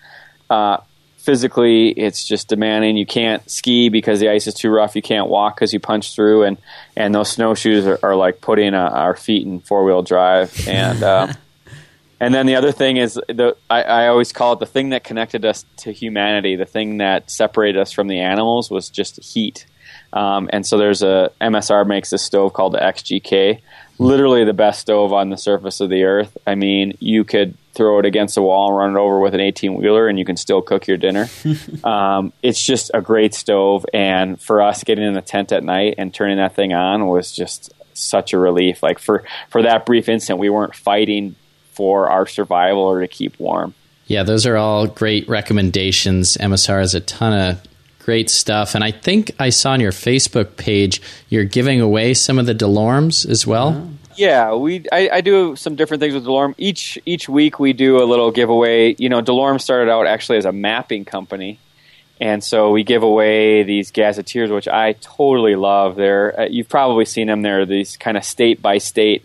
Uh, 0.48 0.78
physically, 1.20 1.90
it's 1.90 2.26
just 2.26 2.48
demanding. 2.48 2.96
You 2.96 3.06
can't 3.06 3.48
ski 3.50 3.88
because 3.88 4.20
the 4.20 4.28
ice 4.28 4.46
is 4.46 4.54
too 4.54 4.70
rough. 4.70 4.96
You 4.96 5.02
can't 5.02 5.28
walk 5.28 5.56
because 5.56 5.72
you 5.72 5.80
punch 5.80 6.14
through, 6.14 6.44
and 6.44 6.58
and 6.96 7.14
those 7.14 7.30
snowshoes 7.30 7.86
are, 7.86 7.98
are 8.02 8.16
like 8.16 8.40
putting 8.40 8.74
a, 8.74 8.78
our 8.78 9.14
feet 9.14 9.46
in 9.46 9.60
four 9.60 9.84
wheel 9.84 10.02
drive. 10.02 10.66
And 10.66 11.02
uh, 11.02 11.32
and 12.20 12.34
then 12.34 12.46
the 12.46 12.56
other 12.56 12.72
thing 12.72 12.96
is 12.96 13.14
the 13.28 13.56
I, 13.68 13.82
I 13.82 14.08
always 14.08 14.32
call 14.32 14.54
it 14.54 14.58
the 14.60 14.66
thing 14.66 14.90
that 14.90 15.04
connected 15.04 15.44
us 15.44 15.64
to 15.78 15.92
humanity. 15.92 16.56
The 16.56 16.66
thing 16.66 16.98
that 16.98 17.30
separated 17.30 17.80
us 17.80 17.92
from 17.92 18.08
the 18.08 18.20
animals 18.20 18.70
was 18.70 18.88
just 18.88 19.22
heat. 19.22 19.66
Um, 20.12 20.50
and 20.52 20.66
so 20.66 20.76
there's 20.76 21.02
a 21.02 21.30
MSR 21.40 21.86
makes 21.86 22.10
this 22.10 22.22
stove 22.22 22.52
called 22.52 22.72
the 22.72 22.78
XGK 22.78 23.60
literally 24.00 24.44
the 24.44 24.54
best 24.54 24.80
stove 24.80 25.12
on 25.12 25.28
the 25.28 25.36
surface 25.36 25.80
of 25.80 25.90
the 25.90 26.04
earth. 26.04 26.36
I 26.46 26.54
mean, 26.54 26.96
you 27.00 27.22
could 27.22 27.56
throw 27.74 27.98
it 27.98 28.06
against 28.06 28.34
the 28.34 28.42
wall 28.42 28.68
and 28.68 28.76
run 28.76 28.96
it 28.96 28.98
over 28.98 29.20
with 29.20 29.34
an 29.34 29.40
18 29.40 29.74
wheeler 29.74 30.08
and 30.08 30.18
you 30.18 30.24
can 30.24 30.36
still 30.36 30.62
cook 30.62 30.86
your 30.86 30.96
dinner. 30.96 31.28
um, 31.84 32.32
it's 32.42 32.64
just 32.64 32.90
a 32.94 33.02
great 33.02 33.34
stove. 33.34 33.84
And 33.92 34.40
for 34.40 34.62
us, 34.62 34.82
getting 34.84 35.04
in 35.04 35.12
the 35.12 35.20
tent 35.20 35.52
at 35.52 35.62
night 35.62 35.96
and 35.98 36.14
turning 36.14 36.38
that 36.38 36.54
thing 36.54 36.72
on 36.72 37.08
was 37.08 37.30
just 37.30 37.72
such 37.92 38.32
a 38.32 38.38
relief. 38.38 38.82
Like 38.82 38.98
for, 38.98 39.24
for 39.50 39.62
that 39.62 39.84
brief 39.84 40.08
instant, 40.08 40.38
we 40.38 40.48
weren't 40.48 40.74
fighting 40.74 41.36
for 41.72 42.10
our 42.10 42.26
survival 42.26 42.82
or 42.82 43.00
to 43.00 43.08
keep 43.08 43.38
warm. 43.38 43.74
Yeah, 44.06 44.22
those 44.22 44.46
are 44.46 44.56
all 44.56 44.86
great 44.86 45.28
recommendations. 45.28 46.38
MSR 46.38 46.80
has 46.80 46.94
a 46.94 47.00
ton 47.00 47.32
of 47.32 47.62
great 48.00 48.28
stuff. 48.28 48.74
And 48.74 48.82
I 48.82 48.90
think 48.90 49.30
I 49.38 49.50
saw 49.50 49.72
on 49.72 49.80
your 49.80 49.92
Facebook 49.92 50.56
page 50.56 51.00
you're 51.28 51.44
giving 51.44 51.80
away 51.80 52.14
some 52.14 52.38
of 52.38 52.46
the 52.46 52.54
Delormes 52.54 53.28
as 53.28 53.46
well. 53.46 53.90
Yeah, 54.16 54.54
we 54.54 54.84
I, 54.90 55.08
I, 55.12 55.20
do 55.20 55.56
some 55.56 55.76
different 55.76 56.00
things 56.00 56.12
with 56.12 56.26
Delorme. 56.26 56.54
Each 56.58 56.98
each 57.06 57.28
week 57.28 57.58
we 57.58 57.72
do 57.72 58.02
a 58.02 58.04
little 58.04 58.30
giveaway. 58.30 58.94
You 58.98 59.08
know, 59.08 59.22
Delorme 59.22 59.60
started 59.60 59.90
out 59.90 60.06
actually 60.06 60.38
as 60.38 60.44
a 60.44 60.52
mapping 60.52 61.04
company, 61.04 61.58
and 62.20 62.44
so 62.44 62.70
we 62.70 62.82
give 62.84 63.02
away 63.02 63.62
these 63.62 63.90
gazetteers, 63.92 64.50
which 64.50 64.68
I 64.68 64.92
totally 64.94 65.54
love. 65.54 65.96
They're 65.96 66.40
uh, 66.40 66.46
you've 66.50 66.68
probably 66.68 67.06
seen 67.06 67.28
them. 67.28 67.42
They're 67.42 67.64
these 67.64 67.96
kind 67.96 68.16
of 68.16 68.24
state 68.24 68.60
by 68.60 68.78
state 68.78 69.24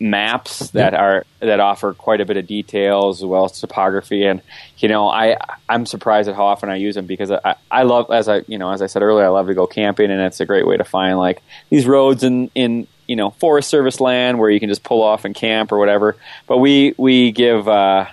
maps 0.00 0.70
that 0.70 0.94
are 0.94 1.24
that 1.40 1.60
offer 1.60 1.92
quite 1.92 2.20
a 2.20 2.24
bit 2.24 2.36
of 2.36 2.46
details 2.46 3.22
as 3.22 3.26
well 3.26 3.44
as 3.44 3.60
topography. 3.60 4.24
And 4.24 4.40
you 4.78 4.88
know 4.88 5.08
i 5.08 5.36
i'm 5.68 5.86
surprised 5.86 6.28
at 6.28 6.34
how 6.34 6.44
often 6.44 6.68
i 6.68 6.76
use 6.76 6.94
them 6.94 7.06
because 7.06 7.30
i 7.30 7.56
i 7.70 7.82
love 7.82 8.10
as 8.10 8.28
i 8.28 8.42
you 8.46 8.58
know 8.58 8.70
as 8.70 8.82
i 8.82 8.86
said 8.86 9.02
earlier 9.02 9.24
i 9.24 9.28
love 9.28 9.46
to 9.46 9.54
go 9.54 9.66
camping 9.66 10.10
and 10.10 10.20
it's 10.20 10.40
a 10.40 10.46
great 10.46 10.66
way 10.66 10.76
to 10.76 10.84
find 10.84 11.16
like 11.16 11.42
these 11.70 11.86
roads 11.86 12.22
in 12.22 12.50
in 12.54 12.86
you 13.06 13.16
know 13.16 13.30
forest 13.30 13.68
service 13.68 14.00
land 14.00 14.38
where 14.38 14.50
you 14.50 14.60
can 14.60 14.68
just 14.68 14.82
pull 14.82 15.02
off 15.02 15.24
and 15.24 15.34
camp 15.34 15.72
or 15.72 15.78
whatever. 15.78 16.16
But 16.46 16.58
we 16.58 16.94
we 16.96 17.32
give 17.32 17.68
uh 17.68 18.06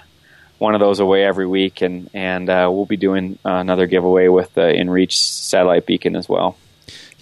one 0.59 0.75
of 0.75 0.79
those 0.79 0.99
away 0.99 1.23
every 1.23 1.47
week 1.47 1.81
and 1.81 2.09
and 2.13 2.49
uh, 2.49 2.69
we'll 2.71 2.85
be 2.85 2.97
doing 2.97 3.37
another 3.43 3.87
giveaway 3.87 4.27
with 4.27 4.53
the 4.53 4.61
inreach 4.61 5.13
satellite 5.13 5.85
beacon 5.85 6.15
as 6.15 6.29
well 6.29 6.55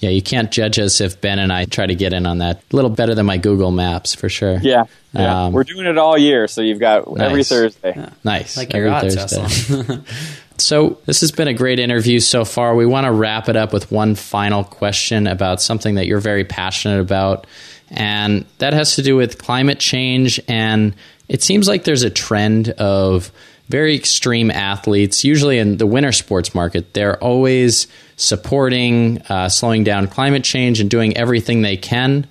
yeah, 0.02 0.10
you 0.10 0.24
can't 0.24 0.52
judge 0.52 0.80
us 0.80 1.00
if 1.00 1.22
Ben 1.22 1.38
and 1.38 1.54
I 1.54 1.66
try 1.66 1.86
to 1.86 1.94
get 1.94 2.12
in 2.12 2.26
on 2.26 2.40
that. 2.40 2.64
A 2.72 2.76
little 2.76 2.90
better 2.90 3.14
than 3.14 3.28
my 3.28 3.38
Google 3.38 3.70
Maps 3.70 4.16
for 4.16 4.30
sure. 4.30 4.58
Yeah, 4.58 4.86
yeah. 5.14 5.46
Um, 5.46 5.54
we're 5.54 5.64
doing 5.64 5.86
it 5.86 6.00
all 6.00 6.18
year, 6.18 6.48
so 6.48 6.62
you've 6.62 6.80
got 6.80 7.08
nice. 7.08 7.30
every 7.30 7.44
Thursday. 7.44 7.94
Yeah. 7.96 8.10
Nice, 8.24 8.58
like 8.58 8.74
every 8.74 8.90
Thursday. 8.90 10.02
so 10.58 10.98
this 11.06 11.22
has 11.22 11.32
been 11.32 11.48
a 11.48 11.54
great 11.54 11.78
interview 11.78 12.20
so 12.20 12.46
far. 12.46 12.76
We 12.76 12.88
want 12.88 13.06
to 13.06 13.12
wrap 13.12 13.48
it 13.48 13.56
up 13.56 13.74
with 13.74 13.92
one 13.92 14.16
final 14.16 14.64
question 14.64 15.28
about 15.28 15.62
something 15.62 15.96
that 15.96 16.08
you're 16.08 16.20
very 16.20 16.46
passionate 16.46 17.00
about, 17.00 17.46
and 17.92 18.46
that 18.58 18.74
has 18.74 18.96
to 18.96 19.04
do 19.04 19.16
with 19.16 19.38
climate 19.38 19.80
change. 19.80 20.42
And 20.48 20.96
it 21.30 21.44
seems 21.44 21.68
like 21.68 21.84
there's 21.84 22.04
a 22.04 22.10
trend 22.10 22.70
of 22.70 23.32
very 23.70 23.96
extreme 23.96 24.52
athletes, 24.52 25.24
usually 25.24 25.58
in 25.58 25.78
the 25.78 25.88
winter 25.88 26.12
sports 26.12 26.54
market, 26.54 26.94
they're 26.94 27.18
always 27.24 27.88
supporting 28.22 29.22
uh, 29.24 29.50
slowing 29.50 29.84
down 29.84 30.08
climate 30.08 30.44
change 30.44 30.80
and 30.80 30.90
doing 30.90 31.18
everything 31.18 31.62
they 31.62 31.78
can. 31.78 32.28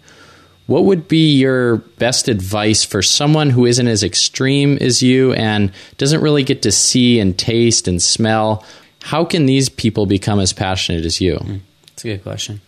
What 0.67 0.85
would 0.85 1.09
be 1.09 1.37
your 1.37 1.79
best 1.79 2.29
advice 2.29 2.85
for 2.85 3.03
someone 3.03 3.51
who 3.51 3.67
isn't 3.67 3.89
as 3.89 4.05
extreme 4.05 4.79
as 4.81 5.03
you 5.03 5.33
and 5.33 5.73
doesn't 5.99 6.21
really 6.21 6.45
get 6.45 6.63
to 6.63 6.71
see 6.71 7.19
and 7.19 7.37
taste 7.37 7.89
and 7.89 8.01
smell? 8.01 8.65
How 9.03 9.25
can 9.25 9.47
these 9.47 9.69
people 9.69 10.07
become 10.07 10.39
as 10.39 10.53
passionate 10.53 11.05
as 11.05 11.21
you? 11.21 11.39
Hmm. 11.39 11.57
That's 11.89 12.05
a 12.05 12.09
good 12.09 12.23
question. 12.23 12.61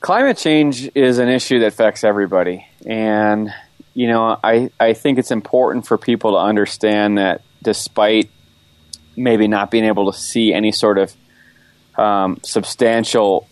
Climate 0.00 0.36
change 0.36 0.90
is 0.94 1.18
an 1.18 1.28
issue 1.28 1.60
that 1.60 1.66
affects 1.66 2.02
everybody. 2.02 2.66
And, 2.84 3.54
you 3.94 4.08
know, 4.08 4.38
I, 4.42 4.70
I 4.80 4.92
think 4.92 5.18
it's 5.18 5.30
important 5.30 5.86
for 5.86 5.96
people 5.96 6.32
to 6.32 6.38
understand 6.38 7.18
that 7.18 7.42
despite 7.62 8.28
maybe 9.16 9.46
not 9.46 9.70
being 9.70 9.84
able 9.84 10.10
to 10.10 10.18
see 10.18 10.52
any 10.52 10.72
sort 10.72 10.98
of 10.98 11.14
um, 11.96 12.38
substantial 12.42 13.48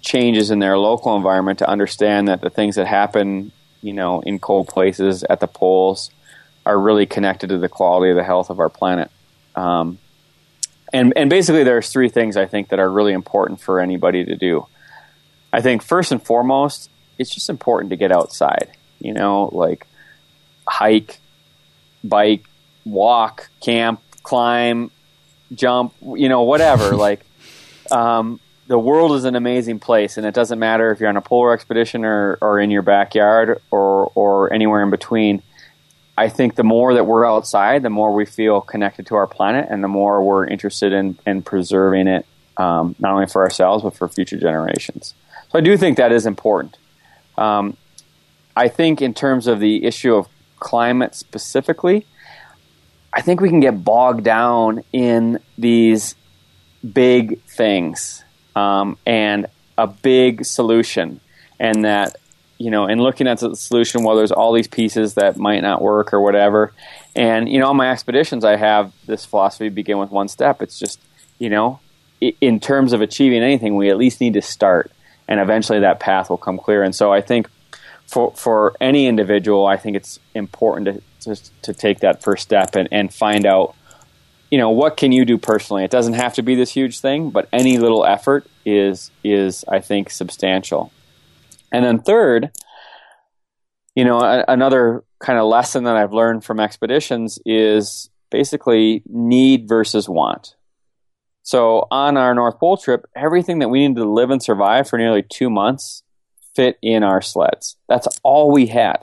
changes 0.00 0.50
in 0.50 0.58
their 0.58 0.76
local 0.78 1.16
environment 1.16 1.60
to 1.60 1.68
understand 1.68 2.28
that 2.28 2.40
the 2.40 2.50
things 2.50 2.76
that 2.76 2.86
happen, 2.86 3.52
you 3.82 3.92
know, 3.92 4.20
in 4.20 4.38
cold 4.38 4.68
places 4.68 5.24
at 5.24 5.40
the 5.40 5.46
poles 5.46 6.10
are 6.66 6.78
really 6.78 7.06
connected 7.06 7.48
to 7.48 7.58
the 7.58 7.68
quality 7.68 8.10
of 8.10 8.16
the 8.16 8.24
health 8.24 8.50
of 8.50 8.60
our 8.60 8.68
planet. 8.68 9.10
Um, 9.54 9.98
and 10.92 11.12
and 11.16 11.30
basically, 11.30 11.64
there's 11.64 11.90
three 11.90 12.08
things 12.08 12.36
I 12.36 12.46
think 12.46 12.68
that 12.68 12.78
are 12.78 12.90
really 12.90 13.12
important 13.12 13.60
for 13.60 13.80
anybody 13.80 14.24
to 14.24 14.36
do. 14.36 14.66
I 15.52 15.60
think 15.60 15.82
first 15.82 16.12
and 16.12 16.22
foremost, 16.22 16.90
it's 17.18 17.34
just 17.34 17.48
important 17.48 17.90
to 17.90 17.96
get 17.96 18.12
outside. 18.12 18.70
You 19.00 19.14
know, 19.14 19.48
like 19.52 19.86
hike, 20.66 21.18
bike, 22.04 22.44
walk, 22.84 23.50
camp, 23.60 24.00
climb, 24.22 24.90
jump, 25.54 25.94
you 26.02 26.28
know, 26.28 26.42
whatever. 26.42 26.94
like, 26.96 27.20
um, 27.92 28.40
the 28.66 28.78
world 28.78 29.12
is 29.12 29.24
an 29.24 29.36
amazing 29.36 29.78
place, 29.78 30.16
and 30.16 30.26
it 30.26 30.34
doesn't 30.34 30.58
matter 30.58 30.90
if 30.90 31.00
you're 31.00 31.08
on 31.08 31.16
a 31.16 31.22
polar 31.22 31.52
expedition 31.52 32.04
or, 32.04 32.38
or 32.40 32.60
in 32.60 32.70
your 32.70 32.82
backyard 32.82 33.60
or, 33.70 34.10
or 34.14 34.52
anywhere 34.52 34.82
in 34.82 34.90
between. 34.90 35.42
I 36.16 36.28
think 36.28 36.54
the 36.54 36.64
more 36.64 36.94
that 36.94 37.04
we're 37.04 37.26
outside, 37.26 37.82
the 37.82 37.90
more 37.90 38.12
we 38.14 38.24
feel 38.24 38.60
connected 38.60 39.06
to 39.06 39.16
our 39.16 39.26
planet, 39.26 39.68
and 39.70 39.82
the 39.82 39.88
more 39.88 40.22
we're 40.22 40.46
interested 40.46 40.92
in, 40.92 41.18
in 41.26 41.42
preserving 41.42 42.06
it, 42.06 42.26
um, 42.56 42.94
not 42.98 43.12
only 43.12 43.26
for 43.26 43.42
ourselves, 43.42 43.82
but 43.82 43.94
for 43.94 44.08
future 44.08 44.38
generations. 44.38 45.14
So 45.50 45.58
I 45.58 45.62
do 45.62 45.76
think 45.76 45.96
that 45.96 46.12
is 46.12 46.26
important. 46.26 46.76
Um, 47.36 47.76
I 48.54 48.68
think, 48.68 49.00
in 49.00 49.14
terms 49.14 49.46
of 49.46 49.60
the 49.60 49.84
issue 49.84 50.14
of 50.14 50.28
climate 50.60 51.14
specifically, 51.14 52.06
I 53.12 53.22
think 53.22 53.40
we 53.40 53.48
can 53.48 53.60
get 53.60 53.82
bogged 53.82 54.24
down 54.24 54.84
in 54.92 55.40
these 55.58 56.14
big 56.82 57.42
things 57.44 58.24
um, 58.56 58.98
and 59.06 59.46
a 59.78 59.86
big 59.86 60.44
solution, 60.44 61.20
and 61.58 61.84
that 61.84 62.16
you 62.58 62.70
know, 62.70 62.86
in 62.86 63.00
looking 63.00 63.26
at 63.26 63.40
the 63.40 63.56
solution, 63.56 64.04
well, 64.04 64.14
there's 64.14 64.30
all 64.30 64.52
these 64.52 64.68
pieces 64.68 65.14
that 65.14 65.36
might 65.36 65.62
not 65.62 65.82
work 65.82 66.14
or 66.14 66.20
whatever. 66.20 66.72
And 67.16 67.48
you 67.48 67.58
know, 67.58 67.68
on 67.68 67.76
my 67.76 67.90
expeditions, 67.90 68.44
I 68.44 68.56
have 68.56 68.92
this 69.06 69.24
philosophy: 69.24 69.68
begin 69.68 69.98
with 69.98 70.10
one 70.10 70.28
step. 70.28 70.62
It's 70.62 70.78
just 70.78 71.00
you 71.38 71.50
know, 71.50 71.80
in 72.20 72.60
terms 72.60 72.92
of 72.92 73.00
achieving 73.00 73.42
anything, 73.42 73.74
we 73.76 73.90
at 73.90 73.96
least 73.96 74.20
need 74.20 74.34
to 74.34 74.42
start, 74.42 74.92
and 75.26 75.40
eventually 75.40 75.80
that 75.80 75.98
path 75.98 76.30
will 76.30 76.36
come 76.36 76.58
clear. 76.58 76.82
And 76.82 76.94
so 76.94 77.12
I 77.12 77.20
think 77.20 77.48
for 78.06 78.32
for 78.36 78.76
any 78.80 79.06
individual, 79.06 79.66
I 79.66 79.76
think 79.76 79.96
it's 79.96 80.20
important 80.34 80.86
to 80.86 81.02
just 81.24 81.50
to 81.62 81.72
take 81.72 82.00
that 82.00 82.22
first 82.22 82.42
step 82.42 82.76
and, 82.76 82.88
and 82.92 83.12
find 83.12 83.46
out, 83.46 83.74
you 84.52 84.58
know, 84.58 84.68
what 84.68 84.98
can 84.98 85.12
you 85.12 85.24
do 85.24 85.38
personally. 85.38 85.82
It 85.82 85.90
doesn't 85.90 86.12
have 86.12 86.34
to 86.34 86.42
be 86.42 86.54
this 86.54 86.70
huge 86.70 87.00
thing, 87.00 87.30
but 87.30 87.48
any 87.54 87.78
little 87.78 88.04
effort 88.04 88.46
is 88.66 89.10
is 89.24 89.64
I 89.66 89.80
think 89.80 90.10
substantial. 90.10 90.92
And 91.72 91.82
then 91.82 92.00
third, 92.00 92.50
you 93.94 94.04
know, 94.04 94.20
a, 94.20 94.44
another 94.46 95.04
kind 95.20 95.38
of 95.38 95.46
lesson 95.46 95.84
that 95.84 95.96
I've 95.96 96.12
learned 96.12 96.44
from 96.44 96.60
expeditions 96.60 97.38
is 97.46 98.10
basically 98.30 99.02
need 99.06 99.68
versus 99.68 100.06
want. 100.06 100.54
So 101.42 101.88
on 101.90 102.18
our 102.18 102.34
North 102.34 102.58
Pole 102.58 102.76
trip, 102.76 103.06
everything 103.16 103.60
that 103.60 103.70
we 103.70 103.88
needed 103.88 104.02
to 104.02 104.12
live 104.12 104.28
and 104.28 104.42
survive 104.42 104.86
for 104.86 104.98
nearly 104.98 105.22
two 105.22 105.48
months 105.48 106.02
fit 106.54 106.76
in 106.82 107.02
our 107.02 107.22
sleds. 107.22 107.76
That's 107.88 108.06
all 108.22 108.52
we 108.52 108.66
had. 108.66 108.98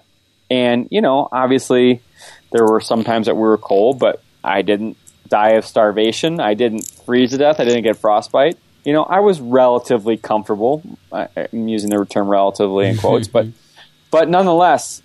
And, 0.51 0.87
you 0.91 1.01
know, 1.01 1.27
obviously 1.31 2.03
there 2.51 2.65
were 2.67 2.81
some 2.81 3.03
times 3.03 3.25
that 3.25 3.35
we 3.35 3.41
were 3.41 3.57
cold, 3.57 3.97
but 3.97 4.21
I 4.43 4.61
didn't 4.61 4.95
die 5.29 5.51
of 5.51 5.65
starvation. 5.65 6.39
I 6.39 6.53
didn't 6.53 6.89
freeze 7.05 7.31
to 7.31 7.37
death. 7.37 7.59
I 7.59 7.65
didn't 7.65 7.83
get 7.83 7.97
frostbite. 7.97 8.57
You 8.83 8.93
know, 8.93 9.03
I 9.03 9.19
was 9.19 9.39
relatively 9.39 10.17
comfortable. 10.17 10.81
I'm 11.11 11.67
using 11.67 11.89
the 11.89 12.05
term 12.05 12.27
relatively 12.27 12.87
in 12.87 12.97
quotes, 12.97 13.27
but 13.27 13.47
but 14.11 14.29
nonetheless, 14.29 15.01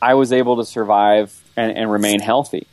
I 0.00 0.14
was 0.14 0.32
able 0.32 0.56
to 0.56 0.64
survive 0.64 1.32
and, 1.56 1.76
and 1.76 1.90
remain 1.90 2.20
healthy. 2.20 2.66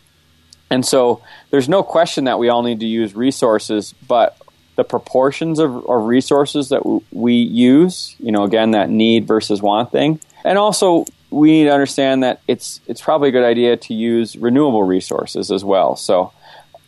And 0.70 0.86
so 0.86 1.22
there's 1.50 1.70
no 1.70 1.84
question 1.84 2.26
that 2.26 2.40
we 2.40 2.50
all 2.50 2.64
need 2.64 2.80
to 2.82 2.86
use 2.86 3.16
resources, 3.16 3.94
but 4.08 4.38
the 4.76 4.84
proportions 4.84 5.60
of, 5.60 5.86
of 5.90 6.06
resources 6.06 6.70
that 6.70 6.84
w- 6.84 7.02
we 7.12 7.34
use, 7.34 8.16
you 8.20 8.32
know, 8.32 8.44
again, 8.44 8.72
that 8.72 8.90
need 8.90 9.28
versus 9.28 9.62
want 9.62 9.92
thing. 9.92 10.20
And 10.44 10.58
also, 10.58 11.06
we 11.32 11.52
need 11.52 11.66
to 11.66 11.72
understand 11.72 12.24
that 12.24 12.42
it's, 12.48 12.82
it's 12.88 13.02
probably 13.02 13.30
a 13.30 13.32
good 13.32 13.44
idea 13.44 13.78
to 13.78 13.94
use 13.94 14.36
renewable 14.36 14.84
resources 14.84 15.52
as 15.52 15.64
well. 15.64 15.96
So 15.96 16.32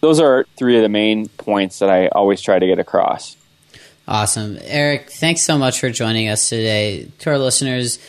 those 0.02 0.20
are 0.20 0.46
three 0.58 0.76
of 0.76 0.84
the 0.84 0.90
main 0.90 1.30
points 1.30 1.80
that 1.80 1.90
I 1.90 2.10
always 2.10 2.42
try 2.42 2.60
to 2.60 2.68
get 2.68 2.80
across. 2.80 3.38
Awesome. 4.08 4.58
Eric, 4.64 5.12
thanks 5.12 5.42
so 5.42 5.58
much 5.58 5.80
for 5.80 5.90
joining 5.90 6.28
us 6.28 6.50
today. 6.50 7.10
To 7.20 7.30
our 7.30 7.38
listeners, 7.38 8.00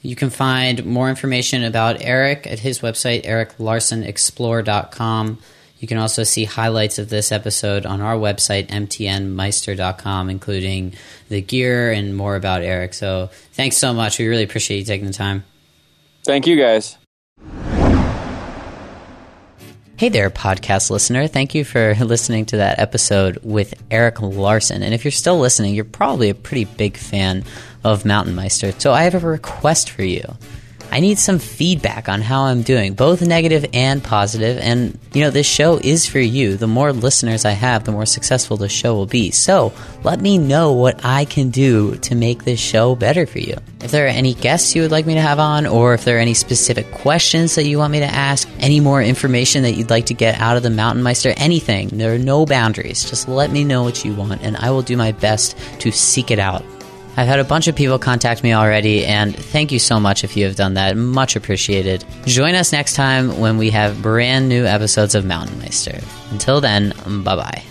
you 0.00 0.16
can 0.16 0.30
find 0.30 0.84
more 0.84 1.08
information 1.08 1.62
about 1.62 2.02
Eric 2.02 2.46
at 2.46 2.58
his 2.58 2.80
website, 2.80 3.24
ericlarsenexplorer.com. 3.24 5.38
You 5.78 5.88
can 5.88 5.98
also 5.98 6.22
see 6.22 6.44
highlights 6.44 6.98
of 6.98 7.10
this 7.10 7.32
episode 7.32 7.86
on 7.86 8.00
our 8.00 8.16
website, 8.16 8.68
mtnmeister.com, 8.68 10.30
including 10.30 10.94
the 11.28 11.40
gear 11.40 11.92
and 11.92 12.16
more 12.16 12.36
about 12.36 12.62
Eric. 12.62 12.94
So 12.94 13.30
thanks 13.52 13.76
so 13.76 13.92
much. 13.92 14.18
We 14.18 14.26
really 14.26 14.44
appreciate 14.44 14.78
you 14.78 14.84
taking 14.84 15.06
the 15.06 15.12
time. 15.12 15.44
Thank 16.24 16.46
you, 16.46 16.56
guys. 16.56 16.96
Hey 20.02 20.08
there, 20.08 20.30
podcast 20.30 20.90
listener. 20.90 21.28
Thank 21.28 21.54
you 21.54 21.64
for 21.64 21.94
listening 22.00 22.46
to 22.46 22.56
that 22.56 22.80
episode 22.80 23.38
with 23.44 23.80
Eric 23.88 24.20
Larsen. 24.20 24.82
And 24.82 24.92
if 24.92 25.04
you're 25.04 25.12
still 25.12 25.38
listening, 25.38 25.76
you're 25.76 25.84
probably 25.84 26.28
a 26.28 26.34
pretty 26.34 26.64
big 26.64 26.96
fan 26.96 27.44
of 27.84 28.04
Mountain 28.04 28.34
Meister. 28.34 28.72
So 28.72 28.92
I 28.92 29.04
have 29.04 29.14
a 29.14 29.20
request 29.20 29.90
for 29.90 30.02
you. 30.02 30.24
I 30.92 31.00
need 31.00 31.18
some 31.18 31.38
feedback 31.38 32.10
on 32.10 32.20
how 32.20 32.42
I'm 32.42 32.60
doing, 32.60 32.92
both 32.92 33.22
negative 33.22 33.64
and 33.72 34.04
positive. 34.04 34.58
And, 34.58 34.98
you 35.14 35.22
know, 35.22 35.30
this 35.30 35.46
show 35.46 35.78
is 35.78 36.06
for 36.06 36.20
you. 36.20 36.58
The 36.58 36.66
more 36.66 36.92
listeners 36.92 37.46
I 37.46 37.52
have, 37.52 37.84
the 37.84 37.92
more 37.92 38.04
successful 38.04 38.58
the 38.58 38.68
show 38.68 38.94
will 38.94 39.06
be. 39.06 39.30
So 39.30 39.72
let 40.04 40.20
me 40.20 40.36
know 40.36 40.72
what 40.72 41.02
I 41.02 41.24
can 41.24 41.48
do 41.48 41.96
to 41.96 42.14
make 42.14 42.44
this 42.44 42.60
show 42.60 42.94
better 42.94 43.24
for 43.24 43.38
you. 43.38 43.56
If 43.80 43.90
there 43.90 44.04
are 44.04 44.08
any 44.08 44.34
guests 44.34 44.76
you 44.76 44.82
would 44.82 44.90
like 44.90 45.06
me 45.06 45.14
to 45.14 45.20
have 45.22 45.38
on, 45.38 45.66
or 45.66 45.94
if 45.94 46.04
there 46.04 46.18
are 46.18 46.20
any 46.20 46.34
specific 46.34 46.92
questions 46.92 47.54
that 47.54 47.64
you 47.64 47.78
want 47.78 47.92
me 47.92 48.00
to 48.00 48.04
ask, 48.04 48.46
any 48.60 48.78
more 48.78 49.02
information 49.02 49.62
that 49.62 49.72
you'd 49.72 49.90
like 49.90 50.06
to 50.06 50.14
get 50.14 50.40
out 50.40 50.58
of 50.58 50.62
the 50.62 50.70
Mountain 50.70 51.02
Meister, 51.02 51.32
anything, 51.38 51.88
there 51.88 52.14
are 52.14 52.18
no 52.18 52.44
boundaries. 52.44 53.08
Just 53.08 53.28
let 53.28 53.50
me 53.50 53.64
know 53.64 53.82
what 53.82 54.04
you 54.04 54.12
want, 54.12 54.42
and 54.42 54.58
I 54.58 54.70
will 54.70 54.82
do 54.82 54.98
my 54.98 55.12
best 55.12 55.56
to 55.80 55.90
seek 55.90 56.30
it 56.30 56.38
out. 56.38 56.62
I've 57.16 57.26
had 57.28 57.40
a 57.40 57.44
bunch 57.44 57.68
of 57.68 57.76
people 57.76 57.98
contact 57.98 58.42
me 58.42 58.52
already, 58.54 59.04
and 59.04 59.36
thank 59.36 59.70
you 59.70 59.78
so 59.78 60.00
much 60.00 60.24
if 60.24 60.36
you 60.36 60.44
have 60.44 60.56
done 60.56 60.74
that. 60.74 60.96
Much 60.96 61.36
appreciated. 61.36 62.04
Join 62.24 62.54
us 62.54 62.72
next 62.72 62.94
time 62.94 63.38
when 63.38 63.58
we 63.58 63.70
have 63.70 64.00
brand 64.00 64.48
new 64.48 64.64
episodes 64.64 65.14
of 65.14 65.24
Mountain 65.24 65.58
Meister. 65.58 66.00
Until 66.30 66.60
then, 66.60 66.94
bye 67.24 67.36
bye. 67.36 67.62